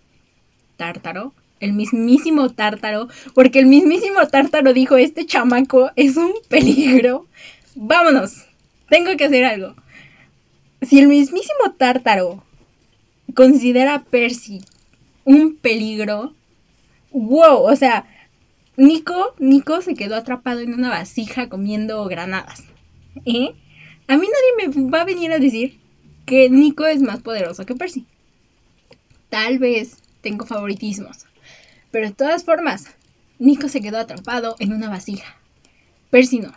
tártaro 0.76 1.34
el 1.60 1.72
mismísimo 1.72 2.50
tártaro, 2.50 3.08
porque 3.34 3.58
el 3.58 3.66
mismísimo 3.66 4.26
tártaro 4.28 4.72
dijo, 4.72 4.96
este 4.96 5.26
chamaco 5.26 5.90
es 5.96 6.16
un 6.16 6.32
peligro, 6.48 7.26
vámonos, 7.74 8.46
tengo 8.88 9.16
que 9.16 9.24
hacer 9.24 9.44
algo. 9.44 9.74
Si 10.82 10.98
el 10.98 11.08
mismísimo 11.08 11.72
tártaro 11.76 12.44
considera 13.34 13.94
a 13.94 14.04
Percy 14.04 14.60
un 15.24 15.56
peligro, 15.56 16.34
wow, 17.10 17.62
o 17.62 17.76
sea, 17.76 18.06
Nico, 18.76 19.34
Nico 19.38 19.80
se 19.80 19.94
quedó 19.94 20.16
atrapado 20.16 20.60
en 20.60 20.74
una 20.74 20.90
vasija 20.90 21.48
comiendo 21.48 22.04
granadas. 22.06 22.64
¿Eh? 23.24 23.54
A 24.06 24.16
mí 24.16 24.26
nadie 24.26 24.68
me 24.68 24.90
va 24.90 25.00
a 25.00 25.04
venir 25.04 25.32
a 25.32 25.38
decir 25.38 25.78
que 26.26 26.50
Nico 26.50 26.84
es 26.86 27.00
más 27.00 27.22
poderoso 27.22 27.64
que 27.64 27.74
Percy. 27.74 28.06
Tal 29.30 29.58
vez 29.58 29.96
tengo 30.20 30.44
favoritismos. 30.44 31.25
Pero 31.96 32.08
de 32.08 32.14
todas 32.14 32.44
formas, 32.44 32.94
Nico 33.38 33.70
se 33.70 33.80
quedó 33.80 33.96
atrapado 33.96 34.54
en 34.58 34.74
una 34.74 34.90
vasija. 34.90 35.38
Percy 36.10 36.40
no. 36.40 36.52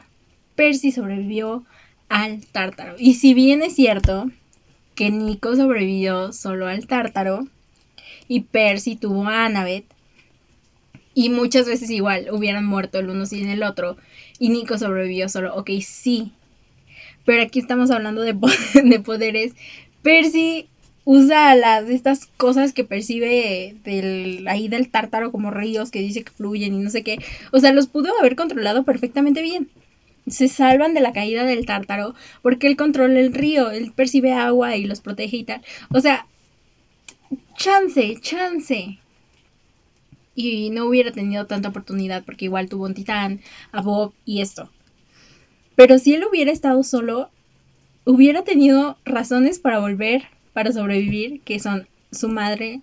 Percy 0.56 0.92
sobrevivió 0.92 1.64
al 2.10 2.46
tártaro. 2.46 2.96
Y 3.00 3.14
si 3.14 3.34
bien 3.34 3.62
es 3.62 3.74
cierto 3.74 4.30
que 4.96 5.12
Nico 5.12 5.56
sobrevivió 5.56 6.34
solo 6.34 6.68
al 6.68 6.88
tártaro 6.88 7.48
y 8.28 8.42
Percy 8.42 8.98
tuvo 8.98 9.30
a 9.30 9.46
Annabeth, 9.46 9.86
y 11.14 11.30
muchas 11.30 11.68
veces 11.68 11.90
igual 11.90 12.28
hubieran 12.34 12.66
muerto 12.66 13.00
el 13.00 13.10
uno 13.10 13.26
sin 13.26 13.48
el 13.48 13.64
otro 13.64 13.96
y 14.40 14.50
Nico 14.50 14.78
sobrevivió 14.78 15.30
solo, 15.30 15.56
ok, 15.56 15.70
sí. 15.82 16.34
Pero 17.24 17.44
aquí 17.44 17.60
estamos 17.60 17.92
hablando 17.92 18.24
de, 18.24 18.36
de 18.84 19.00
poderes. 19.00 19.54
Percy 20.02 20.68
usa 21.12 21.56
las 21.56 21.90
estas 21.90 22.28
cosas 22.38 22.72
que 22.72 22.84
percibe 22.84 23.76
del 23.84 24.48
ahí 24.48 24.68
del 24.68 24.92
tártaro 24.92 25.32
como 25.32 25.50
ríos 25.50 25.90
que 25.90 26.02
dice 26.02 26.24
que 26.24 26.30
fluyen 26.30 26.76
y 26.76 26.84
no 26.84 26.92
sé 26.92 27.02
qué. 27.02 27.18
O 27.52 27.60
sea, 27.60 27.74
los 27.74 27.88
pudo 27.88 28.12
haber 28.20 28.36
controlado 28.36 28.84
perfectamente 28.84 29.42
bien. 29.42 29.72
Se 30.28 30.48
salvan 30.48 30.94
de 30.94 31.02
la 31.02 31.12
caída 31.12 31.46
del 31.46 31.66
tártaro 31.66 32.14
porque 32.44 32.68
él 32.68 32.78
controla 32.78 33.20
el 33.20 33.34
río, 33.34 33.72
él 33.72 33.92
percibe 33.92 34.34
agua 34.34 34.76
y 34.76 34.86
los 34.86 35.02
protege 35.02 35.38
y 35.38 35.44
tal. 35.46 35.64
O 35.92 36.00
sea, 36.00 36.28
chance, 37.58 38.16
chance. 38.22 39.00
Y 40.36 40.70
no 40.70 40.86
hubiera 40.86 41.12
tenido 41.12 41.48
tanta 41.48 41.70
oportunidad 41.70 42.24
porque 42.24 42.46
igual 42.46 42.70
tuvo 42.70 42.86
un 42.86 42.94
titán, 42.94 43.42
a 43.72 43.82
Bob 43.82 44.14
y 44.26 44.42
esto. 44.42 44.70
Pero 45.76 45.98
si 45.98 46.14
él 46.14 46.24
hubiera 46.30 46.52
estado 46.52 46.84
solo, 46.84 47.32
hubiera 48.06 48.44
tenido 48.44 49.00
razones 49.06 49.58
para 49.58 49.80
volver 49.80 50.28
para 50.60 50.74
sobrevivir, 50.74 51.40
que 51.46 51.58
son 51.58 51.88
su 52.12 52.28
madre, 52.28 52.82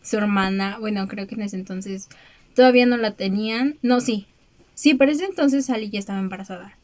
su 0.00 0.16
hermana, 0.16 0.78
bueno, 0.80 1.06
creo 1.08 1.26
que 1.26 1.34
en 1.34 1.42
ese 1.42 1.56
entonces 1.56 2.08
todavía 2.54 2.86
no 2.86 2.96
la 2.96 3.10
tenían. 3.10 3.76
No, 3.82 4.00
sí. 4.00 4.26
Sí, 4.72 4.94
pero 4.94 5.12
ese 5.12 5.26
entonces 5.26 5.66
Sally 5.66 5.90
ya 5.90 5.98
estaba 5.98 6.20
embarazada. 6.20 6.78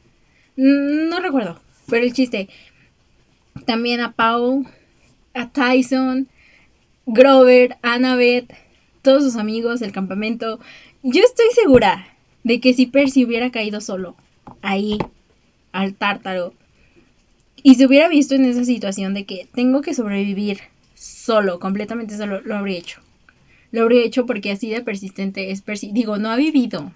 No 0.57 1.19
recuerdo, 1.21 1.63
pero 1.89 2.05
el 2.05 2.13
chiste. 2.13 2.51
También 3.65 4.03
a 4.03 4.13
Paul, 4.13 4.67
a 5.33 5.49
Tyson, 5.49 6.29
Grover, 7.07 7.79
Annabeth, 7.81 8.53
todos 9.01 9.23
sus 9.23 9.37
amigos, 9.37 9.81
el 9.81 9.93
campamento. 9.93 10.61
Yo 11.03 11.23
estoy 11.23 11.47
segura 11.55 12.07
de 12.43 12.61
que 12.61 12.75
si 12.75 12.85
Percy 12.85 13.25
hubiera 13.25 13.51
caído 13.51 13.81
solo, 13.81 14.15
ahí, 14.61 14.99
al 15.73 15.95
tártaro, 15.95 16.53
y 17.67 17.77
se 17.77 17.87
hubiera 17.87 18.09
visto 18.09 18.35
en 18.35 18.45
esa 18.45 18.63
situación 18.63 19.15
de 19.15 19.25
que 19.25 19.49
tengo 19.55 19.81
que 19.81 19.95
sobrevivir 19.95 20.61
solo, 20.95 21.59
completamente 21.59 22.15
solo, 22.15 22.43
lo 22.43 22.57
habría 22.57 22.79
hecho. 22.79 23.01
Lo 23.73 23.83
habría 23.83 24.05
hecho 24.05 24.27
porque 24.27 24.53
así 24.53 24.69
de 24.69 24.83
persistente 24.83 25.51
es 25.51 25.63
Percy. 25.63 25.91
Digo, 25.91 26.19
no 26.19 26.31
ha 26.31 26.37
vivido 26.37 26.93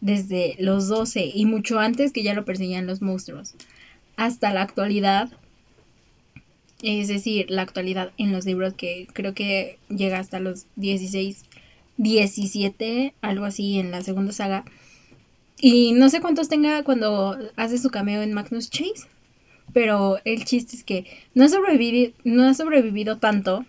desde 0.00 0.56
los 0.58 0.88
12 0.88 1.30
y 1.32 1.46
mucho 1.46 1.78
antes 1.78 2.10
que 2.10 2.24
ya 2.24 2.34
lo 2.34 2.44
perseguían 2.44 2.88
los 2.88 3.00
monstruos. 3.00 3.54
Hasta 4.16 4.52
la 4.52 4.62
actualidad. 4.62 5.30
Es 6.82 7.06
decir, 7.06 7.46
la 7.48 7.62
actualidad 7.62 8.10
en 8.18 8.32
los 8.32 8.44
libros 8.44 8.74
que 8.74 9.06
creo 9.12 9.34
que 9.34 9.78
llega 9.88 10.18
hasta 10.18 10.40
los 10.40 10.66
16, 10.74 11.44
17, 11.96 13.14
algo 13.20 13.44
así 13.44 13.78
en 13.78 13.92
la 13.92 14.02
segunda 14.02 14.32
saga. 14.32 14.64
Y 15.60 15.92
no 15.92 16.10
sé 16.10 16.20
cuántos 16.20 16.48
tenga 16.48 16.82
cuando 16.82 17.38
hace 17.54 17.78
su 17.78 17.90
cameo 17.90 18.22
en 18.22 18.32
Magnus 18.32 18.68
Chase 18.68 19.06
pero 19.76 20.16
el 20.24 20.46
chiste 20.46 20.74
es 20.74 20.84
que 20.84 21.04
no 21.34 21.44
ha 21.44 21.48
sobrevivido, 21.50 22.10
no 22.24 22.54
sobrevivido 22.54 23.18
tanto 23.18 23.66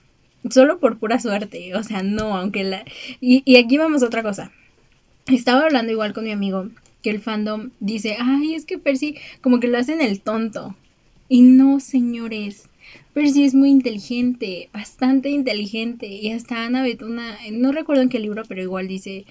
solo 0.49 0.79
por 0.79 0.99
pura 0.99 1.19
suerte, 1.19 1.75
o 1.75 1.83
sea, 1.83 2.01
no, 2.01 2.37
aunque 2.37 2.63
la... 2.63 2.85
Y, 3.19 3.43
y 3.43 3.57
aquí 3.57 3.77
vamos 3.77 4.01
a 4.01 4.05
otra 4.05 4.23
cosa. 4.23 4.53
Estaba 5.25 5.63
hablando 5.63 5.91
igual 5.91 6.13
con 6.13 6.23
mi 6.23 6.31
amigo 6.31 6.69
que 7.03 7.09
el 7.09 7.19
fandom 7.19 7.71
dice, 7.81 8.15
ay, 8.21 8.55
es 8.55 8.63
que 8.63 8.77
Percy 8.77 9.17
como 9.41 9.59
que 9.59 9.67
lo 9.67 9.77
hacen 9.77 9.99
el 9.99 10.21
tonto. 10.21 10.77
Y 11.27 11.41
no, 11.41 11.81
señores, 11.81 12.69
Percy 13.13 13.43
es 13.43 13.53
muy 13.53 13.69
inteligente, 13.69 14.69
bastante 14.71 15.27
inteligente. 15.27 16.07
Y 16.07 16.31
hasta 16.31 16.63
Ana 16.63 16.83
Betuna, 16.83 17.37
no 17.51 17.73
recuerdo 17.73 18.03
en 18.03 18.07
qué 18.07 18.19
libro, 18.19 18.43
pero 18.47 18.61
igual 18.61 18.87
dice 18.87 19.25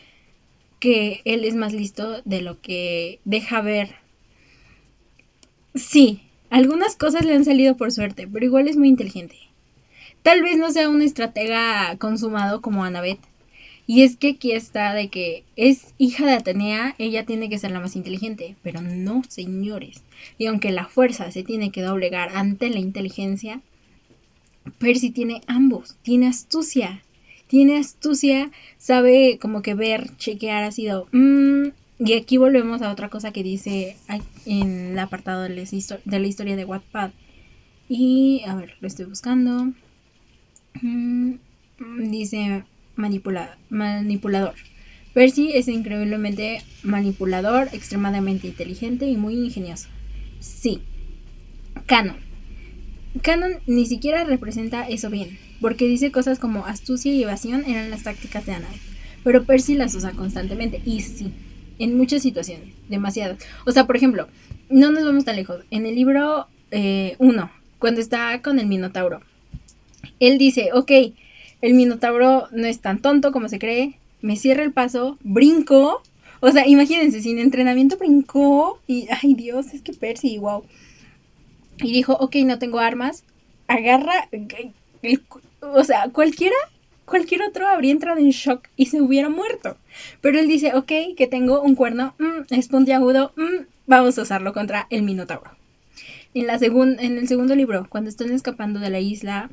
que 0.78 1.22
él 1.24 1.46
es 1.46 1.54
más 1.54 1.72
listo 1.72 2.20
de 2.26 2.42
lo 2.42 2.60
que 2.60 3.18
deja 3.24 3.62
ver. 3.62 3.94
Sí, 5.74 6.20
algunas 6.50 6.96
cosas 6.96 7.24
le 7.24 7.34
han 7.34 7.44
salido 7.44 7.76
por 7.76 7.92
suerte, 7.92 8.28
pero 8.30 8.44
igual 8.44 8.68
es 8.68 8.76
muy 8.76 8.88
inteligente. 8.88 9.36
Tal 10.22 10.42
vez 10.42 10.56
no 10.56 10.70
sea 10.70 10.88
un 10.88 11.02
estratega 11.02 11.96
consumado 11.98 12.60
como 12.60 12.84
Annabeth. 12.84 13.20
Y 13.88 14.02
es 14.02 14.16
que 14.16 14.30
aquí 14.30 14.50
está 14.50 14.94
de 14.94 15.08
que 15.08 15.44
es 15.54 15.94
hija 15.96 16.26
de 16.26 16.32
Atenea, 16.32 16.96
ella 16.98 17.24
tiene 17.24 17.48
que 17.48 17.58
ser 17.58 17.70
la 17.70 17.78
más 17.78 17.94
inteligente, 17.94 18.56
pero 18.62 18.80
no, 18.80 19.22
señores. 19.28 20.02
Y 20.38 20.46
aunque 20.46 20.72
la 20.72 20.86
fuerza 20.86 21.30
se 21.30 21.44
tiene 21.44 21.70
que 21.70 21.82
doblegar 21.82 22.30
ante 22.34 22.68
la 22.68 22.80
inteligencia, 22.80 23.60
Percy 24.78 25.10
tiene 25.10 25.40
ambos, 25.46 25.96
tiene 26.02 26.26
astucia, 26.26 27.04
tiene 27.46 27.78
astucia, 27.78 28.50
sabe 28.78 29.38
como 29.40 29.62
que 29.62 29.74
ver, 29.74 30.16
chequear, 30.16 30.64
ha 30.64 30.72
sido, 30.72 31.06
mm, 31.12 31.68
y 31.98 32.12
aquí 32.12 32.36
volvemos 32.36 32.82
a 32.82 32.92
otra 32.92 33.08
cosa 33.08 33.32
que 33.32 33.42
dice 33.42 33.96
en 34.44 34.92
el 34.92 34.98
apartado 34.98 35.42
de, 35.42 35.48
la 35.48 36.26
historia 36.26 36.56
de 36.56 36.64
Wattpad. 36.64 37.10
Y 37.88 38.42
a 38.46 38.54
ver, 38.54 38.74
lo 38.80 38.88
estoy 38.88 39.06
buscando. 39.06 39.72
Mm, 40.82 41.34
dice 42.10 42.64
manipulador. 42.96 44.54
Percy 45.14 45.52
es 45.54 45.68
increíblemente 45.68 46.62
manipulador, 46.82 47.68
extremadamente 47.72 48.48
inteligente 48.48 49.06
y 49.06 49.16
muy 49.16 49.34
ingenioso. 49.34 49.88
Sí. 50.40 50.82
Canon. 51.86 52.16
Canon 53.22 53.52
ni 53.66 53.86
siquiera 53.86 54.24
representa 54.24 54.86
eso 54.86 55.08
bien, 55.08 55.38
porque 55.62 55.86
dice 55.86 56.12
cosas 56.12 56.38
como 56.38 56.66
astucia 56.66 57.10
y 57.12 57.22
evasión 57.22 57.64
eran 57.66 57.88
las 57.88 58.02
tácticas 58.02 58.44
de 58.44 58.52
Annabeth. 58.52 58.80
Pero 59.24 59.44
Percy 59.44 59.74
las 59.74 59.94
usa 59.94 60.10
constantemente. 60.10 60.82
Y 60.84 61.00
sí, 61.00 61.32
en 61.78 61.96
muchas 61.96 62.22
situaciones, 62.22 62.68
demasiadas. 62.88 63.38
O 63.66 63.72
sea, 63.72 63.86
por 63.86 63.96
ejemplo, 63.96 64.28
no 64.68 64.90
nos 64.90 65.04
vamos 65.04 65.24
tan 65.24 65.36
lejos. 65.36 65.64
En 65.70 65.86
el 65.86 65.94
libro 65.94 66.46
1, 66.70 66.72
eh, 66.72 67.16
cuando 67.78 68.00
está 68.00 68.40
con 68.42 68.58
el 68.58 68.66
Minotauro, 68.66 69.20
él 70.20 70.38
dice, 70.38 70.70
ok, 70.72 70.90
el 71.62 71.74
Minotauro 71.74 72.48
no 72.52 72.66
es 72.66 72.80
tan 72.80 73.00
tonto 73.00 73.32
como 73.32 73.48
se 73.48 73.58
cree, 73.58 73.98
me 74.22 74.36
cierra 74.36 74.62
el 74.62 74.72
paso, 74.72 75.18
brinco. 75.22 76.02
O 76.40 76.50
sea, 76.50 76.66
imagínense, 76.66 77.20
sin 77.20 77.38
entrenamiento 77.38 77.96
brincó 77.96 78.80
y, 78.86 79.08
ay 79.22 79.34
Dios, 79.34 79.72
es 79.72 79.82
que 79.82 79.92
Percy, 79.92 80.38
wow. 80.38 80.64
Y 81.78 81.92
dijo, 81.92 82.14
ok, 82.14 82.36
no 82.44 82.58
tengo 82.58 82.78
armas, 82.78 83.24
agarra, 83.68 84.28
o 85.60 85.84
sea, 85.84 86.08
cualquiera 86.10 86.56
cualquier 87.06 87.42
otro 87.42 87.66
habría 87.66 87.92
entrado 87.92 88.18
en 88.18 88.30
shock 88.30 88.68
y 88.76 88.86
se 88.86 89.00
hubiera 89.00 89.30
muerto. 89.30 89.78
Pero 90.20 90.38
él 90.38 90.48
dice, 90.48 90.74
ok, 90.74 90.92
que 91.16 91.26
tengo 91.26 91.62
un 91.62 91.74
cuerno, 91.74 92.14
mm, 92.18 92.52
es 92.54 92.68
puntiagudo, 92.68 93.32
mm, 93.36 93.64
vamos 93.86 94.18
a 94.18 94.22
usarlo 94.22 94.52
contra 94.52 94.86
el 94.90 95.02
Minotauro. 95.02 95.50
En, 96.34 96.46
la 96.46 96.56
en 96.56 97.18
el 97.18 97.28
segundo 97.28 97.54
libro, 97.54 97.86
cuando 97.88 98.10
están 98.10 98.30
escapando 98.30 98.78
de 98.78 98.90
la 98.90 99.00
isla 99.00 99.48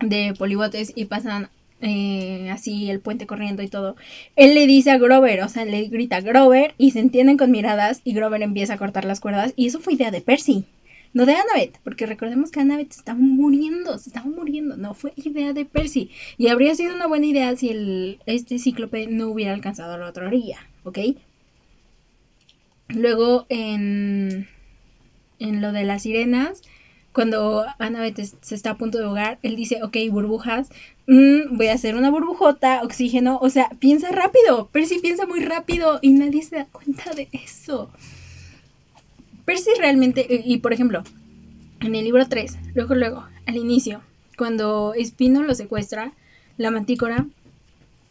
de 0.00 0.34
Polibotes 0.36 0.92
y 0.96 1.04
pasan 1.04 1.50
eh, 1.82 2.50
así 2.50 2.90
el 2.90 3.00
puente 3.00 3.26
corriendo 3.26 3.62
y 3.62 3.68
todo, 3.68 3.94
él 4.34 4.54
le 4.54 4.66
dice 4.66 4.90
a 4.90 4.98
Grover, 4.98 5.42
o 5.42 5.48
sea, 5.48 5.64
le 5.64 5.84
grita 5.84 6.20
Grover 6.20 6.74
y 6.78 6.90
se 6.90 7.00
entienden 7.00 7.36
con 7.36 7.50
miradas 7.50 8.00
y 8.02 8.12
Grover 8.12 8.42
empieza 8.42 8.74
a 8.74 8.78
cortar 8.78 9.04
las 9.04 9.20
cuerdas 9.20 9.52
y 9.54 9.68
eso 9.68 9.78
fue 9.80 9.94
idea 9.94 10.10
de 10.10 10.20
Percy. 10.20 10.64
No 11.12 11.26
de 11.26 11.34
Annabeth, 11.34 11.78
porque 11.82 12.06
recordemos 12.06 12.50
que 12.50 12.60
Annabeth 12.60 12.92
estaba 12.92 13.18
muriendo, 13.18 13.98
se 13.98 14.10
estaba 14.10 14.26
muriendo. 14.26 14.76
No, 14.76 14.94
fue 14.94 15.12
idea 15.16 15.52
de 15.52 15.64
Percy. 15.64 16.10
Y 16.38 16.48
habría 16.48 16.74
sido 16.74 16.94
una 16.94 17.06
buena 17.06 17.26
idea 17.26 17.56
si 17.56 17.70
el, 17.70 18.20
este 18.26 18.58
cíclope 18.58 19.08
no 19.08 19.28
hubiera 19.28 19.52
alcanzado 19.52 19.98
la 19.98 20.08
otra 20.08 20.26
orilla, 20.26 20.58
¿ok? 20.84 20.98
Luego 22.88 23.46
en, 23.48 24.48
en 25.38 25.60
lo 25.60 25.72
de 25.72 25.84
las 25.84 26.02
sirenas, 26.02 26.62
cuando 27.12 27.64
Annabeth 27.78 28.20
se 28.40 28.54
está 28.54 28.70
a 28.70 28.78
punto 28.78 28.98
de 28.98 29.04
ahogar, 29.04 29.38
él 29.42 29.56
dice, 29.56 29.82
ok, 29.82 29.96
burbujas, 30.10 30.70
mm, 31.08 31.56
voy 31.56 31.66
a 31.68 31.74
hacer 31.74 31.96
una 31.96 32.10
burbujota, 32.10 32.82
oxígeno, 32.84 33.38
o 33.42 33.50
sea, 33.50 33.68
piensa 33.80 34.10
rápido, 34.12 34.68
Percy 34.68 35.00
piensa 35.00 35.26
muy 35.26 35.40
rápido 35.40 35.98
y 36.02 36.10
nadie 36.10 36.42
se 36.42 36.56
da 36.56 36.66
cuenta 36.66 37.12
de 37.14 37.28
eso. 37.32 37.90
Percy 39.50 39.70
realmente, 39.80 40.32
eh, 40.32 40.42
y 40.46 40.58
por 40.58 40.72
ejemplo, 40.72 41.02
en 41.80 41.96
el 41.96 42.04
libro 42.04 42.24
3, 42.28 42.56
luego, 42.76 42.94
luego, 42.94 43.26
al 43.46 43.56
inicio, 43.56 44.00
cuando 44.38 44.94
Espino 44.94 45.42
lo 45.42 45.56
secuestra, 45.56 46.12
la 46.56 46.70
mantícora, 46.70 47.26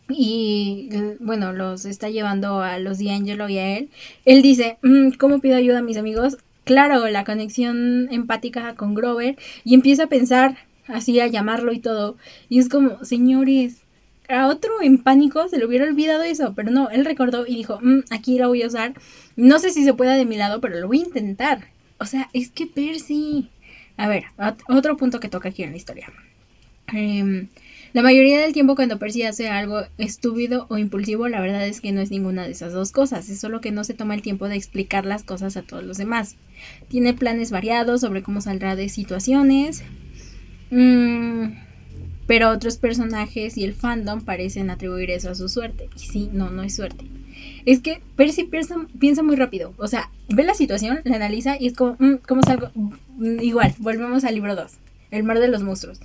y 0.10 0.90
eh, 0.92 1.16
bueno, 1.22 1.54
los 1.54 1.86
está 1.86 2.10
llevando 2.10 2.60
a 2.60 2.78
los 2.78 3.00
D'Angelo 3.00 3.48
y 3.48 3.58
a 3.58 3.78
él, 3.78 3.90
él 4.26 4.42
dice, 4.42 4.80
mm, 4.82 5.12
¿cómo 5.12 5.40
pido 5.40 5.56
ayuda 5.56 5.80
a 5.80 5.82
mis 5.82 5.96
amigos? 5.96 6.36
Claro, 6.66 7.08
la 7.08 7.24
conexión 7.24 8.10
empática 8.12 8.76
con 8.76 8.94
Grover, 8.94 9.38
y 9.64 9.76
empieza 9.76 10.04
a 10.04 10.08
pensar 10.08 10.58
así, 10.88 11.22
a 11.22 11.28
llamarlo 11.28 11.72
y 11.72 11.80
todo, 11.80 12.18
y 12.50 12.60
es 12.60 12.68
como, 12.68 13.06
señores, 13.06 13.84
a 14.30 14.48
otro 14.48 14.82
en 14.82 15.00
pánico 15.00 15.48
se 15.50 15.58
le 15.58 15.66
hubiera 15.66 15.86
olvidado 15.86 16.24
eso, 16.24 16.54
pero 16.56 16.72
no, 16.72 16.90
él 16.90 17.04
recordó 17.04 17.48
y 17.48 17.56
dijo, 17.56 17.80
mm, 17.82 18.02
aquí 18.12 18.38
la 18.38 18.48
voy 18.48 18.62
a 18.62 18.68
usar. 18.68 18.94
No 19.36 19.60
sé 19.60 19.72
si 19.72 19.84
se 19.84 19.94
pueda 19.94 20.14
de 20.16 20.26
mi 20.26 20.38
lado, 20.38 20.62
pero 20.62 20.80
lo 20.80 20.88
voy 20.88 21.00
a 21.00 21.06
intentar. 21.06 21.68
O 21.98 22.06
sea, 22.06 22.30
es 22.34 22.52
que 22.52 22.68
Percy... 22.68 23.50
A 23.98 24.08
ver, 24.08 24.24
otro 24.70 24.96
punto 24.96 25.20
que 25.20 25.28
toca 25.28 25.50
aquí 25.50 25.64
en 25.64 25.72
la 25.72 25.78
historia. 25.78 26.10
Em, 26.94 27.50
la 27.92 28.02
mayoría 28.02 28.40
del 28.40 28.54
tiempo 28.54 28.76
cuando 28.76 28.98
Percy 28.98 29.24
hace 29.24 29.50
algo 29.50 29.82
estúpido 29.98 30.68
o 30.70 30.78
impulsivo, 30.78 31.28
la 31.28 31.42
verdad 31.42 31.68
es 31.68 31.82
que 31.82 31.92
no 31.92 32.00
es 32.00 32.10
ninguna 32.10 32.46
de 32.46 32.52
esas 32.52 32.72
dos 32.72 32.94
cosas, 32.94 33.28
es 33.30 33.42
solo 33.42 33.60
que 33.60 33.72
no 33.72 33.84
se 33.84 33.94
toma 33.94 34.16
el 34.16 34.22
tiempo 34.22 34.48
de 34.48 34.56
explicar 34.56 35.06
las 35.06 35.24
cosas 35.24 35.58
a 35.58 35.64
todos 35.64 35.84
los 35.84 35.98
demás. 35.98 36.38
Tiene 36.88 37.14
planes 37.14 37.52
variados 37.52 38.02
sobre 38.02 38.24
cómo 38.24 38.40
saldrá 38.40 38.78
de 38.78 38.88
situaciones. 38.88 39.84
Mmm 40.72 41.69
pero 42.30 42.52
otros 42.52 42.78
personajes 42.78 43.58
y 43.58 43.64
el 43.64 43.74
fandom 43.74 44.22
parecen 44.22 44.70
atribuir 44.70 45.10
eso 45.10 45.32
a 45.32 45.36
su 45.36 45.50
suerte. 45.50 45.90
Y 45.96 46.00
sí, 46.00 46.30
no, 46.32 46.52
no 46.52 46.62
es 46.62 46.76
suerte. 46.76 47.04
Es 47.66 47.82
que 47.82 48.04
Percy 48.16 48.44
piensa, 48.44 49.24
muy 49.24 49.36
rápido. 49.36 49.74
O 49.78 49.88
sea, 49.88 50.12
ve 50.28 50.44
la 50.44 50.54
situación, 50.54 51.02
la 51.06 51.16
analiza 51.16 51.58
y 51.60 51.66
es 51.66 51.74
como, 51.74 51.96
mm, 51.98 52.18
¿cómo 52.28 52.44
salgo? 52.44 52.70
Mm, 52.76 53.40
igual, 53.42 53.74
volvemos 53.80 54.26
al 54.26 54.36
libro 54.36 54.56
2, 54.56 54.74
El 55.10 55.24
mar 55.24 55.40
de 55.40 55.48
los 55.48 55.64
monstruos. 55.64 56.02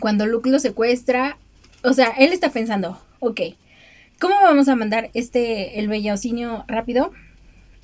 Cuando 0.00 0.26
Luke 0.26 0.50
lo 0.50 0.58
secuestra, 0.58 1.38
o 1.84 1.92
sea, 1.92 2.08
él 2.18 2.32
está 2.32 2.50
pensando, 2.50 3.00
ok, 3.20 3.42
¿cómo 4.18 4.34
vamos 4.42 4.66
a 4.66 4.74
mandar 4.74 5.10
este, 5.14 5.78
el 5.78 5.86
bellaucinio 5.86 6.64
rápido? 6.66 7.12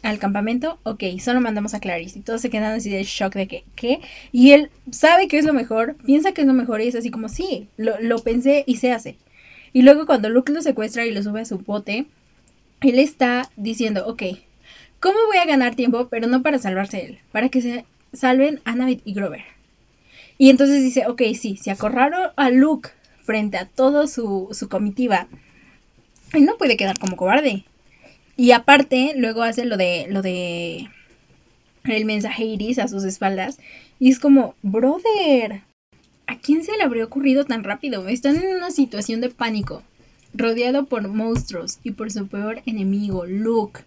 Al 0.02 0.18
campamento, 0.18 0.78
ok, 0.84 1.02
solo 1.20 1.40
mandamos 1.40 1.74
a 1.74 1.80
Clarice. 1.80 2.18
Y 2.18 2.22
todos 2.22 2.40
se 2.40 2.50
quedan 2.50 2.74
así 2.74 2.90
de 2.90 3.02
shock 3.02 3.34
de 3.34 3.48
que, 3.48 3.64
¿qué? 3.74 4.00
Y 4.32 4.52
él 4.52 4.70
sabe 4.90 5.28
que 5.28 5.38
es 5.38 5.44
lo 5.44 5.52
mejor, 5.52 5.96
piensa 6.04 6.32
que 6.32 6.42
es 6.42 6.46
lo 6.46 6.54
mejor 6.54 6.80
y 6.80 6.88
es 6.88 6.94
así 6.94 7.10
como, 7.10 7.28
sí, 7.28 7.68
lo, 7.76 8.00
lo 8.00 8.20
pensé 8.20 8.64
y 8.66 8.76
se 8.76 8.92
hace. 8.92 9.16
Y 9.72 9.82
luego 9.82 10.06
cuando 10.06 10.28
Luke 10.28 10.52
lo 10.52 10.62
secuestra 10.62 11.04
y 11.04 11.10
lo 11.10 11.22
sube 11.22 11.40
a 11.40 11.44
su 11.44 11.58
bote, 11.58 12.06
él 12.80 12.98
está 12.98 13.50
diciendo, 13.56 14.06
ok, 14.06 14.22
¿cómo 15.00 15.18
voy 15.26 15.38
a 15.38 15.46
ganar 15.46 15.74
tiempo? 15.74 16.08
Pero 16.08 16.26
no 16.26 16.42
para 16.42 16.58
salvarse 16.58 17.04
él, 17.04 17.18
para 17.32 17.48
que 17.48 17.60
se 17.60 17.84
salven 18.12 18.60
Annabeth 18.64 19.02
y 19.04 19.14
Grover. 19.14 19.42
Y 20.38 20.50
entonces 20.50 20.82
dice, 20.82 21.06
ok, 21.06 21.22
sí, 21.38 21.56
si 21.56 21.70
acorraron 21.70 22.30
a 22.36 22.50
Luke 22.50 22.90
frente 23.22 23.58
a 23.58 23.66
toda 23.66 24.06
su, 24.06 24.48
su 24.52 24.68
comitiva, 24.68 25.26
él 26.32 26.44
no 26.44 26.56
puede 26.56 26.76
quedar 26.76 26.98
como 26.98 27.16
cobarde. 27.16 27.64
Y 28.40 28.52
aparte, 28.52 29.14
luego 29.16 29.42
hace 29.42 29.64
lo 29.64 29.76
de 29.76 30.06
lo 30.08 30.22
de 30.22 30.88
el 31.82 32.04
mensaje 32.04 32.44
iris 32.44 32.78
a 32.78 32.86
sus 32.86 33.02
espaldas. 33.02 33.58
Y 33.98 34.10
es 34.10 34.20
como, 34.20 34.54
brother, 34.62 35.62
¿a 36.28 36.38
quién 36.38 36.62
se 36.62 36.76
le 36.76 36.84
habría 36.84 37.04
ocurrido 37.04 37.46
tan 37.46 37.64
rápido? 37.64 38.06
Están 38.06 38.36
en 38.36 38.54
una 38.54 38.70
situación 38.70 39.20
de 39.20 39.30
pánico, 39.30 39.82
rodeado 40.34 40.86
por 40.86 41.08
monstruos 41.08 41.80
y 41.82 41.90
por 41.90 42.12
su 42.12 42.28
peor 42.28 42.62
enemigo, 42.64 43.26
Luke. 43.26 43.80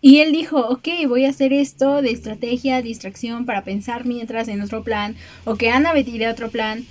Y 0.00 0.20
él 0.20 0.30
dijo, 0.30 0.60
ok, 0.60 0.86
voy 1.08 1.24
a 1.24 1.30
hacer 1.30 1.52
esto 1.52 2.02
de 2.02 2.12
estrategia, 2.12 2.80
distracción 2.80 3.44
para 3.44 3.64
pensar 3.64 4.06
mientras 4.06 4.46
en 4.46 4.62
otro 4.62 4.84
plan, 4.84 5.16
o 5.44 5.56
que 5.56 5.70
Ana 5.70 5.94
de 5.94 6.28
otro 6.28 6.48
plan. 6.48 6.84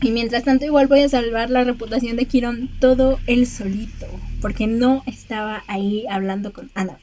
Y 0.00 0.12
mientras 0.12 0.44
tanto 0.44 0.64
igual 0.64 0.86
voy 0.86 1.00
a 1.00 1.08
salvar 1.08 1.50
la 1.50 1.64
reputación 1.64 2.16
de 2.16 2.26
Kiron 2.26 2.70
todo 2.78 3.18
él 3.26 3.48
solito 3.48 4.06
porque 4.40 4.66
no 4.66 5.02
estaba 5.06 5.64
ahí 5.66 6.04
hablando 6.08 6.52
con 6.52 6.70
Ana. 6.74 6.98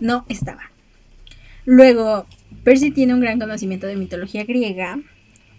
No 0.00 0.24
estaba. 0.28 0.70
Luego, 1.64 2.26
Percy 2.64 2.90
tiene 2.90 3.14
un 3.14 3.20
gran 3.20 3.38
conocimiento 3.38 3.86
de 3.86 3.96
mitología 3.96 4.44
griega 4.44 4.98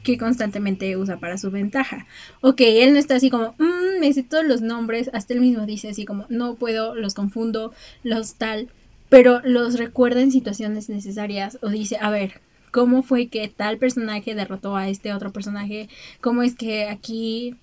que 0.03 0.17
constantemente 0.17 0.97
usa 0.97 1.17
para 1.17 1.37
su 1.37 1.49
ventaja. 1.49 2.05
Ok, 2.41 2.61
él 2.61 2.93
no 2.93 2.99
está 2.99 3.15
así 3.15 3.29
como, 3.29 3.55
mmm, 3.57 3.99
me 3.99 4.11
sé 4.11 4.23
todos 4.23 4.45
los 4.45 4.61
nombres, 4.61 5.09
hasta 5.13 5.33
él 5.33 5.39
mismo 5.39 5.65
dice 5.65 5.89
así 5.89 6.05
como, 6.05 6.25
no 6.29 6.55
puedo, 6.55 6.93
los 6.93 7.13
confundo, 7.13 7.73
los 8.03 8.35
tal, 8.35 8.69
pero 9.09 9.41
los 9.43 9.77
recuerda 9.77 10.21
en 10.21 10.31
situaciones 10.31 10.89
necesarias 10.89 11.57
o 11.61 11.69
dice, 11.69 11.97
a 12.01 12.09
ver, 12.09 12.41
¿cómo 12.71 13.01
fue 13.01 13.27
que 13.27 13.47
tal 13.47 13.77
personaje 13.77 14.35
derrotó 14.35 14.75
a 14.75 14.89
este 14.89 15.13
otro 15.13 15.31
personaje? 15.31 15.87
¿Cómo 16.19 16.43
es 16.43 16.55
que 16.55 16.89
aquí 16.89 17.55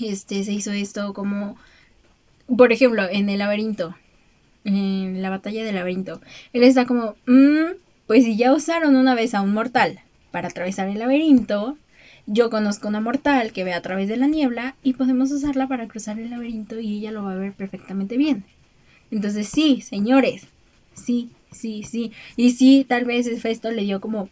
este, 0.00 0.44
se 0.44 0.52
hizo 0.52 0.72
esto? 0.72 1.12
¿Cómo 1.12 1.58
por 2.56 2.72
ejemplo, 2.72 3.02
en 3.10 3.28
el 3.28 3.38
laberinto, 3.38 3.96
en 4.64 5.22
la 5.22 5.30
batalla 5.30 5.64
del 5.64 5.74
laberinto, 5.74 6.20
él 6.52 6.62
está 6.62 6.86
como, 6.86 7.16
mmm, 7.26 7.72
pues 8.06 8.24
si 8.24 8.36
ya 8.36 8.52
usaron 8.52 8.96
una 8.96 9.14
vez 9.14 9.34
a 9.34 9.40
un 9.40 9.52
mortal 9.52 10.00
para 10.30 10.48
atravesar 10.48 10.88
el 10.88 10.98
laberinto, 10.98 11.76
yo 12.26 12.50
conozco 12.50 12.88
una 12.88 13.00
mortal 13.00 13.52
que 13.52 13.64
ve 13.64 13.72
a 13.72 13.82
través 13.82 14.08
de 14.08 14.16
la 14.16 14.26
niebla 14.26 14.76
y 14.82 14.94
podemos 14.94 15.30
usarla 15.32 15.66
para 15.66 15.88
cruzar 15.88 16.18
el 16.18 16.30
laberinto 16.30 16.78
y 16.80 16.98
ella 16.98 17.12
lo 17.12 17.24
va 17.24 17.32
a 17.32 17.36
ver 17.36 17.52
perfectamente 17.52 18.16
bien. 18.16 18.44
Entonces 19.10 19.48
sí, 19.48 19.80
señores, 19.80 20.46
sí, 20.94 21.30
sí, 21.50 21.82
sí. 21.82 22.12
Y 22.36 22.50
sí, 22.50 22.84
tal 22.88 23.04
vez 23.04 23.28
Festo 23.40 23.70
le 23.70 23.82
dio 23.82 24.00
como 24.00 24.28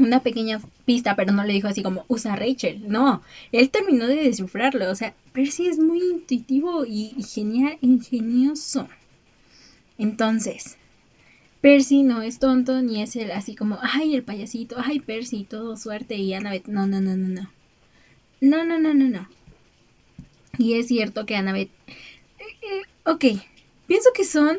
una 0.00 0.22
pequeña 0.22 0.60
pista, 0.84 1.16
pero 1.16 1.32
no 1.32 1.44
le 1.44 1.52
dijo 1.52 1.68
así 1.68 1.82
como 1.82 2.04
usa 2.08 2.36
Rachel. 2.36 2.88
No, 2.88 3.22
él 3.52 3.70
terminó 3.70 4.06
de 4.06 4.16
descifrarlo. 4.16 4.90
O 4.90 4.94
sea, 4.94 5.14
Percy 5.32 5.66
es 5.66 5.78
muy 5.78 6.00
intuitivo 6.00 6.84
y, 6.84 7.14
genial, 7.22 7.78
ingenioso. 7.80 8.88
Entonces, 9.98 10.76
Percy 11.60 12.02
no 12.02 12.22
es 12.22 12.38
tonto 12.38 12.80
ni 12.80 13.02
es 13.02 13.16
el 13.16 13.30
así 13.32 13.54
como, 13.54 13.78
ay, 13.82 14.14
el 14.14 14.22
payasito, 14.22 14.76
ay, 14.78 15.00
Percy, 15.00 15.44
todo 15.44 15.76
suerte 15.76 16.16
y 16.16 16.32
Annabeth. 16.32 16.66
No, 16.66 16.86
no, 16.86 17.00
no, 17.00 17.16
no, 17.16 17.28
no. 17.28 17.50
No, 18.40 18.64
no, 18.64 18.78
no, 18.78 18.94
no, 18.94 19.08
no. 19.08 19.28
Y 20.56 20.74
es 20.74 20.88
cierto 20.88 21.26
que 21.26 21.36
Annabeth. 21.36 21.70
Eh, 21.88 22.44
eh, 22.62 22.82
ok, 23.04 23.24
pienso 23.86 24.08
que 24.14 24.24
son 24.24 24.58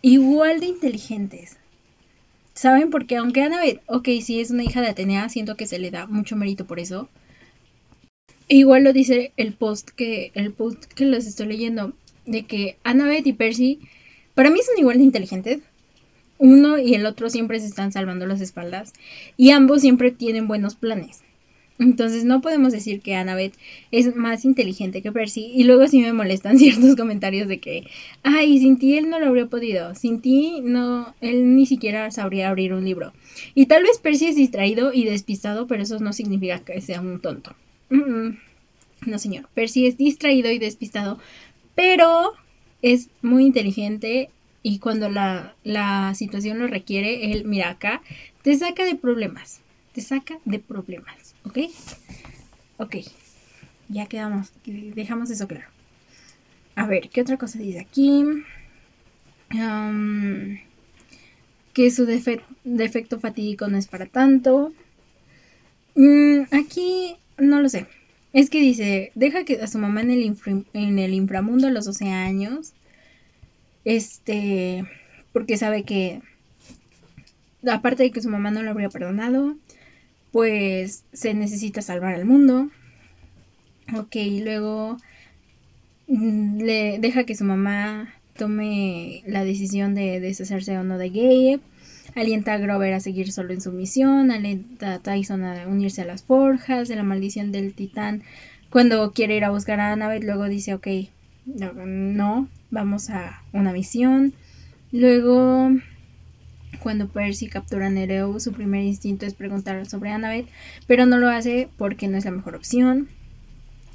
igual 0.00 0.60
de 0.60 0.66
inteligentes. 0.66 1.57
¿Saben? 2.58 2.90
Porque 2.90 3.16
aunque 3.16 3.44
Annabeth, 3.44 3.82
ok, 3.86 4.08
sí 4.20 4.40
es 4.40 4.50
una 4.50 4.64
hija 4.64 4.80
de 4.80 4.88
Atenea, 4.88 5.28
siento 5.28 5.56
que 5.56 5.68
se 5.68 5.78
le 5.78 5.92
da 5.92 6.08
mucho 6.08 6.34
mérito 6.34 6.66
por 6.66 6.80
eso. 6.80 7.08
igual 8.48 8.82
lo 8.82 8.92
dice 8.92 9.32
el 9.36 9.52
post 9.52 9.90
que, 9.90 10.32
el 10.34 10.52
post 10.52 10.86
que 10.86 11.04
les 11.04 11.28
estoy 11.28 11.46
leyendo, 11.46 11.92
de 12.26 12.46
que 12.46 12.76
Annabeth 12.82 13.28
y 13.28 13.32
Percy, 13.32 13.78
para 14.34 14.50
mí 14.50 14.58
son 14.66 14.76
igual 14.76 14.98
de 14.98 15.04
inteligentes. 15.04 15.60
Uno 16.38 16.78
y 16.78 16.96
el 16.96 17.06
otro 17.06 17.30
siempre 17.30 17.60
se 17.60 17.66
están 17.66 17.92
salvando 17.92 18.26
las 18.26 18.40
espaldas. 18.40 18.92
Y 19.36 19.50
ambos 19.50 19.82
siempre 19.82 20.10
tienen 20.10 20.48
buenos 20.48 20.74
planes. 20.74 21.20
Entonces 21.78 22.24
no 22.24 22.40
podemos 22.40 22.72
decir 22.72 23.00
que 23.00 23.14
Annabeth 23.14 23.54
es 23.92 24.16
más 24.16 24.44
inteligente 24.44 25.00
que 25.00 25.12
Percy. 25.12 25.52
Y 25.54 25.64
luego 25.64 25.86
sí 25.86 26.00
me 26.00 26.12
molestan 26.12 26.58
ciertos 26.58 26.96
comentarios 26.96 27.48
de 27.48 27.58
que, 27.60 27.86
ay, 28.22 28.58
sin 28.58 28.78
ti 28.78 28.98
él 28.98 29.10
no 29.10 29.20
lo 29.20 29.26
habría 29.26 29.46
podido. 29.46 29.94
Sin 29.94 30.20
ti 30.20 30.60
no, 30.62 31.14
él 31.20 31.54
ni 31.54 31.66
siquiera 31.66 32.10
sabría 32.10 32.48
abrir 32.48 32.72
un 32.72 32.84
libro. 32.84 33.12
Y 33.54 33.66
tal 33.66 33.84
vez 33.84 33.98
Percy 33.98 34.26
es 34.26 34.36
distraído 34.36 34.92
y 34.92 35.04
despistado, 35.04 35.66
pero 35.66 35.82
eso 35.82 35.98
no 36.00 36.12
significa 36.12 36.58
que 36.60 36.80
sea 36.80 37.00
un 37.00 37.20
tonto. 37.20 37.54
No, 37.90 39.18
señor. 39.18 39.48
Percy 39.54 39.86
es 39.86 39.96
distraído 39.96 40.50
y 40.50 40.58
despistado, 40.58 41.18
pero 41.74 42.32
es 42.82 43.08
muy 43.22 43.46
inteligente 43.46 44.30
y 44.62 44.80
cuando 44.80 45.08
la, 45.08 45.54
la 45.64 46.14
situación 46.14 46.58
lo 46.58 46.66
requiere, 46.66 47.32
él, 47.32 47.44
mira 47.44 47.70
acá, 47.70 48.02
te 48.42 48.54
saca 48.56 48.84
de 48.84 48.96
problemas. 48.96 49.60
Saca 50.00 50.38
de 50.44 50.58
problemas. 50.58 51.34
¿Ok? 51.44 51.58
Ok. 52.78 52.96
Ya 53.88 54.06
quedamos. 54.06 54.52
Dejamos 54.64 55.30
eso 55.30 55.48
claro. 55.48 55.66
A 56.74 56.86
ver, 56.86 57.08
¿qué 57.08 57.20
otra 57.20 57.36
cosa 57.36 57.58
dice 57.58 57.80
aquí? 57.80 58.24
que 61.72 61.90
su 61.90 62.06
defecto 62.06 63.18
fatídico 63.18 63.68
no 63.68 63.78
es 63.78 63.86
para 63.86 64.06
tanto. 64.06 64.72
Mm, 65.94 66.42
aquí 66.52 67.16
no 67.38 67.60
lo 67.60 67.68
sé. 67.68 67.86
Es 68.32 68.50
que 68.50 68.60
dice, 68.60 69.10
deja 69.14 69.44
que 69.44 69.60
a 69.60 69.66
su 69.66 69.78
mamá 69.78 70.02
en 70.02 70.10
el, 70.10 70.36
en 70.74 70.98
el 70.98 71.14
inframundo 71.14 71.66
a 71.66 71.70
los 71.70 71.86
12 71.86 72.10
años. 72.10 72.74
Este, 73.84 74.84
porque 75.32 75.56
sabe 75.56 75.82
que, 75.82 76.20
aparte 77.66 78.02
de 78.02 78.10
que 78.10 78.20
su 78.20 78.28
mamá 78.28 78.50
no 78.50 78.62
lo 78.62 78.70
habría 78.70 78.90
perdonado, 78.90 79.56
pues 80.32 81.04
se 81.12 81.34
necesita 81.34 81.82
salvar 81.82 82.14
al 82.14 82.24
mundo. 82.24 82.70
Ok, 83.96 84.16
luego 84.42 84.98
mm, 86.08 86.60
le 86.60 86.98
deja 86.98 87.24
que 87.24 87.34
su 87.34 87.44
mamá 87.44 88.14
tome 88.36 89.22
la 89.26 89.44
decisión 89.44 89.94
de 89.94 90.20
deshacerse 90.20 90.76
o 90.78 90.84
no 90.84 90.98
de 90.98 91.10
Gabe. 91.10 91.60
Alienta 92.14 92.54
a 92.54 92.58
Grover 92.58 92.94
a 92.94 93.00
seguir 93.00 93.32
solo 93.32 93.52
en 93.52 93.60
su 93.60 93.72
misión. 93.72 94.30
Alienta 94.30 94.94
a 94.94 94.98
Tyson 95.00 95.44
a 95.44 95.66
unirse 95.66 96.02
a 96.02 96.06
las 96.06 96.22
forjas 96.22 96.88
de 96.88 96.96
la 96.96 97.02
maldición 97.02 97.52
del 97.52 97.74
titán. 97.74 98.22
Cuando 98.70 99.12
quiere 99.12 99.36
ir 99.36 99.44
a 99.44 99.50
buscar 99.50 99.80
a 99.80 99.92
Annabeth, 99.92 100.24
luego 100.24 100.44
dice, 100.48 100.74
ok, 100.74 100.86
no, 101.46 102.48
vamos 102.70 103.10
a 103.10 103.42
una 103.52 103.72
misión. 103.72 104.34
Luego 104.92 105.70
cuando 106.78 107.08
Percy 107.08 107.48
captura 107.48 107.86
a 107.86 107.90
Nereu, 107.90 108.38
su 108.40 108.52
primer 108.52 108.84
instinto 108.84 109.26
es 109.26 109.34
preguntar 109.34 109.86
sobre 109.86 110.10
Annabeth, 110.10 110.48
pero 110.86 111.06
no 111.06 111.18
lo 111.18 111.28
hace 111.28 111.68
porque 111.76 112.08
no 112.08 112.16
es 112.16 112.24
la 112.24 112.30
mejor 112.30 112.54
opción. 112.54 113.08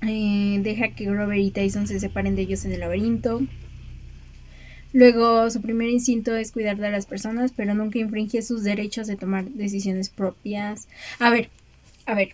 Eh, 0.08 0.60
deja 0.62 0.90
que 0.90 1.06
Grover 1.06 1.38
y 1.38 1.52
Tyson 1.52 1.88
se 1.88 2.00
separen 2.00 2.36
de 2.36 2.42
ellos 2.44 2.66
en 2.66 2.74
el 2.74 2.82
laberinto. 2.82 3.42
Luego, 4.92 5.50
su 5.50 5.62
primer 5.62 5.90
instinto 5.90 6.36
es 6.36 6.52
cuidar 6.52 6.78
de 6.78 6.92
las 6.92 7.08
personas, 7.08 7.52
pero 7.56 7.74
nunca 7.74 7.98
infringe 7.98 8.44
sus 8.44 8.64
derechos 8.64 9.08
de 9.08 9.16
tomar 9.16 9.46
decisiones 9.46 10.10
propias. 10.10 10.88
A 11.20 11.32
ver, 11.32 11.50
a 12.06 12.14
ver. 12.14 12.30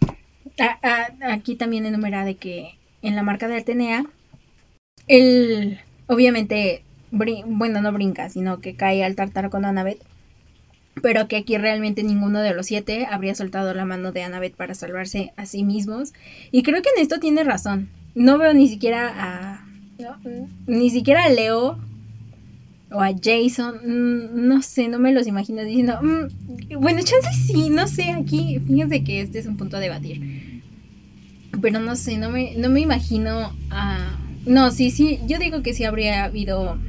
aquí 1.21 1.55
también 1.55 1.85
enumera 1.85 2.25
de 2.25 2.35
que 2.35 2.71
en 3.01 3.15
la 3.15 3.23
marca 3.23 3.47
de 3.47 3.57
Atenea, 3.57 4.05
él 5.07 5.79
obviamente, 6.07 6.83
bueno, 7.11 7.81
no 7.81 7.93
brinca, 7.93 8.29
sino 8.29 8.59
que 8.59 8.75
cae 8.75 9.05
al 9.05 9.15
tartar 9.15 9.49
con 9.49 9.63
Annabeth. 9.63 10.01
Pero 11.01 11.27
que 11.27 11.37
aquí 11.37 11.57
realmente 11.57 12.03
ninguno 12.03 12.41
de 12.41 12.53
los 12.53 12.65
siete 12.65 13.07
habría 13.09 13.35
soltado 13.35 13.73
la 13.73 13.85
mano 13.85 14.11
de 14.11 14.23
Annabeth 14.23 14.55
para 14.55 14.73
salvarse 14.73 15.33
a 15.37 15.45
sí 15.45 15.63
mismos. 15.63 16.13
Y 16.51 16.63
creo 16.63 16.81
que 16.81 16.89
en 16.95 17.01
esto 17.01 17.19
tiene 17.19 17.43
razón. 17.43 17.89
No 18.15 18.37
veo 18.37 18.53
ni 18.53 18.67
siquiera 18.67 19.13
a. 19.15 19.65
ni 20.67 20.89
siquiera 20.89 21.25
a 21.25 21.29
Leo 21.29 21.77
o 22.91 23.01
a 23.01 23.11
Jason, 23.13 23.75
mm, 23.85 24.47
no 24.47 24.61
sé, 24.61 24.87
no 24.87 24.99
me 24.99 25.13
los 25.13 25.27
imagino 25.27 25.63
diciendo, 25.63 25.99
mm, 26.01 26.79
bueno, 26.79 27.01
chance 27.03 27.29
sí, 27.33 27.69
no 27.69 27.87
sé, 27.87 28.11
aquí, 28.11 28.59
fíjense 28.65 29.03
que 29.03 29.21
este 29.21 29.39
es 29.39 29.45
un 29.45 29.57
punto 29.57 29.77
a 29.77 29.79
debatir. 29.79 30.61
Pero 31.61 31.79
no 31.79 31.95
sé, 31.95 32.17
no 32.17 32.29
me, 32.29 32.55
no 32.55 32.69
me 32.69 32.79
imagino 32.79 33.53
a... 33.69 34.17
No, 34.45 34.71
sí, 34.71 34.89
sí, 34.89 35.19
yo 35.27 35.37
digo 35.37 35.61
que 35.61 35.73
sí 35.73 35.83
habría 35.83 36.23
habido 36.23 36.79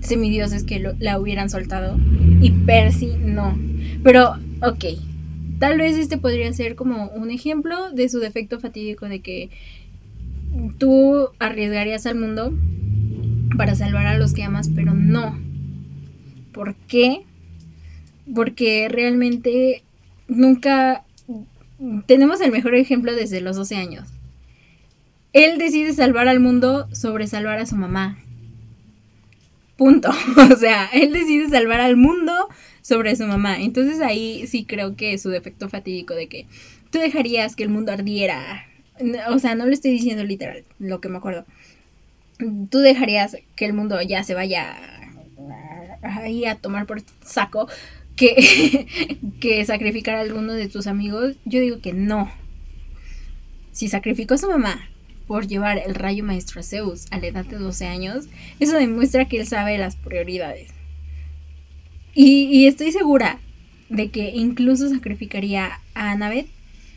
semidioses 0.00 0.64
que 0.64 0.94
la 0.98 1.18
hubieran 1.18 1.48
soltado 1.48 1.96
y 2.40 2.50
Percy 2.50 3.16
no. 3.18 3.58
Pero, 4.02 4.34
ok, 4.62 4.84
tal 5.58 5.78
vez 5.78 5.96
este 5.96 6.18
podría 6.18 6.52
ser 6.52 6.74
como 6.74 7.08
un 7.08 7.30
ejemplo 7.30 7.90
de 7.90 8.08
su 8.08 8.18
defecto 8.18 8.60
fatídico 8.60 9.08
de 9.08 9.20
que 9.20 9.50
tú 10.78 11.28
arriesgarías 11.38 12.06
al 12.06 12.16
mundo 12.16 12.52
para 13.56 13.74
salvar 13.74 14.06
a 14.06 14.18
los 14.18 14.32
que 14.32 14.44
amas, 14.44 14.70
pero 14.74 14.94
no. 14.94 15.38
¿Por 16.52 16.74
qué? 16.74 17.22
Porque 18.34 18.88
realmente 18.88 19.82
nunca 20.28 21.04
tenemos 22.06 22.40
el 22.40 22.50
mejor 22.50 22.74
ejemplo 22.74 23.14
desde 23.14 23.40
los 23.40 23.56
12 23.56 23.76
años. 23.76 24.08
Él 25.32 25.58
decide 25.58 25.92
salvar 25.92 26.28
al 26.28 26.40
mundo 26.40 26.88
sobre 26.92 27.26
salvar 27.26 27.58
a 27.58 27.66
su 27.66 27.76
mamá. 27.76 28.18
Punto. 29.78 30.10
O 30.52 30.56
sea, 30.56 30.90
él 30.92 31.14
decide 31.14 31.48
salvar 31.48 31.80
al 31.80 31.96
mundo 31.96 32.50
sobre 32.82 33.16
su 33.16 33.24
mamá. 33.24 33.62
Entonces 33.62 34.02
ahí 34.02 34.46
sí 34.46 34.66
creo 34.66 34.94
que 34.96 35.16
su 35.16 35.30
defecto 35.30 35.70
fatídico 35.70 36.14
de 36.14 36.26
que 36.26 36.46
tú 36.90 36.98
dejarías 36.98 37.56
que 37.56 37.62
el 37.62 37.70
mundo 37.70 37.92
ardiera. 37.92 38.66
O 39.30 39.38
sea, 39.38 39.54
no 39.54 39.64
lo 39.64 39.72
estoy 39.72 39.92
diciendo 39.92 40.24
literal, 40.24 40.64
lo 40.78 41.00
que 41.00 41.08
me 41.08 41.16
acuerdo 41.16 41.46
tú 42.70 42.78
dejarías 42.78 43.36
que 43.56 43.64
el 43.64 43.72
mundo 43.72 44.00
ya 44.02 44.22
se 44.22 44.34
vaya 44.34 44.76
ahí 46.02 46.44
a 46.44 46.54
tomar 46.54 46.86
por 46.86 47.02
saco 47.24 47.68
que, 48.16 49.18
que 49.40 49.64
sacrificar 49.64 50.16
a 50.16 50.20
alguno 50.20 50.52
de 50.52 50.68
tus 50.68 50.86
amigos, 50.86 51.36
yo 51.44 51.60
digo 51.60 51.80
que 51.80 51.92
no. 51.92 52.30
Si 53.72 53.88
sacrificó 53.88 54.34
a 54.34 54.38
su 54.38 54.48
mamá 54.48 54.88
por 55.28 55.46
llevar 55.46 55.78
el 55.78 55.94
rayo 55.94 56.24
maestro 56.24 56.60
a 56.60 56.64
Zeus 56.64 57.06
a 57.12 57.18
la 57.18 57.28
edad 57.28 57.44
de 57.44 57.58
12 57.58 57.86
años, 57.86 58.26
eso 58.58 58.76
demuestra 58.76 59.26
que 59.26 59.38
él 59.38 59.46
sabe 59.46 59.78
las 59.78 59.94
prioridades. 59.94 60.70
Y, 62.14 62.46
y 62.46 62.66
estoy 62.66 62.90
segura 62.90 63.38
de 63.90 64.10
que 64.10 64.30
incluso 64.30 64.88
sacrificaría 64.88 65.80
a 65.94 66.10
Annabeth 66.10 66.48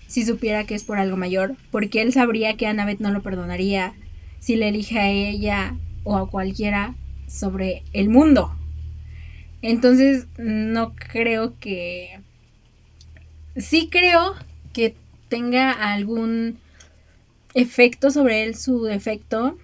si 0.07 0.25
supiera 0.25 0.65
que 0.65 0.75
es 0.75 0.83
por 0.83 0.97
algo 0.97 1.15
mayor, 1.15 1.55
porque 1.71 2.01
él 2.01 2.11
sabría 2.11 2.57
que 2.57 2.67
Annabeth 2.67 2.99
no 2.99 3.11
lo 3.11 3.21
perdonaría 3.21 3.93
si 4.39 4.57
le 4.57 4.67
elige 4.67 4.99
a 4.99 5.09
ella 5.09 5.77
o 6.03 6.17
a 6.17 6.29
cualquiera 6.29 6.95
sobre 7.27 7.83
el 7.93 8.09
mundo. 8.09 8.53
Entonces, 9.61 10.27
no 10.37 10.95
creo 10.95 11.57
que... 11.59 12.19
Sí 13.55 13.87
creo 13.89 14.35
que 14.73 14.95
tenga 15.29 15.71
algún 15.71 16.57
efecto 17.53 18.11
sobre 18.11 18.43
él, 18.43 18.55
su 18.55 18.87
efecto 18.87 19.57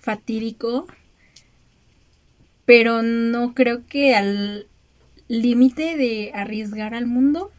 fatídico, 0.00 0.86
pero 2.64 3.02
no 3.02 3.54
creo 3.54 3.86
que 3.86 4.14
al 4.14 4.66
límite 5.28 5.96
de 5.96 6.32
arriesgar 6.34 6.94
al 6.94 7.06
mundo. 7.06 7.50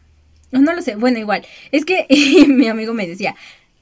No, 0.50 0.60
no 0.60 0.74
lo 0.74 0.82
sé, 0.82 0.96
bueno, 0.96 1.18
igual. 1.18 1.44
Es 1.70 1.84
que 1.84 2.06
mi 2.48 2.68
amigo 2.68 2.94
me 2.94 3.06
decía, 3.06 3.34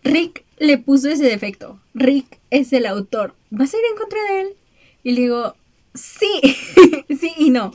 Rick 0.05 0.45
le 0.59 0.78
puso 0.78 1.11
ese 1.11 1.24
defecto. 1.24 1.81
Rick 1.95 2.39
es 2.51 2.72
el 2.72 2.87
autor. 2.87 3.35
¿Vas 3.51 3.74
a 3.74 3.78
ir 3.78 3.83
en 3.91 3.97
contra 3.97 4.22
de 4.22 4.41
él? 4.41 4.49
Y 5.03 5.12
le 5.12 5.20
digo, 5.22 5.57
sí, 5.95 6.57
sí 7.18 7.33
y 7.37 7.51
no. 7.51 7.72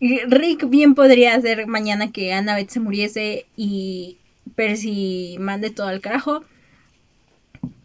Rick 0.00 0.68
bien 0.68 0.94
podría 0.94 1.34
hacer 1.34 1.66
mañana 1.66 2.12
que 2.12 2.32
Annabeth 2.32 2.70
se 2.70 2.80
muriese 2.80 3.46
y 3.56 4.18
Percy 4.54 5.36
mande 5.40 5.70
todo 5.70 5.88
al 5.88 6.00
carajo. 6.00 6.44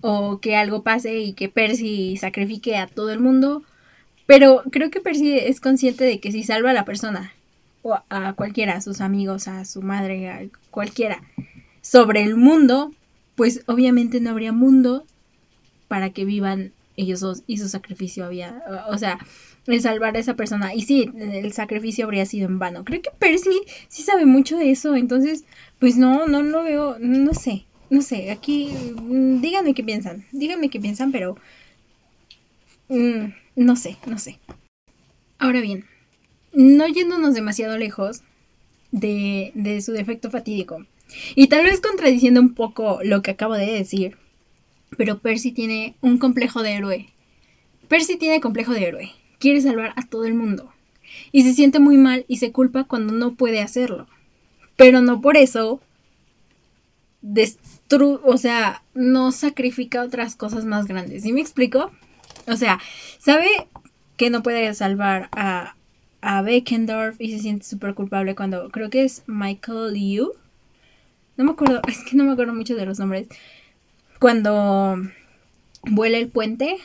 O 0.05 0.39
que 0.41 0.57
algo 0.57 0.83
pase 0.83 1.19
y 1.19 1.31
que 1.31 1.47
Percy 1.47 2.17
sacrifique 2.17 2.75
a 2.75 2.87
todo 2.87 3.11
el 3.11 3.21
mundo. 3.21 3.63
Pero 4.25 4.61
creo 4.69 4.91
que 4.91 4.99
Percy 4.99 5.37
es 5.39 5.61
consciente 5.61 6.03
de 6.03 6.19
que 6.19 6.33
si 6.33 6.43
salva 6.43 6.71
a 6.71 6.73
la 6.73 6.83
persona, 6.83 7.31
o 7.83 7.97
a 8.09 8.33
cualquiera, 8.33 8.73
a 8.75 8.81
sus 8.81 8.99
amigos, 8.99 9.47
a 9.47 9.63
su 9.63 9.81
madre, 9.81 10.29
a 10.29 10.41
cualquiera, 10.71 11.21
sobre 11.81 12.23
el 12.23 12.35
mundo, 12.35 12.93
pues 13.35 13.63
obviamente 13.65 14.19
no 14.19 14.31
habría 14.31 14.51
mundo 14.51 15.05
para 15.87 16.09
que 16.09 16.25
vivan 16.25 16.73
ellos 16.97 17.21
dos 17.21 17.43
y 17.47 17.57
su 17.57 17.69
sacrificio 17.69 18.25
había, 18.25 18.61
o 18.89 18.97
sea, 18.97 19.19
el 19.67 19.81
salvar 19.81 20.15
a 20.15 20.19
esa 20.19 20.35
persona. 20.35 20.73
Y 20.73 20.81
sí, 20.81 21.11
el 21.17 21.51
sacrificio 21.53 22.05
habría 22.05 22.25
sido 22.25 22.47
en 22.47 22.59
vano. 22.59 22.83
Creo 22.83 23.01
que 23.01 23.11
Percy 23.17 23.61
sí 23.87 24.03
sabe 24.03 24.25
mucho 24.25 24.57
de 24.57 24.71
eso, 24.71 24.95
entonces, 24.95 25.45
pues 25.79 25.97
no, 25.97 26.27
no 26.27 26.41
lo 26.41 26.63
veo, 26.63 26.97
no 26.99 27.33
sé, 27.33 27.65
no 27.93 28.01
sé, 28.01 28.31
aquí 28.31 28.71
mm, 29.03 29.39
díganme 29.39 29.75
qué 29.75 29.83
piensan, 29.83 30.25
díganme 30.31 30.69
qué 30.69 30.79
piensan, 30.79 31.11
pero 31.11 31.37
mm, 32.89 33.25
no 33.55 33.75
sé, 33.75 33.97
no 34.07 34.17
sé. 34.17 34.39
Ahora 35.37 35.61
bien, 35.61 35.85
no 36.53 36.87
yéndonos 36.87 37.35
demasiado 37.35 37.77
lejos 37.77 38.23
de, 38.91 39.51
de 39.53 39.79
su 39.81 39.91
defecto 39.91 40.31
fatídico, 40.31 40.83
y 41.35 41.47
tal 41.47 41.65
vez 41.65 41.81
contradiciendo 41.81 42.41
un 42.41 42.55
poco 42.55 42.99
lo 43.03 43.21
que 43.21 43.29
acabo 43.29 43.53
de 43.53 43.71
decir, 43.71 44.17
pero 44.97 45.19
Percy 45.19 45.51
tiene 45.51 45.95
un 46.01 46.17
complejo 46.17 46.63
de 46.63 46.73
héroe. 46.73 47.09
Percy 47.89 48.17
tiene 48.17 48.41
complejo 48.41 48.73
de 48.73 48.87
héroe. 48.87 49.11
Quiere 49.37 49.61
salvar 49.61 49.93
a 49.95 50.07
todo 50.07 50.25
el 50.25 50.33
mundo. 50.33 50.73
Y 51.31 51.43
se 51.43 51.53
siente 51.53 51.77
muy 51.77 51.97
mal 51.97 52.25
y 52.27 52.37
se 52.37 52.51
culpa 52.51 52.85
cuando 52.85 53.13
no 53.13 53.35
puede 53.35 53.61
hacerlo. 53.61 54.07
Pero 54.77 55.01
no 55.01 55.21
por 55.21 55.37
eso 55.37 55.79
o 58.01 58.37
sea, 58.37 58.83
no 58.93 59.31
sacrifica 59.31 60.01
otras 60.01 60.35
cosas 60.35 60.65
más 60.65 60.87
grandes. 60.87 61.23
¿Sí 61.23 61.33
me 61.33 61.41
explico? 61.41 61.91
O 62.47 62.55
sea, 62.55 62.79
sabe 63.19 63.47
que 64.17 64.29
no 64.29 64.43
puede 64.43 64.73
salvar 64.73 65.29
a, 65.31 65.75
a 66.21 66.41
Beckendorf 66.41 67.19
y 67.19 67.31
se 67.31 67.39
siente 67.39 67.65
súper 67.65 67.93
culpable 67.93 68.35
cuando 68.35 68.69
creo 68.69 68.89
que 68.89 69.03
es 69.03 69.23
Michael 69.27 69.95
Yu 69.95 70.33
no 71.37 71.43
me 71.43 71.51
acuerdo, 71.51 71.81
es 71.87 72.03
que 72.03 72.15
no 72.15 72.23
me 72.23 72.31
acuerdo 72.31 72.53
mucho 72.53 72.75
de 72.75 72.85
los 72.85 72.99
nombres. 72.99 73.27
Cuando 74.19 74.97
vuela 75.83 76.17
el 76.17 76.29
puente 76.29 76.77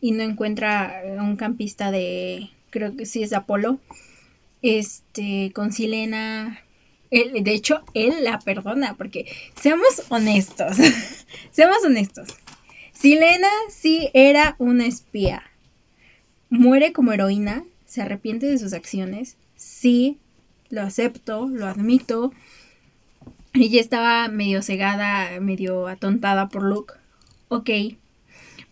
y 0.00 0.12
no 0.12 0.22
encuentra 0.22 1.02
un 1.18 1.36
campista 1.36 1.90
de, 1.90 2.50
creo 2.70 2.96
que 2.96 3.06
sí 3.06 3.22
es 3.22 3.32
Apolo, 3.32 3.78
este, 4.62 5.52
con 5.54 5.72
Silena. 5.72 6.60
De 7.24 7.52
hecho, 7.52 7.82
él 7.94 8.14
la 8.22 8.38
perdona, 8.38 8.94
porque 8.96 9.26
seamos 9.60 10.02
honestos, 10.08 10.76
seamos 11.50 11.84
honestos. 11.84 12.28
Silena 12.92 13.48
sí 13.68 14.10
era 14.14 14.56
una 14.58 14.86
espía. 14.86 15.42
Muere 16.48 16.92
como 16.92 17.12
heroína, 17.12 17.64
se 17.84 18.02
arrepiente 18.02 18.46
de 18.46 18.58
sus 18.58 18.72
acciones, 18.72 19.36
sí, 19.56 20.18
lo 20.70 20.82
acepto, 20.82 21.48
lo 21.48 21.66
admito, 21.66 22.32
ella 23.60 23.80
estaba 23.80 24.28
medio 24.28 24.62
cegada, 24.62 25.40
medio 25.40 25.86
atontada 25.88 26.48
por 26.48 26.62
Luke. 26.62 26.94
Ok. 27.48 27.70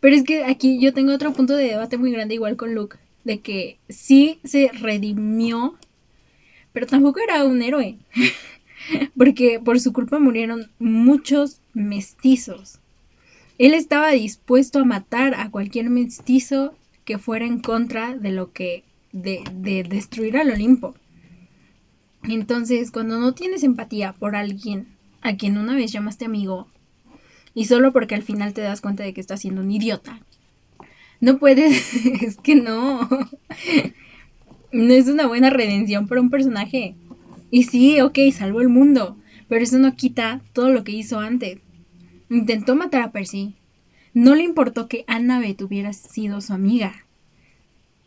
Pero 0.00 0.16
es 0.16 0.24
que 0.24 0.44
aquí 0.44 0.78
yo 0.80 0.92
tengo 0.92 1.14
otro 1.14 1.32
punto 1.32 1.56
de 1.56 1.68
debate 1.68 1.96
muy 1.96 2.12
grande 2.12 2.34
igual 2.34 2.56
con 2.56 2.74
Luke. 2.74 2.98
De 3.24 3.40
que 3.40 3.78
sí 3.88 4.40
se 4.44 4.70
redimió, 4.72 5.78
pero 6.74 6.86
tampoco 6.86 7.20
era 7.20 7.44
un 7.44 7.62
héroe. 7.62 7.96
Porque 9.16 9.60
por 9.64 9.80
su 9.80 9.94
culpa 9.94 10.18
murieron 10.18 10.70
muchos 10.78 11.60
mestizos. 11.72 12.80
Él 13.56 13.72
estaba 13.72 14.10
dispuesto 14.10 14.80
a 14.80 14.84
matar 14.84 15.34
a 15.34 15.50
cualquier 15.50 15.88
mestizo 15.88 16.74
que 17.06 17.16
fuera 17.16 17.46
en 17.46 17.60
contra 17.60 18.14
de 18.14 18.32
lo 18.32 18.52
que. 18.52 18.84
de, 19.12 19.42
de 19.54 19.84
destruir 19.84 20.36
al 20.36 20.50
Olimpo. 20.50 20.94
Entonces, 22.24 22.90
cuando 22.90 23.18
no 23.20 23.32
tienes 23.32 23.62
empatía 23.62 24.12
por 24.12 24.34
alguien 24.34 24.88
a 25.22 25.36
quien 25.36 25.56
una 25.56 25.74
vez 25.74 25.92
llamaste 25.92 26.24
amigo, 26.24 26.68
y 27.54 27.66
solo 27.66 27.92
porque 27.92 28.16
al 28.16 28.22
final 28.22 28.52
te 28.52 28.62
das 28.62 28.80
cuenta 28.80 29.04
de 29.04 29.14
que 29.14 29.20
estás 29.20 29.40
siendo 29.40 29.60
un 29.60 29.70
idiota. 29.70 30.20
No 31.20 31.38
puedes, 31.38 31.94
es 32.22 32.36
que 32.36 32.56
no. 32.56 33.08
No 34.74 34.92
es 34.92 35.06
una 35.06 35.28
buena 35.28 35.50
redención 35.50 36.08
para 36.08 36.20
un 36.20 36.30
personaje. 36.30 36.96
Y 37.52 37.62
sí, 37.62 38.00
ok, 38.00 38.18
salvó 38.32 38.60
el 38.60 38.68
mundo, 38.68 39.16
pero 39.48 39.62
eso 39.62 39.78
no 39.78 39.94
quita 39.94 40.40
todo 40.52 40.70
lo 40.70 40.82
que 40.82 40.90
hizo 40.90 41.20
antes. 41.20 41.60
Intentó 42.28 42.74
matar 42.74 43.02
a 43.02 43.12
Percy. 43.12 43.54
No 44.14 44.34
le 44.34 44.42
importó 44.42 44.88
que 44.88 45.04
Annabeth 45.06 45.62
hubiera 45.62 45.92
sido 45.92 46.40
su 46.40 46.54
amiga. 46.54 47.06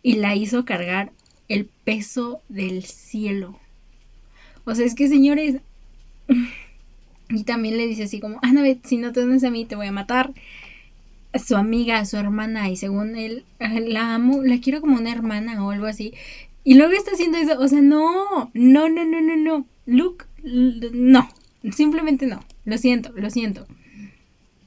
Y 0.04 0.16
la 0.16 0.36
hizo 0.36 0.66
cargar 0.66 1.14
el 1.48 1.70
peso 1.86 2.42
del 2.50 2.84
cielo. 2.84 3.58
O 4.66 4.76
sea, 4.76 4.86
es 4.86 4.94
que 4.94 5.08
señores... 5.08 5.62
Y 7.30 7.44
también 7.44 7.76
le 7.76 7.88
dice 7.88 8.04
así 8.04 8.22
como, 8.22 8.40
Annabeth, 8.42 8.86
si 8.86 8.96
no 8.96 9.12
te 9.12 9.22
unes 9.22 9.44
a 9.44 9.52
mí, 9.52 9.66
te 9.66 9.76
voy 9.76 9.88
a 9.88 9.92
matar. 9.92 10.34
Su 11.34 11.58
amiga, 11.58 12.06
su 12.06 12.16
hermana, 12.16 12.70
y 12.70 12.78
según 12.78 13.18
él, 13.18 13.44
la 13.60 14.16
amo, 14.16 14.44
la 14.44 14.62
quiero 14.62 14.80
como 14.80 14.96
una 14.96 15.12
hermana 15.12 15.66
o 15.66 15.72
algo 15.72 15.88
así. 15.88 16.14
Y 16.68 16.74
luego 16.74 16.92
está 16.92 17.12
haciendo 17.12 17.38
eso, 17.38 17.58
o 17.58 17.68
sea, 17.70 17.82
no, 17.82 18.52
no, 18.54 18.90
no, 18.90 19.06
no, 19.06 19.22
no, 19.22 19.38
no. 19.38 19.66
Luke, 19.86 20.26
no, 20.44 21.30
simplemente 21.72 22.28
no. 22.28 22.44
Lo 22.66 22.78
siento, 22.78 23.14
lo 23.16 23.30
siento. 23.30 23.66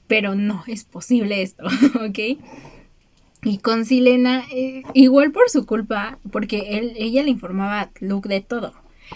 Pero 0.06 0.34
no 0.34 0.64
es 0.66 0.84
posible 0.84 1.42
esto, 1.42 1.64
¿ok? 1.96 2.40
Y 3.42 3.58
con 3.58 3.84
Silena, 3.84 4.46
eh, 4.50 4.82
igual 4.94 5.30
por 5.30 5.50
su 5.50 5.66
culpa, 5.66 6.18
porque 6.32 6.78
él, 6.78 6.94
ella 6.96 7.22
le 7.22 7.28
informaba 7.28 7.82
a 7.82 7.90
Luke 8.00 8.30
de 8.30 8.40
todo. 8.40 8.72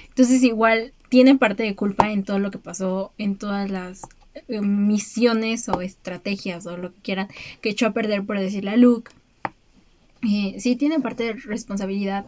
Entonces 0.08 0.42
igual 0.42 0.92
tiene 1.08 1.38
parte 1.38 1.62
de 1.62 1.74
culpa 1.74 2.12
en 2.12 2.22
todo 2.22 2.38
lo 2.38 2.50
que 2.50 2.58
pasó, 2.58 3.14
en 3.16 3.36
todas 3.36 3.70
las 3.70 4.02
eh, 4.46 4.60
misiones 4.60 5.70
o 5.70 5.80
estrategias 5.80 6.66
o 6.66 6.76
lo 6.76 6.92
que 6.92 7.00
quieran 7.00 7.28
que 7.62 7.70
echó 7.70 7.86
a 7.86 7.94
perder 7.94 8.26
por 8.26 8.38
decirle 8.38 8.72
a 8.72 8.76
Luke. 8.76 9.10
Eh, 10.22 10.56
sí 10.58 10.76
tiene 10.76 11.00
parte 11.00 11.24
de 11.24 11.32
responsabilidad. 11.32 12.26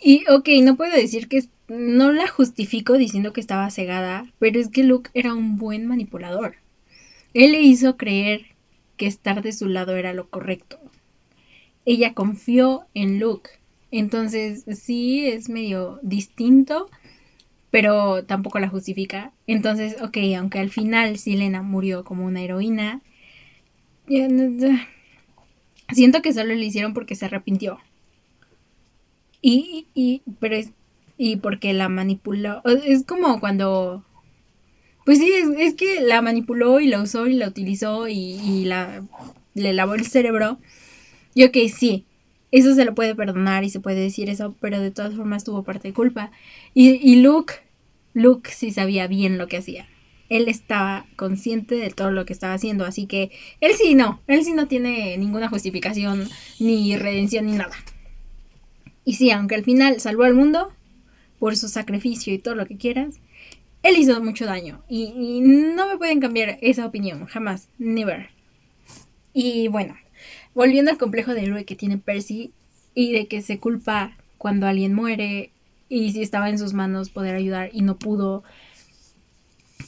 Y 0.00 0.24
ok, 0.28 0.48
no 0.62 0.76
puedo 0.76 0.94
decir 0.94 1.28
que 1.28 1.44
no 1.68 2.12
la 2.12 2.28
justifico 2.28 2.94
diciendo 2.94 3.32
que 3.32 3.40
estaba 3.40 3.70
cegada, 3.70 4.32
pero 4.38 4.60
es 4.60 4.68
que 4.68 4.84
Luke 4.84 5.10
era 5.14 5.34
un 5.34 5.56
buen 5.56 5.86
manipulador. 5.86 6.56
Él 7.34 7.52
le 7.52 7.62
hizo 7.62 7.96
creer 7.96 8.46
que 8.96 9.06
estar 9.06 9.42
de 9.42 9.52
su 9.52 9.68
lado 9.68 9.96
era 9.96 10.12
lo 10.12 10.28
correcto. 10.28 10.78
Ella 11.84 12.14
confió 12.14 12.86
en 12.94 13.18
Luke 13.18 13.50
entonces, 13.90 14.64
sí, 14.78 15.26
es 15.26 15.48
medio 15.48 15.98
distinto, 16.02 16.90
pero 17.70 18.24
tampoco 18.24 18.58
la 18.58 18.68
justifica. 18.68 19.32
Entonces, 19.46 19.96
ok, 20.02 20.18
aunque 20.38 20.58
al 20.58 20.70
final 20.70 21.18
Silena 21.18 21.62
murió 21.62 22.04
como 22.04 22.26
una 22.26 22.42
heroína, 22.42 23.00
siento 25.92 26.22
que 26.22 26.32
solo 26.32 26.54
le 26.54 26.64
hicieron 26.64 26.94
porque 26.94 27.14
se 27.14 27.26
arrepintió. 27.26 27.78
Y, 29.48 29.86
y, 29.94 30.22
pero 30.40 30.56
es, 30.56 30.72
y 31.16 31.36
porque 31.36 31.72
la 31.72 31.88
manipuló. 31.88 32.62
Es 32.64 33.04
como 33.04 33.38
cuando 33.38 34.04
pues 35.04 35.20
sí, 35.20 35.30
es, 35.60 35.74
que 35.74 36.00
la 36.00 36.20
manipuló 36.20 36.80
y 36.80 36.88
la 36.88 37.00
usó 37.00 37.28
y 37.28 37.34
la 37.34 37.46
utilizó 37.46 38.08
y, 38.08 38.40
y, 38.42 38.64
la 38.64 39.04
le 39.54 39.72
lavó 39.72 39.94
el 39.94 40.04
cerebro. 40.04 40.58
Y 41.32 41.44
ok, 41.44 41.58
sí, 41.72 42.06
eso 42.50 42.74
se 42.74 42.84
lo 42.84 42.96
puede 42.96 43.14
perdonar 43.14 43.62
y 43.62 43.70
se 43.70 43.78
puede 43.78 44.00
decir 44.00 44.28
eso, 44.30 44.56
pero 44.60 44.80
de 44.80 44.90
todas 44.90 45.14
formas 45.14 45.44
tuvo 45.44 45.62
parte 45.62 45.86
de 45.86 45.94
culpa. 45.94 46.32
Y, 46.74 46.94
y 47.08 47.22
Luke, 47.22 47.54
Luke 48.14 48.50
sí 48.52 48.72
sabía 48.72 49.06
bien 49.06 49.38
lo 49.38 49.46
que 49.46 49.58
hacía. 49.58 49.86
Él 50.28 50.48
estaba 50.48 51.06
consciente 51.14 51.76
de 51.76 51.90
todo 51.90 52.10
lo 52.10 52.26
que 52.26 52.32
estaba 52.32 52.54
haciendo, 52.54 52.84
así 52.84 53.06
que 53.06 53.30
él 53.60 53.74
sí 53.78 53.94
no, 53.94 54.20
él 54.26 54.44
sí 54.44 54.54
no 54.54 54.66
tiene 54.66 55.16
ninguna 55.18 55.48
justificación, 55.48 56.28
ni 56.58 56.96
redención, 56.96 57.46
ni 57.46 57.52
nada. 57.52 57.76
Y 59.06 59.14
sí, 59.14 59.30
aunque 59.30 59.54
al 59.54 59.62
final 59.62 60.00
salvó 60.00 60.24
al 60.24 60.34
mundo 60.34 60.72
por 61.38 61.56
su 61.56 61.68
sacrificio 61.68 62.34
y 62.34 62.38
todo 62.38 62.56
lo 62.56 62.66
que 62.66 62.76
quieras, 62.76 63.20
él 63.84 63.96
hizo 63.96 64.20
mucho 64.20 64.46
daño. 64.46 64.82
Y, 64.88 65.40
no 65.40 65.86
me 65.86 65.96
pueden 65.96 66.18
cambiar 66.18 66.58
esa 66.60 66.84
opinión, 66.84 67.24
jamás, 67.26 67.68
never. 67.78 68.30
Y 69.32 69.68
bueno, 69.68 69.94
volviendo 70.54 70.90
al 70.90 70.98
complejo 70.98 71.34
de 71.34 71.44
héroe 71.44 71.64
que 71.64 71.76
tiene 71.76 71.98
Percy 71.98 72.52
y 72.94 73.12
de 73.12 73.28
que 73.28 73.42
se 73.42 73.60
culpa 73.60 74.16
cuando 74.38 74.66
alguien 74.66 74.92
muere 74.92 75.52
y 75.88 76.10
si 76.10 76.20
estaba 76.20 76.50
en 76.50 76.58
sus 76.58 76.72
manos 76.72 77.10
poder 77.10 77.36
ayudar 77.36 77.70
y 77.72 77.82
no 77.82 77.98
pudo, 78.00 78.42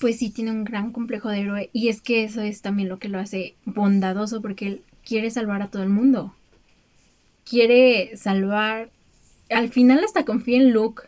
pues 0.01 0.19
sí 0.19 0.31
tiene 0.31 0.53
un 0.53 0.63
gran 0.63 0.93
complejo 0.93 1.29
de 1.29 1.41
héroe 1.41 1.71
y 1.73 1.89
es 1.89 2.01
que 2.01 2.23
eso 2.23 2.41
es 2.41 2.63
también 2.63 2.89
lo 2.89 3.01
que 3.01 3.09
lo 3.09 3.19
hace 3.19 3.57
bondadoso 3.65 4.41
porque 4.41 4.67
él 4.69 4.83
quiere 5.05 5.33
salvar 5.33 5.61
a 5.61 5.71
todo 5.73 5.83
el 5.83 5.89
mundo. 5.89 6.37
Quiere 7.45 8.17
salvar, 8.17 8.91
al 9.51 9.69
final 9.69 10.05
hasta 10.05 10.25
confía 10.25 10.59
en 10.59 10.73
Luke. 10.73 11.05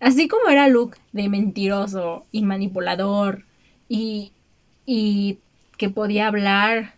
Así 0.00 0.28
como 0.28 0.48
era 0.48 0.68
Luke 0.68 0.98
de 1.12 1.28
mentiroso 1.28 2.24
y 2.30 2.42
manipulador 2.42 3.44
y, 3.88 4.32
y 4.86 5.38
que 5.76 5.88
podía 5.90 6.28
hablar 6.28 6.94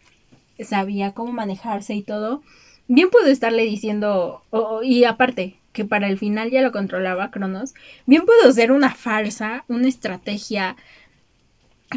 sabía 0.64 1.12
cómo 1.12 1.32
manejarse 1.32 1.94
y 1.94 2.02
todo, 2.02 2.42
bien 2.88 3.10
pudo 3.10 3.26
estarle 3.26 3.64
diciendo, 3.64 4.42
y 4.82 5.04
aparte, 5.04 5.56
que 5.72 5.84
para 5.84 6.08
el 6.08 6.18
final 6.18 6.50
ya 6.50 6.62
lo 6.62 6.72
controlaba 6.72 7.30
Cronos, 7.30 7.74
bien 8.06 8.22
pudo 8.22 8.52
ser 8.52 8.72
una 8.72 8.94
farsa, 8.94 9.64
una 9.68 9.88
estrategia, 9.88 10.76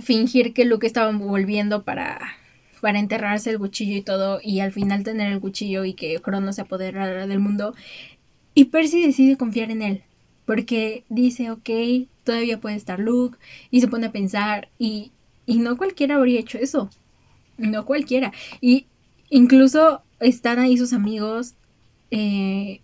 fingir 0.02 0.54
que 0.54 0.66
Luke 0.66 0.88
estaba 0.88 1.12
volviendo 1.12 1.84
para, 1.84 2.20
para 2.82 3.00
enterrarse 3.00 3.50
el 3.50 3.60
cuchillo 3.60 3.98
y 3.98 4.02
todo, 4.02 4.40
y 4.44 4.60
al 4.60 4.72
final 4.72 5.04
tener 5.04 5.32
el 5.32 5.40
cuchillo 5.40 5.86
y 5.86 5.94
que 5.94 6.20
Cronos 6.20 6.56
se 6.56 6.62
apoderara 6.62 7.28
del 7.28 7.40
mundo. 7.40 7.76
Y 8.54 8.66
Percy 8.66 9.06
decide 9.06 9.38
confiar 9.38 9.72
en 9.72 9.82
él, 9.82 10.04
porque 10.46 11.04
dice, 11.10 11.52
ok, 11.52 11.70
todavía 12.24 12.60
puede 12.60 12.76
estar 12.76 13.00
Luke, 13.00 13.38
y 13.72 13.82
se 13.82 13.88
pone 13.88 14.08
a 14.08 14.12
pensar, 14.12 14.70
y, 14.78 15.12
y 15.46 15.58
no 15.58 15.78
cualquiera 15.78 16.16
habría 16.16 16.40
hecho 16.40 16.58
eso. 16.58 16.90
No 17.58 17.86
cualquiera. 17.86 18.32
Y 18.62 18.88
incluso 19.30 20.02
están 20.20 20.60
ahí 20.60 20.78
sus 20.78 20.94
amigos. 20.94 21.56
Eh, 22.12 22.82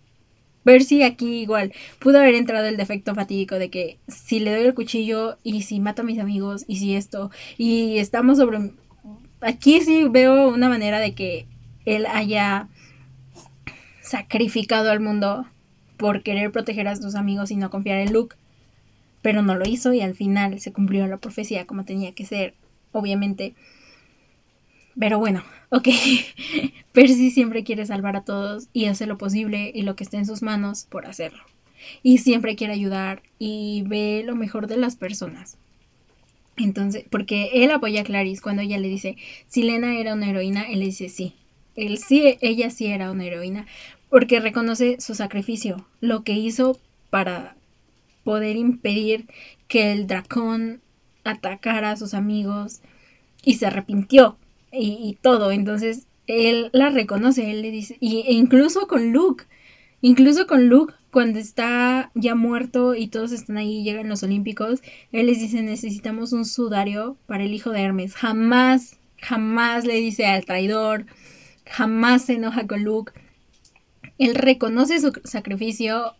Percy 0.64 1.02
aquí 1.02 1.40
igual 1.40 1.72
pudo 1.98 2.18
haber 2.18 2.34
entrado 2.34 2.66
el 2.66 2.76
defecto 2.76 3.14
fatídico 3.14 3.58
de 3.58 3.70
que 3.70 3.98
si 4.08 4.40
le 4.40 4.54
doy 4.54 4.66
el 4.66 4.74
cuchillo 4.74 5.38
y 5.42 5.62
si 5.62 5.80
mato 5.80 6.02
a 6.02 6.04
mis 6.04 6.18
amigos 6.18 6.64
y 6.68 6.76
si 6.76 6.94
esto 6.94 7.30
y 7.56 7.98
estamos 7.98 8.38
sobre 8.38 8.72
aquí 9.40 9.80
sí 9.80 10.04
veo 10.08 10.48
una 10.48 10.68
manera 10.68 11.00
de 11.00 11.14
que 11.14 11.46
él 11.86 12.06
haya 12.06 12.68
sacrificado 14.02 14.90
al 14.90 15.00
mundo 15.00 15.46
por 16.00 16.24
querer 16.24 16.50
proteger 16.50 16.88
a 16.88 16.96
sus 16.96 17.14
amigos 17.14 17.52
y 17.52 17.56
no 17.56 17.70
confiar 17.70 17.98
en 17.98 18.12
Luke 18.12 18.34
pero 19.22 19.42
no 19.42 19.54
lo 19.54 19.68
hizo 19.68 19.92
y 19.92 20.00
al 20.00 20.14
final 20.14 20.58
se 20.60 20.72
cumplió 20.72 21.06
la 21.06 21.18
profecía 21.18 21.66
como 21.66 21.84
tenía 21.84 22.12
que 22.12 22.24
ser 22.24 22.54
obviamente 22.90 23.54
pero 24.98 25.18
bueno, 25.18 25.42
ok. 25.70 25.88
Percy 26.92 27.30
siempre 27.30 27.64
quiere 27.64 27.86
salvar 27.86 28.16
a 28.16 28.24
todos 28.24 28.68
y 28.72 28.86
hace 28.86 29.06
lo 29.06 29.18
posible 29.18 29.70
y 29.74 29.82
lo 29.82 29.96
que 29.96 30.04
esté 30.04 30.16
en 30.16 30.26
sus 30.26 30.42
manos 30.42 30.86
por 30.88 31.06
hacerlo. 31.06 31.42
Y 32.02 32.18
siempre 32.18 32.56
quiere 32.56 32.74
ayudar 32.74 33.22
y 33.38 33.84
ve 33.86 34.22
lo 34.24 34.36
mejor 34.36 34.66
de 34.66 34.76
las 34.76 34.96
personas. 34.96 35.56
Entonces, 36.56 37.04
porque 37.08 37.64
él 37.64 37.70
apoya 37.70 38.02
a 38.02 38.04
Clarice 38.04 38.42
cuando 38.42 38.60
ella 38.60 38.76
le 38.76 38.88
dice, 38.88 39.16
si 39.46 39.62
Lena 39.62 39.98
era 39.98 40.12
una 40.12 40.28
heroína, 40.28 40.62
él 40.64 40.80
le 40.80 40.86
dice 40.86 41.08
sí. 41.08 41.34
Él 41.76 41.96
sí, 41.96 42.36
ella 42.42 42.68
sí 42.68 42.86
era 42.86 43.10
una 43.10 43.24
heroína, 43.24 43.66
porque 44.10 44.40
reconoce 44.40 45.00
su 45.00 45.14
sacrificio, 45.14 45.86
lo 46.00 46.24
que 46.24 46.32
hizo 46.32 46.78
para 47.08 47.56
poder 48.24 48.56
impedir 48.56 49.26
que 49.68 49.92
el 49.92 50.06
dragón 50.06 50.82
atacara 51.24 51.92
a 51.92 51.96
sus 51.96 52.12
amigos 52.14 52.80
y 53.42 53.54
se 53.54 53.66
arrepintió 53.66 54.36
y, 54.72 55.16
todo. 55.22 55.52
Entonces 55.52 56.06
él 56.26 56.70
la 56.72 56.90
reconoce, 56.90 57.50
él 57.50 57.62
le 57.62 57.70
dice, 57.70 57.96
y, 58.00 58.20
e 58.26 58.32
incluso 58.32 58.86
con 58.86 59.12
Luke, 59.12 59.44
incluso 60.00 60.46
con 60.46 60.68
Luke, 60.68 60.94
cuando 61.10 61.38
está 61.38 62.10
ya 62.14 62.34
muerto 62.34 62.94
y 62.94 63.08
todos 63.08 63.32
están 63.32 63.56
ahí, 63.56 63.82
llegan 63.82 64.08
los 64.08 64.22
Olímpicos, 64.22 64.80
él 65.12 65.26
les 65.26 65.40
dice, 65.40 65.62
necesitamos 65.62 66.32
un 66.32 66.44
sudario 66.44 67.16
para 67.26 67.44
el 67.44 67.52
hijo 67.52 67.70
de 67.70 67.82
Hermes. 67.82 68.14
Jamás, 68.14 68.98
jamás 69.18 69.84
le 69.84 69.94
dice 69.94 70.26
al 70.26 70.44
traidor, 70.44 71.06
jamás 71.66 72.26
se 72.26 72.34
enoja 72.34 72.66
con 72.66 72.84
Luke. 72.84 73.12
Él 74.20 74.34
reconoce 74.34 75.00
su 75.00 75.18
sacrificio 75.24 76.12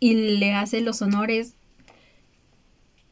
y 0.00 0.36
le 0.38 0.52
hace 0.52 0.80
los 0.80 1.00
honores 1.00 1.54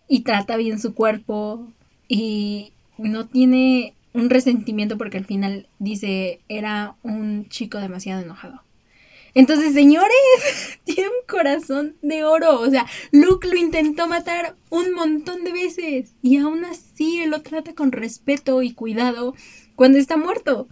y 0.09 0.23
trata 0.23 0.57
bien 0.57 0.81
su 0.81 0.93
cuerpo 0.93 1.69
y 2.09 2.73
no 2.99 3.29
tiene 3.29 3.95
un 4.15 4.29
resentimiento 4.29 4.99
porque 4.99 5.19
al 5.19 5.25
final 5.25 5.69
dice 5.79 6.41
era 6.49 6.97
un 7.05 7.49
chico 7.49 7.79
demasiado 7.79 8.21
enojado. 8.21 8.61
Entonces, 9.35 9.73
señores, 9.73 10.11
tiene 10.85 11.11
un 11.11 11.27
corazón 11.29 11.95
de 12.03 12.25
oro. 12.25 12.61
O 12.61 12.69
sea, 12.69 12.87
Luke 13.13 13.47
lo 13.47 13.55
intentó 13.55 14.09
matar 14.09 14.57
un 14.69 14.95
montón 14.95 15.45
de 15.45 15.53
veces 15.53 16.13
y 16.23 16.39
aún 16.39 16.65
así 16.65 17.21
él 17.21 17.31
lo 17.31 17.43
trata 17.43 17.73
con 17.73 17.93
respeto 17.93 18.63
y 18.63 18.73
cuidado 18.73 19.37
cuando 19.77 19.97
está 19.99 20.17
muerto. 20.17 20.67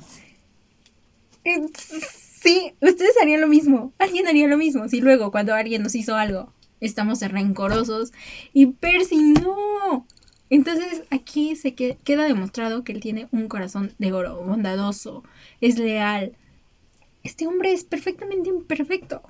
Sí, 2.46 2.72
ustedes 2.80 3.14
harían 3.20 3.40
lo 3.40 3.48
mismo. 3.48 3.92
Alguien 3.98 4.28
haría 4.28 4.46
lo 4.46 4.56
mismo. 4.56 4.88
Si 4.88 5.00
luego, 5.00 5.32
cuando 5.32 5.52
alguien 5.54 5.82
nos 5.82 5.94
hizo 5.94 6.14
algo, 6.14 6.52
estamos 6.80 7.20
rencorosos 7.20 8.12
y 8.52 8.66
Percy 8.66 9.16
no. 9.16 10.06
Entonces 10.48 11.02
aquí 11.10 11.56
se 11.56 11.74
queda 11.74 12.24
demostrado 12.24 12.84
que 12.84 12.92
él 12.92 13.00
tiene 13.00 13.26
un 13.32 13.48
corazón 13.48 13.94
de 13.98 14.12
oro, 14.12 14.44
bondadoso, 14.44 15.24
es 15.60 15.76
leal. 15.76 16.36
Este 17.24 17.48
hombre 17.48 17.72
es 17.72 17.82
perfectamente 17.82 18.48
imperfecto. 18.48 19.22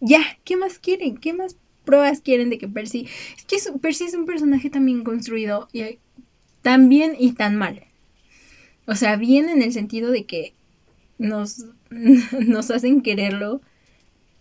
Ya, 0.00 0.22
¿qué 0.44 0.56
más 0.56 0.78
quieren? 0.78 1.18
¿Qué 1.18 1.34
más 1.34 1.56
pruebas 1.84 2.22
quieren 2.22 2.48
de 2.48 2.56
que 2.56 2.68
Percy... 2.68 3.08
Es 3.36 3.44
que 3.44 3.78
Percy 3.78 4.04
es 4.04 4.14
un 4.14 4.24
personaje 4.24 4.70
también 4.70 5.04
construido 5.04 5.68
y 5.72 5.98
tan 6.62 6.88
bien 6.88 7.14
y 7.18 7.32
tan 7.32 7.56
mal. 7.56 7.84
O 8.86 8.94
sea, 8.94 9.16
bien 9.16 9.50
en 9.50 9.60
el 9.60 9.74
sentido 9.74 10.10
de 10.10 10.24
que 10.24 10.54
nos, 11.18 11.66
nos 12.46 12.70
hacen 12.70 13.02
quererlo 13.02 13.60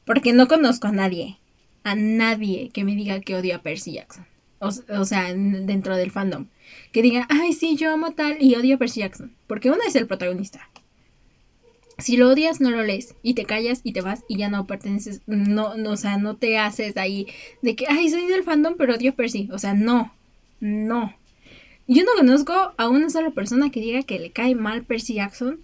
porque 0.06 0.34
no 0.34 0.48
conozco 0.48 0.88
a 0.88 0.92
nadie, 0.92 1.38
a 1.84 1.96
nadie 1.96 2.70
que 2.74 2.84
me 2.84 2.96
diga 2.96 3.20
que 3.22 3.36
odia 3.36 3.58
a 3.58 3.62
Percy 3.62 3.94
Jackson 3.94 4.26
o, 4.60 5.06
sea, 5.06 5.34
dentro 5.34 5.96
del 5.96 6.12
fandom, 6.12 6.48
que 6.92 7.02
diga, 7.02 7.28
ay, 7.30 7.54
sí, 7.54 7.76
yo 7.76 7.92
amo 7.92 8.12
tal 8.14 8.38
y 8.42 8.56
odio 8.56 8.76
a 8.76 8.78
Percy 8.80 9.02
Jackson, 9.02 9.36
porque 9.48 9.70
uno 9.70 9.80
es 9.88 9.96
el 9.96 10.08
protagonista. 10.08 10.70
Si 12.00 12.16
lo 12.16 12.30
odias, 12.30 12.62
no 12.62 12.70
lo 12.70 12.84
lees 12.84 13.16
y 13.24 13.34
te 13.34 13.46
callas 13.46 13.82
y 13.84 13.92
te 13.92 14.02
vas 14.02 14.24
y 14.28 14.38
ya 14.38 14.50
no 14.50 14.68
perteneces, 14.68 15.22
no, 15.26 15.76
no, 15.76 15.92
o 15.92 15.98
sea, 15.98 16.18
no 16.18 16.36
te 16.36 16.58
haces 16.58 16.96
ahí 16.98 17.28
de 17.64 17.76
que, 17.76 17.86
ay, 17.88 18.10
soy 18.10 18.28
del 18.28 18.44
fandom, 18.44 18.76
pero 18.78 18.96
odio 18.96 19.12
a 19.12 19.16
Percy. 19.16 19.50
O 19.52 19.58
sea, 19.58 19.74
no, 19.74 20.14
no. 20.60 21.16
Yo 21.88 22.04
no 22.04 22.12
conozco 22.16 22.54
a 22.78 22.90
una 22.90 23.10
sola 23.10 23.32
persona 23.32 23.72
que 23.72 23.80
diga 23.80 24.04
que 24.04 24.20
le 24.20 24.32
cae 24.32 24.54
mal 24.54 24.84
Percy 24.84 25.16
Jackson. 25.16 25.60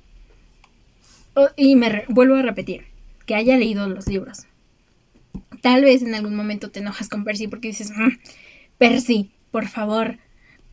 Y 1.56 1.76
me 1.76 2.06
vuelvo 2.10 2.36
a 2.36 2.42
repetir, 2.42 2.86
que 3.26 3.36
haya 3.36 3.58
leído 3.58 3.88
los 3.88 4.08
libros. 4.08 4.46
Tal 5.62 5.84
vez 5.84 6.02
en 6.02 6.16
algún 6.16 6.36
momento 6.36 6.70
te 6.70 6.80
enojas 6.80 7.10
con 7.10 7.24
Percy 7.24 7.48
porque 7.48 7.70
dices, 7.70 7.92
mm, 7.92 8.18
Percy, 8.78 9.32
por 9.52 9.68
favor. 9.68 10.18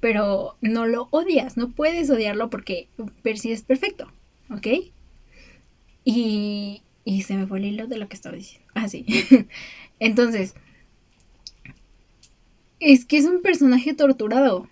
Pero 0.01 0.57
no 0.63 0.87
lo 0.87 1.09
odias, 1.11 1.59
no 1.59 1.73
puedes 1.73 2.09
odiarlo 2.09 2.49
porque 2.49 2.89
Percy 3.23 3.53
es 3.53 3.63
perfecto, 3.63 4.11
¿ok? 4.51 4.67
Y, 6.05 6.83
y 7.05 7.23
se 7.23 7.35
me 7.37 7.47
fue 7.47 7.59
el 7.59 7.67
hilo 7.67 7.87
de 7.87 7.99
lo 7.99 8.09
que 8.09 8.17
estaba 8.17 8.37
diciendo. 8.37 8.67
Ah, 8.75 8.89
sí. 8.89 9.05
Entonces, 10.01 10.55
es 12.81 13.05
que 13.05 13.19
es 13.19 13.27
un 13.27 13.43
personaje 13.43 13.95
torturado. 13.95 14.69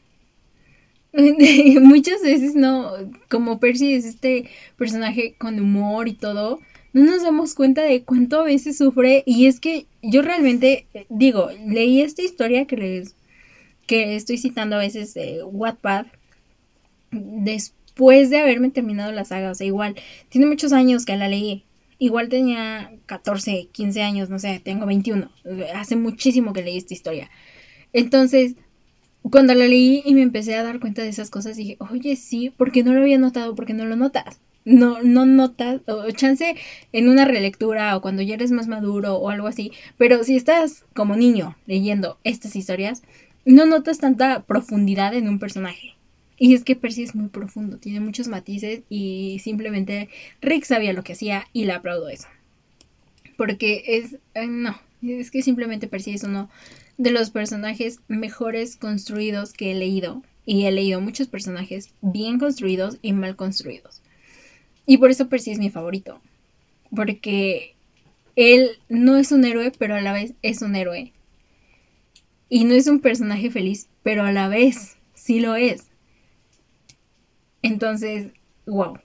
Muchas 1.83 2.23
veces 2.23 2.55
no, 2.55 2.93
como 3.29 3.61
Percy 3.61 3.95
es 3.95 4.05
este 4.05 4.49
personaje 4.77 5.35
con 5.39 5.59
humor 5.59 6.09
y 6.09 6.15
todo, 6.15 6.61
no 6.93 7.05
nos 7.05 7.23
damos 7.23 7.55
cuenta 7.55 7.83
de 7.83 8.03
cuánto 8.03 8.41
a 8.41 8.45
veces 8.45 8.79
sufre 8.79 9.23
y 9.27 9.47
es 9.47 9.61
que 9.61 9.87
yo 10.03 10.23
realmente 10.23 10.87
digo, 11.09 11.51
leí 11.67 12.01
esta 12.01 12.23
historia 12.23 12.67
que 12.67 12.77
les 12.77 13.15
que 13.87 14.17
estoy 14.17 14.37
citando 14.37 14.77
a 14.77 14.81
veces 14.81 15.15
Wattpad, 15.45 16.07
después 17.11 18.29
de 18.29 18.39
haberme 18.39 18.69
terminado 18.69 19.13
la 19.13 19.25
saga, 19.25 19.51
o 19.51 19.55
sea, 19.55 19.67
igual, 19.67 19.97
tiene 20.29 20.47
muchos 20.47 20.75
años 20.75 21.07
que 21.07 21.17
la 21.17 21.27
leí, 21.27 21.65
igual 21.99 22.29
tenía 22.29 22.93
14, 23.07 23.69
15 23.73 24.03
años, 24.03 24.29
no 24.29 24.39
sé, 24.39 24.61
tengo 24.63 24.85
21, 24.85 25.31
hace 25.75 25.97
muchísimo 25.97 26.53
que 26.53 26.63
leí 26.63 26.77
esta 26.77 26.93
historia. 26.93 27.31
Entonces, 27.95 28.57
cuando 29.23 29.55
la 29.55 29.67
leí 29.67 30.03
y 30.05 30.15
me 30.15 30.23
empecé 30.23 30.55
a 30.57 30.63
dar 30.63 30.81
cuenta 30.81 31.03
de 31.03 31.09
esas 31.09 31.31
cosas, 31.31 31.57
dije, 31.57 31.77
oye, 31.81 32.17
sí, 32.17 32.53
porque 32.57 32.83
no 32.83 32.95
lo 32.95 33.01
había 33.01 33.19
notado, 33.19 33.55
porque 33.55 33.75
no 33.75 33.85
lo 33.85 33.97
notas. 33.97 34.41
No, 34.65 35.03
no 35.03 35.25
notas, 35.25 35.81
o 35.87 36.11
chance 36.11 36.55
en 36.93 37.09
una 37.09 37.25
relectura 37.25 37.97
o 37.97 38.03
cuando 38.03 38.21
ya 38.23 38.35
eres 38.35 38.51
más 38.51 38.69
maduro 38.69 39.17
o 39.17 39.31
algo 39.31 39.47
así, 39.47 39.73
pero 39.97 40.25
si 40.25 40.37
estás 40.37 40.85
como 40.95 41.17
niño 41.17 41.57
leyendo 41.67 42.19
estas 42.23 42.55
historias, 42.55 43.03
no 43.47 43.65
notas 43.65 43.99
tanta 43.99 44.43
profundidad 44.43 45.15
en 45.15 45.29
un 45.29 45.39
personaje. 45.39 45.95
Y 46.39 46.55
es 46.55 46.65
que 46.65 46.77
Percy 46.77 47.03
es 47.03 47.15
muy 47.15 47.29
profundo, 47.29 47.79
tiene 47.79 48.01
muchos 48.01 48.29
matices 48.29 48.83
y 48.89 49.41
simplemente 49.43 50.09
Rick 50.41 50.65
sabía 50.65 50.93
lo 50.93 51.03
que 51.03 51.15
hacía 51.15 51.47
y 51.53 51.65
le 51.65 51.73
aplaudo 51.73 52.09
eso. 52.09 52.29
Porque 53.37 53.83
es... 53.87 54.19
Eh, 54.35 54.47
no, 54.47 54.79
es 55.03 55.31
que 55.31 55.43
simplemente 55.43 55.89
Percy 55.89 56.13
es 56.13 56.25
uno 56.25 56.49
de 56.99 57.13
los 57.13 57.31
personajes 57.31 58.01
mejores 58.09 58.77
construidos 58.77 59.55
que 59.55 59.71
he 59.71 59.75
leído. 59.75 60.23
Y 60.45 60.65
he 60.65 60.73
leído 60.73 61.01
muchos 61.01 61.29
personajes 61.29 61.91
bien 62.01 62.39
construidos 62.39 62.99
y 63.03 63.13
mal 63.13 63.37
construidos. 63.37 64.03
Y 64.87 64.97
por 64.97 65.11
eso 65.11 65.29
Percy 65.29 65.53
es 65.53 65.59
mi 65.59 65.71
favorito. 65.71 66.21
Porque 66.95 67.75
él 68.35 68.71
no 68.89 69.17
es 69.17 69.33
un 69.33 69.45
héroe, 69.45 69.73
pero 69.79 69.95
a 69.95 70.01
la 70.01 70.13
vez 70.13 70.33
es 70.43 70.63
un 70.63 70.75
héroe. 70.75 71.13
Y 72.49 72.65
no 72.65 72.75
es 72.75 72.87
un 72.87 73.01
personaje 73.01 73.51
feliz, 73.51 73.89
pero 74.03 74.25
a 74.25 74.33
la 74.33 74.49
vez 74.49 74.97
sí 75.15 75.41
lo 75.41 75.55
es. 75.55 75.89
Entonces, 77.63 78.29
wow. 78.67 78.99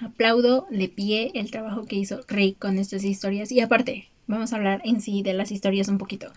Aplaudo 0.00 0.68
de 0.70 0.88
pie 0.88 1.32
el 1.34 1.50
trabajo 1.50 1.84
que 1.84 1.96
hizo 1.96 2.20
Rey 2.28 2.52
con 2.52 2.78
estas 2.78 3.02
historias. 3.02 3.50
Y 3.50 3.60
aparte, 3.60 4.08
vamos 4.28 4.52
a 4.52 4.56
hablar 4.56 4.80
en 4.84 5.00
sí 5.00 5.22
de 5.22 5.34
las 5.34 5.50
historias 5.50 5.88
un 5.88 5.98
poquito. 5.98 6.32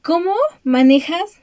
¿Cómo 0.00 0.34
manejas 0.62 1.40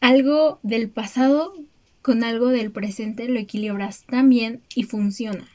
algo 0.00 0.58
del 0.62 0.88
pasado 0.88 1.54
con 2.00 2.24
algo 2.24 2.48
del 2.48 2.70
presente? 2.70 3.28
Lo 3.28 3.38
equilibras 3.38 4.04
tan 4.04 4.30
bien 4.30 4.62
y 4.74 4.84
funciona. 4.84 5.46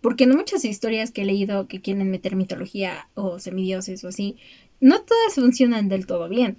Porque 0.00 0.26
no 0.26 0.34
muchas 0.34 0.64
historias 0.64 1.12
que 1.12 1.22
he 1.22 1.24
leído 1.24 1.68
que 1.68 1.80
quieren 1.80 2.10
meter 2.10 2.34
mitología 2.34 3.06
o 3.14 3.38
semidioses 3.38 4.02
o 4.02 4.08
así, 4.08 4.38
no 4.80 5.02
todas 5.02 5.36
funcionan 5.36 5.88
del 5.88 6.06
todo 6.06 6.28
bien. 6.28 6.58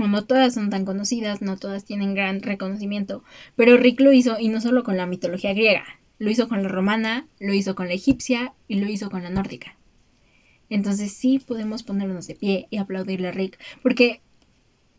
O 0.00 0.06
no 0.06 0.24
todas 0.24 0.54
son 0.54 0.70
tan 0.70 0.84
conocidas, 0.84 1.42
no 1.42 1.56
todas 1.56 1.84
tienen 1.84 2.14
gran 2.14 2.42
reconocimiento. 2.42 3.24
Pero 3.56 3.76
Rick 3.76 4.00
lo 4.00 4.12
hizo, 4.12 4.38
y 4.38 4.50
no 4.50 4.60
solo 4.60 4.84
con 4.84 4.96
la 4.96 5.06
mitología 5.06 5.52
griega, 5.52 5.84
lo 6.20 6.30
hizo 6.30 6.48
con 6.48 6.62
la 6.62 6.68
romana, 6.68 7.26
lo 7.40 7.54
hizo 7.54 7.74
con 7.74 7.88
la 7.88 7.94
egipcia 7.94 8.54
y 8.68 8.76
lo 8.76 8.88
hizo 8.88 9.10
con 9.10 9.24
la 9.24 9.30
nórdica. 9.30 9.76
Entonces 10.72 11.12
sí 11.12 11.38
podemos 11.38 11.82
ponernos 11.82 12.26
de 12.26 12.34
pie 12.34 12.66
y 12.70 12.78
aplaudirle 12.78 13.28
a 13.28 13.32
Rick, 13.32 13.58
porque 13.82 14.22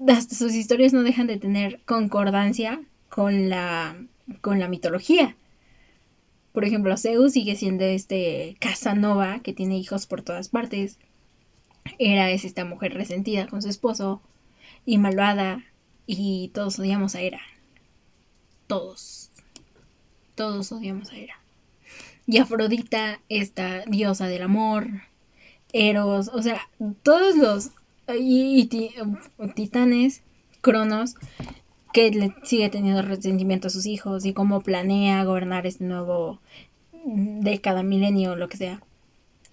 hasta 0.07 0.36
sus 0.36 0.53
historias 0.53 0.93
no 0.93 1.01
dejan 1.01 1.26
de 1.26 1.38
tener 1.38 1.82
concordancia 1.86 2.84
con 3.09 3.49
la, 3.49 3.97
con 4.41 4.59
la 4.59 4.67
mitología. 4.67 5.36
Por 6.51 6.63
ejemplo, 6.63 6.95
Zeus 6.95 7.34
sigue 7.34 7.55
siendo 7.55 7.86
este 7.86 8.55
Casanova 8.59 9.39
que 9.39 9.51
tiene 9.51 9.76
hijos 9.80 10.05
por 10.05 10.21
todas 10.21 10.49
partes. 10.49 10.99
Era 11.97 12.30
es 12.30 12.45
esta 12.45 12.65
mujer 12.65 12.93
resentida 12.93 13.47
con 13.47 13.63
su 13.63 13.69
esposo 13.69 14.21
y 14.86 14.99
malvada 14.99 15.63
y 16.05 16.51
todos 16.53 16.78
odiamos 16.78 17.15
a 17.15 17.21
Hera. 17.21 17.41
Todos. 18.67 19.32
Todos 20.36 20.71
odiamos 20.71 21.11
a 21.11 21.17
Hera. 21.17 21.39
Y 22.28 22.38
Afrodita, 22.38 23.21
esta 23.28 23.86
diosa 23.86 24.28
del 24.28 24.43
amor, 24.43 25.01
Eros, 25.74 26.30
o 26.34 26.41
sea, 26.41 26.61
todos 27.03 27.36
los 27.36 27.71
y, 28.07 28.69
titanes, 29.55 30.21
Cronos, 30.61 31.15
que 31.91 32.11
le 32.11 32.34
sigue 32.43 32.69
teniendo 32.69 33.01
resentimiento 33.01 33.67
a 33.67 33.71
sus 33.71 33.86
hijos 33.86 34.26
y 34.26 34.34
cómo 34.34 34.61
planea 34.61 35.24
gobernar 35.24 35.67
este 35.67 35.84
nuevo 35.84 36.39
década, 37.05 37.84
milenio, 37.84 38.36
lo 38.36 38.49
que 38.49 38.57
sea. 38.57 38.82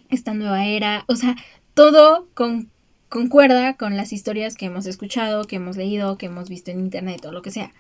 Esta 0.09 0.35
nueva 0.35 0.67
era, 0.67 1.05
o 1.09 1.17
sea, 1.17 1.37
todo 1.75 2.29
con, 2.35 2.71
concuerda 3.09 3.75
con 3.77 3.97
las 3.97 4.13
historias 4.13 4.57
que 4.57 4.67
hemos 4.67 4.87
escuchado, 4.87 5.45
que 5.45 5.57
hemos 5.57 5.77
leído, 5.77 6.19
que 6.19 6.27
hemos 6.27 6.49
visto 6.49 6.71
en 6.71 6.81
internet 6.81 7.25
o 7.25 7.33
lo 7.33 7.43
que 7.43 7.51
sea. 7.51 7.73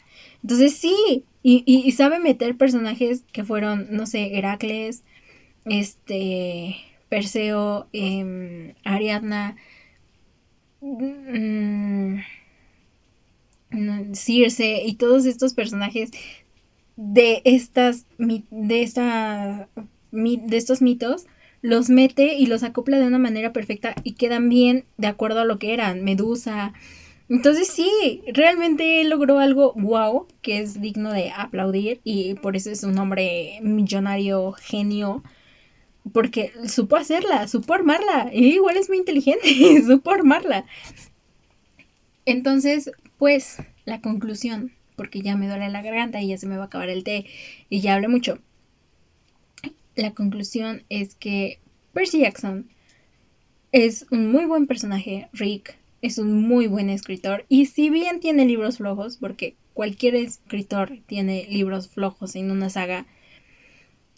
Entonces 0.43 0.75
sí, 0.77 1.25
y, 1.43 1.91
sabe 1.93 2.21
meter 2.21 2.57
personajes 2.57 3.25
que 3.33 3.45
fueron, 3.45 3.89
no 3.91 4.07
sé, 4.07 4.37
Heracles, 4.37 5.03
este, 5.65 6.77
Perseo, 7.11 7.89
eh, 7.93 8.75
Ariadna, 8.85 9.57
mm, 10.81 12.21
Circe 14.15 14.83
y 14.87 14.95
todos 14.95 15.27
estos 15.27 15.53
personajes 15.53 16.11
de 16.97 17.43
estas 17.45 18.07
de 18.19 18.83
esta 18.83 19.69
de 20.13 20.57
estos 20.57 20.83
mitos 20.83 21.27
los 21.63 21.91
mete 21.91 22.35
y 22.35 22.47
los 22.47 22.63
acopla 22.63 22.99
de 22.99 23.07
una 23.07 23.19
manera 23.19 23.53
perfecta 23.53 23.95
y 24.03 24.13
quedan 24.13 24.49
bien 24.49 24.85
de 24.97 25.09
acuerdo 25.09 25.41
a 25.41 25.45
lo 25.45 25.59
que 25.59 25.75
eran, 25.75 26.03
Medusa. 26.05 26.73
Entonces 27.29 27.69
sí, 27.69 28.23
realmente 28.33 29.05
logró 29.05 29.39
algo 29.39 29.73
wow, 29.77 30.27
que 30.43 30.61
es 30.61 30.81
digno 30.81 31.13
de 31.13 31.31
aplaudir 31.31 32.01
y 32.03 32.35
por 32.35 32.57
eso 32.57 32.71
es 32.71 32.83
un 32.83 32.99
hombre 32.99 33.61
millonario, 33.63 34.53
genio, 34.53 35.23
porque 36.13 36.53
supo 36.67 36.97
hacerla, 36.97 37.49
supo 37.49 37.75
armarla. 37.75 38.31
Y 38.33 38.55
igual 38.55 38.77
es 38.77 38.89
muy 38.89 38.99
inteligente, 38.99 39.83
supo 39.87 40.11
armarla. 40.11 40.65
Entonces, 42.27 42.91
pues, 43.19 43.59
la 43.85 44.01
conclusión, 44.01 44.73
porque 44.97 45.21
ya 45.21 45.37
me 45.37 45.49
duele 45.49 45.69
la 45.71 45.83
garganta 45.83 46.21
y 46.21 46.29
ya 46.29 46.39
se 46.39 46.47
me 46.47 46.57
va 46.57 46.65
a 46.65 46.67
acabar 46.67 46.89
el 46.89 47.05
té 47.05 47.27
y 47.69 47.81
ya 47.81 47.95
hablé 47.95 48.09
mucho. 48.09 48.39
La 49.97 50.13
conclusión 50.13 50.85
es 50.89 51.15
que 51.15 51.59
Percy 51.93 52.21
Jackson 52.21 52.69
es 53.73 54.07
un 54.11 54.31
muy 54.31 54.45
buen 54.45 54.67
personaje, 54.67 55.29
Rick 55.33 55.77
es 56.03 56.19
un 56.19 56.33
muy 56.33 56.67
buen 56.67 56.89
escritor 56.89 57.45
y 57.49 57.67
si 57.67 57.91
bien 57.91 58.21
tiene 58.21 58.47
libros 58.47 58.79
flojos, 58.79 59.17
porque 59.19 59.57
cualquier 59.75 60.15
escritor 60.15 60.99
tiene 61.07 61.47
libros 61.51 61.89
flojos 61.89 62.37
en 62.37 62.51
una 62.51 62.71
saga, 62.71 63.07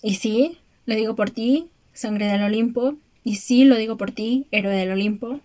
y 0.02 0.16
sí, 0.16 0.58
lo 0.86 0.96
digo 0.96 1.14
por 1.14 1.30
ti, 1.30 1.70
Sangre 1.92 2.26
del 2.26 2.42
Olimpo, 2.42 2.96
y 3.24 3.36
sí, 3.36 3.64
lo 3.64 3.76
digo 3.76 3.96
por 3.96 4.10
ti, 4.10 4.46
Héroe 4.50 4.74
del 4.74 4.92
Olimpo, 4.92 5.40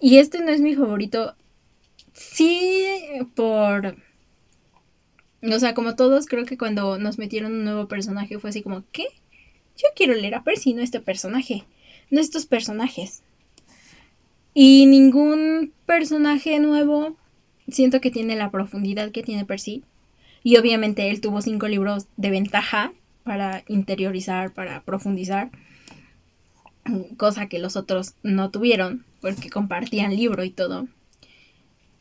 y 0.00 0.18
este 0.18 0.40
no 0.40 0.50
es 0.50 0.60
mi 0.60 0.74
favorito, 0.74 1.34
sí, 2.12 2.86
por... 3.34 3.96
O 5.42 5.58
sea, 5.58 5.74
como 5.74 5.96
todos, 5.96 6.26
creo 6.26 6.44
que 6.44 6.58
cuando 6.58 6.98
nos 6.98 7.18
metieron 7.18 7.52
un 7.52 7.64
nuevo 7.64 7.88
personaje 7.88 8.38
fue 8.38 8.50
así 8.50 8.62
como, 8.62 8.84
¿qué? 8.92 9.06
Yo 9.76 9.88
quiero 9.96 10.14
leer 10.14 10.34
a 10.34 10.44
Percy, 10.44 10.74
no 10.74 10.82
este 10.82 11.00
personaje, 11.00 11.64
no 12.10 12.20
estos 12.20 12.44
personajes. 12.44 13.22
Y 14.52 14.84
ningún 14.86 15.72
personaje 15.86 16.58
nuevo 16.60 17.16
siento 17.68 18.00
que 18.00 18.10
tiene 18.10 18.36
la 18.36 18.50
profundidad 18.50 19.12
que 19.12 19.22
tiene 19.22 19.46
Percy. 19.46 19.82
Y 20.42 20.56
obviamente 20.56 21.10
él 21.10 21.20
tuvo 21.20 21.40
cinco 21.40 21.68
libros 21.68 22.06
de 22.16 22.30
ventaja 22.30 22.92
para 23.30 23.62
interiorizar, 23.68 24.52
para 24.52 24.82
profundizar. 24.82 25.52
Cosa 27.16 27.46
que 27.46 27.60
los 27.60 27.76
otros 27.76 28.14
no 28.24 28.50
tuvieron, 28.50 29.04
porque 29.20 29.50
compartían 29.50 30.16
libro 30.16 30.42
y 30.42 30.50
todo. 30.50 30.88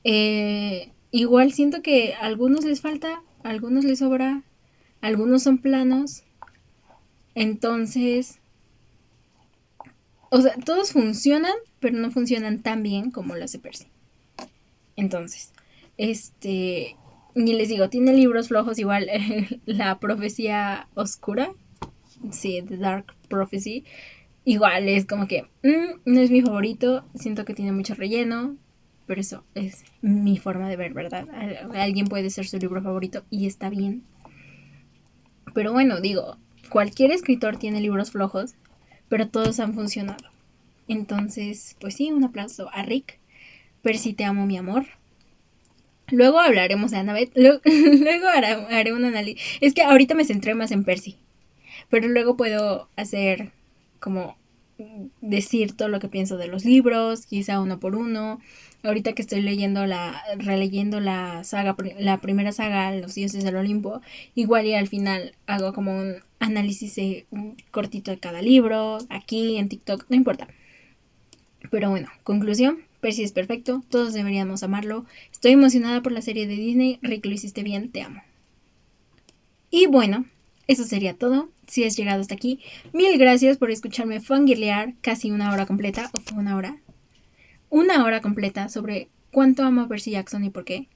Eh, 0.03 0.91
igual 1.11 1.53
siento 1.53 1.83
que 1.83 2.15
a 2.15 2.21
algunos 2.21 2.65
les 2.65 2.81
falta, 2.81 3.21
a 3.43 3.49
algunos 3.49 3.85
les 3.85 3.99
sobra, 3.99 4.41
algunos 5.01 5.43
son 5.43 5.59
planos. 5.59 6.23
Entonces, 7.35 8.39
o 10.31 10.41
sea, 10.41 10.55
todos 10.65 10.93
funcionan, 10.93 11.53
pero 11.79 11.95
no 11.95 12.09
funcionan 12.09 12.63
tan 12.63 12.81
bien 12.81 13.11
como 13.11 13.35
los 13.35 13.51
de 13.51 13.59
Percy. 13.59 13.85
Entonces, 14.95 15.51
este, 15.97 16.95
y 17.35 17.53
les 17.53 17.69
digo, 17.69 17.89
tiene 17.89 18.13
libros 18.13 18.47
flojos 18.47 18.79
igual, 18.79 19.07
la 19.65 19.99
profecía 19.99 20.87
oscura, 20.95 21.51
sí, 22.31 22.63
The 22.67 22.77
Dark 22.77 23.15
Prophecy, 23.27 23.85
igual 24.45 24.89
es 24.89 25.05
como 25.05 25.27
que 25.27 25.43
mm, 25.63 26.01
no 26.05 26.19
es 26.19 26.31
mi 26.31 26.41
favorito, 26.41 27.05
siento 27.15 27.45
que 27.45 27.53
tiene 27.53 27.71
mucho 27.71 27.95
relleno, 27.95 28.55
pero 29.05 29.21
eso 29.21 29.43
es 29.55 29.83
mi 30.01 30.37
forma 30.37 30.69
de 30.69 30.75
ver, 30.75 30.93
¿verdad? 30.93 31.27
Alguien 31.73 32.07
puede 32.07 32.29
ser 32.29 32.47
su 32.47 32.57
libro 32.57 32.81
favorito 32.81 33.23
y 33.31 33.47
está 33.47 33.69
bien. 33.69 34.03
Pero 35.55 35.73
bueno, 35.73 35.99
digo, 35.99 36.37
cualquier 36.69 37.11
escritor 37.11 37.57
tiene 37.57 37.81
libros 37.81 38.11
flojos, 38.11 38.53
pero 39.07 39.27
todos 39.27 39.59
han 39.59 39.73
funcionado. 39.73 40.29
Entonces, 40.87 41.75
pues 41.79 41.95
sí, 41.95 42.11
un 42.11 42.23
aplauso 42.23 42.69
a 42.71 42.83
Rick. 42.83 43.19
Percy, 43.81 44.13
te 44.13 44.25
amo, 44.25 44.45
mi 44.45 44.57
amor. 44.57 44.85
Luego 46.11 46.39
hablaremos 46.39 46.91
de 46.91 46.97
Annabeth. 46.97 47.31
Luego, 47.35 47.61
haré, 48.69 48.93
un 48.93 49.05
análisis. 49.05 49.41
Es 49.61 49.73
que 49.73 49.83
ahorita 49.83 50.15
me 50.15 50.25
centré 50.25 50.55
más 50.55 50.71
en 50.71 50.83
Percy. 50.83 51.17
Pero 51.89 52.07
luego 52.07 52.37
puedo 52.37 52.89
hacer 52.95 53.51
como 53.99 54.37
decir 55.21 55.75
todo 55.75 55.89
lo 55.89 55.99
que 55.99 56.07
pienso 56.07 56.37
de 56.37 56.47
los 56.47 56.63
libros, 56.63 57.25
quizá 57.25 57.59
uno 57.59 57.79
por 57.79 57.95
uno. 57.95 58.39
Ahorita 58.83 59.13
que 59.13 59.21
estoy 59.21 59.41
leyendo 59.41 59.85
la, 59.85 60.21
releyendo 60.37 61.01
la 61.01 61.43
saga, 61.43 61.75
la 61.97 62.21
primera 62.21 62.51
saga, 62.53 62.93
Los 62.93 63.15
dioses 63.15 63.43
del 63.43 63.57
Olimpo, 63.57 64.01
igual 64.35 64.67
y 64.67 64.73
al 64.73 64.87
final 64.87 65.35
hago 65.47 65.73
como 65.73 65.97
un 65.97 66.15
análisis 66.39 67.25
cortito 67.71 68.11
de 68.11 68.19
cada 68.19 68.41
libro, 68.41 68.99
aquí 69.09 69.57
en 69.57 69.67
TikTok, 69.67 70.05
no 70.09 70.15
importa. 70.15 70.47
Pero 71.71 71.89
bueno, 71.89 72.07
conclusión, 72.23 72.79
Percy 72.99 73.23
es 73.23 73.31
perfecto, 73.31 73.83
todos 73.89 74.13
deberíamos 74.13 74.63
amarlo. 74.63 75.05
Estoy 75.31 75.51
emocionada 75.51 76.01
por 76.01 76.11
la 76.11 76.21
serie 76.21 76.47
de 76.47 76.55
Disney, 76.55 76.99
Rick 77.01 77.25
lo 77.25 77.31
hiciste 77.31 77.63
bien, 77.63 77.91
te 77.91 78.01
amo. 78.01 78.21
Y 79.71 79.87
bueno, 79.87 80.25
eso 80.67 80.83
sería 80.83 81.13
todo. 81.13 81.49
Si 81.67 81.83
has 81.83 81.95
llegado 81.95 82.21
hasta 82.21 82.35
aquí, 82.35 82.59
mil 82.93 83.17
gracias 83.17 83.57
por 83.57 83.71
escucharme 83.71 84.19
fangirlear 84.19 84.95
casi 85.01 85.31
una 85.31 85.51
hora 85.51 85.65
completa, 85.65 86.09
o 86.13 86.19
fue 86.19 86.39
una 86.39 86.55
hora, 86.55 86.77
una 87.69 88.03
hora 88.03 88.21
completa 88.21 88.69
sobre 88.69 89.07
cuánto 89.31 89.63
amo 89.63 89.81
a 89.81 89.87
Percy 89.87 90.11
Jackson 90.11 90.43
y 90.43 90.49
por 90.49 90.65
qué. 90.65 90.87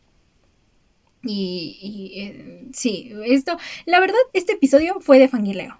Y, 1.25 2.11
eh, 2.15 2.67
sí, 2.73 3.13
esto, 3.25 3.57
la 3.85 3.99
verdad, 3.99 4.17
este 4.33 4.53
episodio 4.53 4.99
fue 4.99 5.19
de 5.19 5.29
fangirleo. 5.29 5.79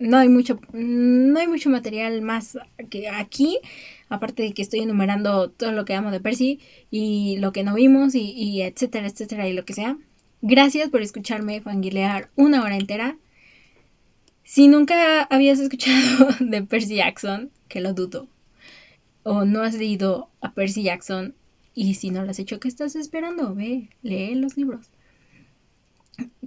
No 0.00 0.16
hay 0.16 0.28
mucho, 0.28 0.60
no 0.72 1.38
hay 1.38 1.46
mucho 1.46 1.70
material 1.70 2.22
más 2.22 2.58
que 2.90 3.08
aquí, 3.08 3.58
aparte 4.08 4.42
de 4.42 4.52
que 4.52 4.62
estoy 4.62 4.80
enumerando 4.80 5.50
todo 5.50 5.72
lo 5.72 5.84
que 5.84 5.94
amo 5.94 6.10
de 6.10 6.20
Percy 6.20 6.60
y 6.90 7.36
lo 7.38 7.52
que 7.52 7.64
no 7.64 7.74
vimos 7.74 8.14
y, 8.14 8.32
y 8.32 8.62
etcétera, 8.62 9.06
etcétera 9.06 9.48
y 9.48 9.52
lo 9.52 9.64
que 9.64 9.74
sea. 9.74 9.98
Gracias 10.40 10.88
por 10.90 11.02
escucharme 11.02 11.60
fangirlear 11.60 12.30
una 12.36 12.62
hora 12.62 12.76
entera. 12.76 13.16
Si 14.44 14.68
nunca 14.68 15.24
habías 15.24 15.58
escuchado 15.58 16.28
de 16.40 16.62
Percy 16.62 16.96
Jackson, 16.96 17.50
que 17.68 17.80
lo 17.80 17.92
dudo, 17.92 18.28
o 19.22 19.44
no 19.44 19.62
has 19.62 19.74
leído 19.74 20.30
a 20.40 20.52
Percy 20.52 20.84
Jackson, 20.84 21.34
y 21.74 21.94
si 21.94 22.10
no 22.10 22.24
lo 22.24 22.30
has 22.30 22.38
hecho, 22.38 22.58
¿qué 22.58 22.68
estás 22.68 22.96
esperando? 22.96 23.54
Ve, 23.54 23.90
lee 24.02 24.34
los 24.34 24.56
libros. 24.56 24.90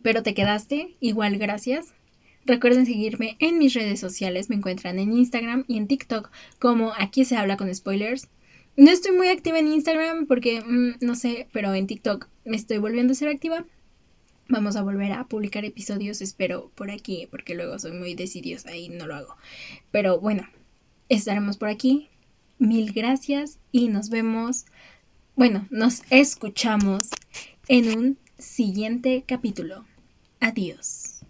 Pero 0.01 0.23
te 0.23 0.33
quedaste, 0.33 0.95
igual 0.99 1.37
gracias. 1.37 1.93
Recuerden 2.45 2.85
seguirme 2.85 3.35
en 3.39 3.57
mis 3.59 3.73
redes 3.73 3.99
sociales, 3.99 4.49
me 4.49 4.55
encuentran 4.55 4.99
en 4.99 5.13
Instagram 5.13 5.65
y 5.67 5.77
en 5.77 5.87
TikTok 5.87 6.31
como 6.59 6.93
aquí 6.97 7.25
se 7.25 7.35
habla 7.35 7.57
con 7.57 7.73
spoilers. 7.73 8.27
No 8.77 8.89
estoy 8.89 9.15
muy 9.15 9.27
activa 9.27 9.59
en 9.59 9.67
Instagram 9.67 10.25
porque 10.25 10.61
mm, 10.61 11.05
no 11.05 11.15
sé, 11.15 11.47
pero 11.51 11.73
en 11.73 11.87
TikTok 11.87 12.27
me 12.45 12.55
estoy 12.55 12.77
volviendo 12.77 13.13
a 13.13 13.15
ser 13.15 13.27
activa. 13.27 13.65
Vamos 14.47 14.75
a 14.75 14.81
volver 14.81 15.13
a 15.13 15.25
publicar 15.25 15.63
episodios, 15.65 16.21
espero, 16.21 16.71
por 16.75 16.91
aquí, 16.91 17.27
porque 17.29 17.55
luego 17.55 17.79
soy 17.79 17.93
muy 17.93 18.15
decidiosa 18.15 18.75
y 18.75 18.89
no 18.89 19.07
lo 19.07 19.15
hago. 19.15 19.35
Pero 19.91 20.19
bueno, 20.19 20.47
estaremos 21.09 21.57
por 21.57 21.69
aquí. 21.69 22.09
Mil 22.57 22.91
gracias 22.91 23.59
y 23.71 23.87
nos 23.87 24.09
vemos 24.09 24.65
bueno, 25.35 25.65
nos 25.71 26.03
escuchamos 26.09 27.09
en 27.67 27.97
un 27.97 28.17
siguiente 28.37 29.23
capítulo. 29.25 29.85
Adiós. 30.39 31.20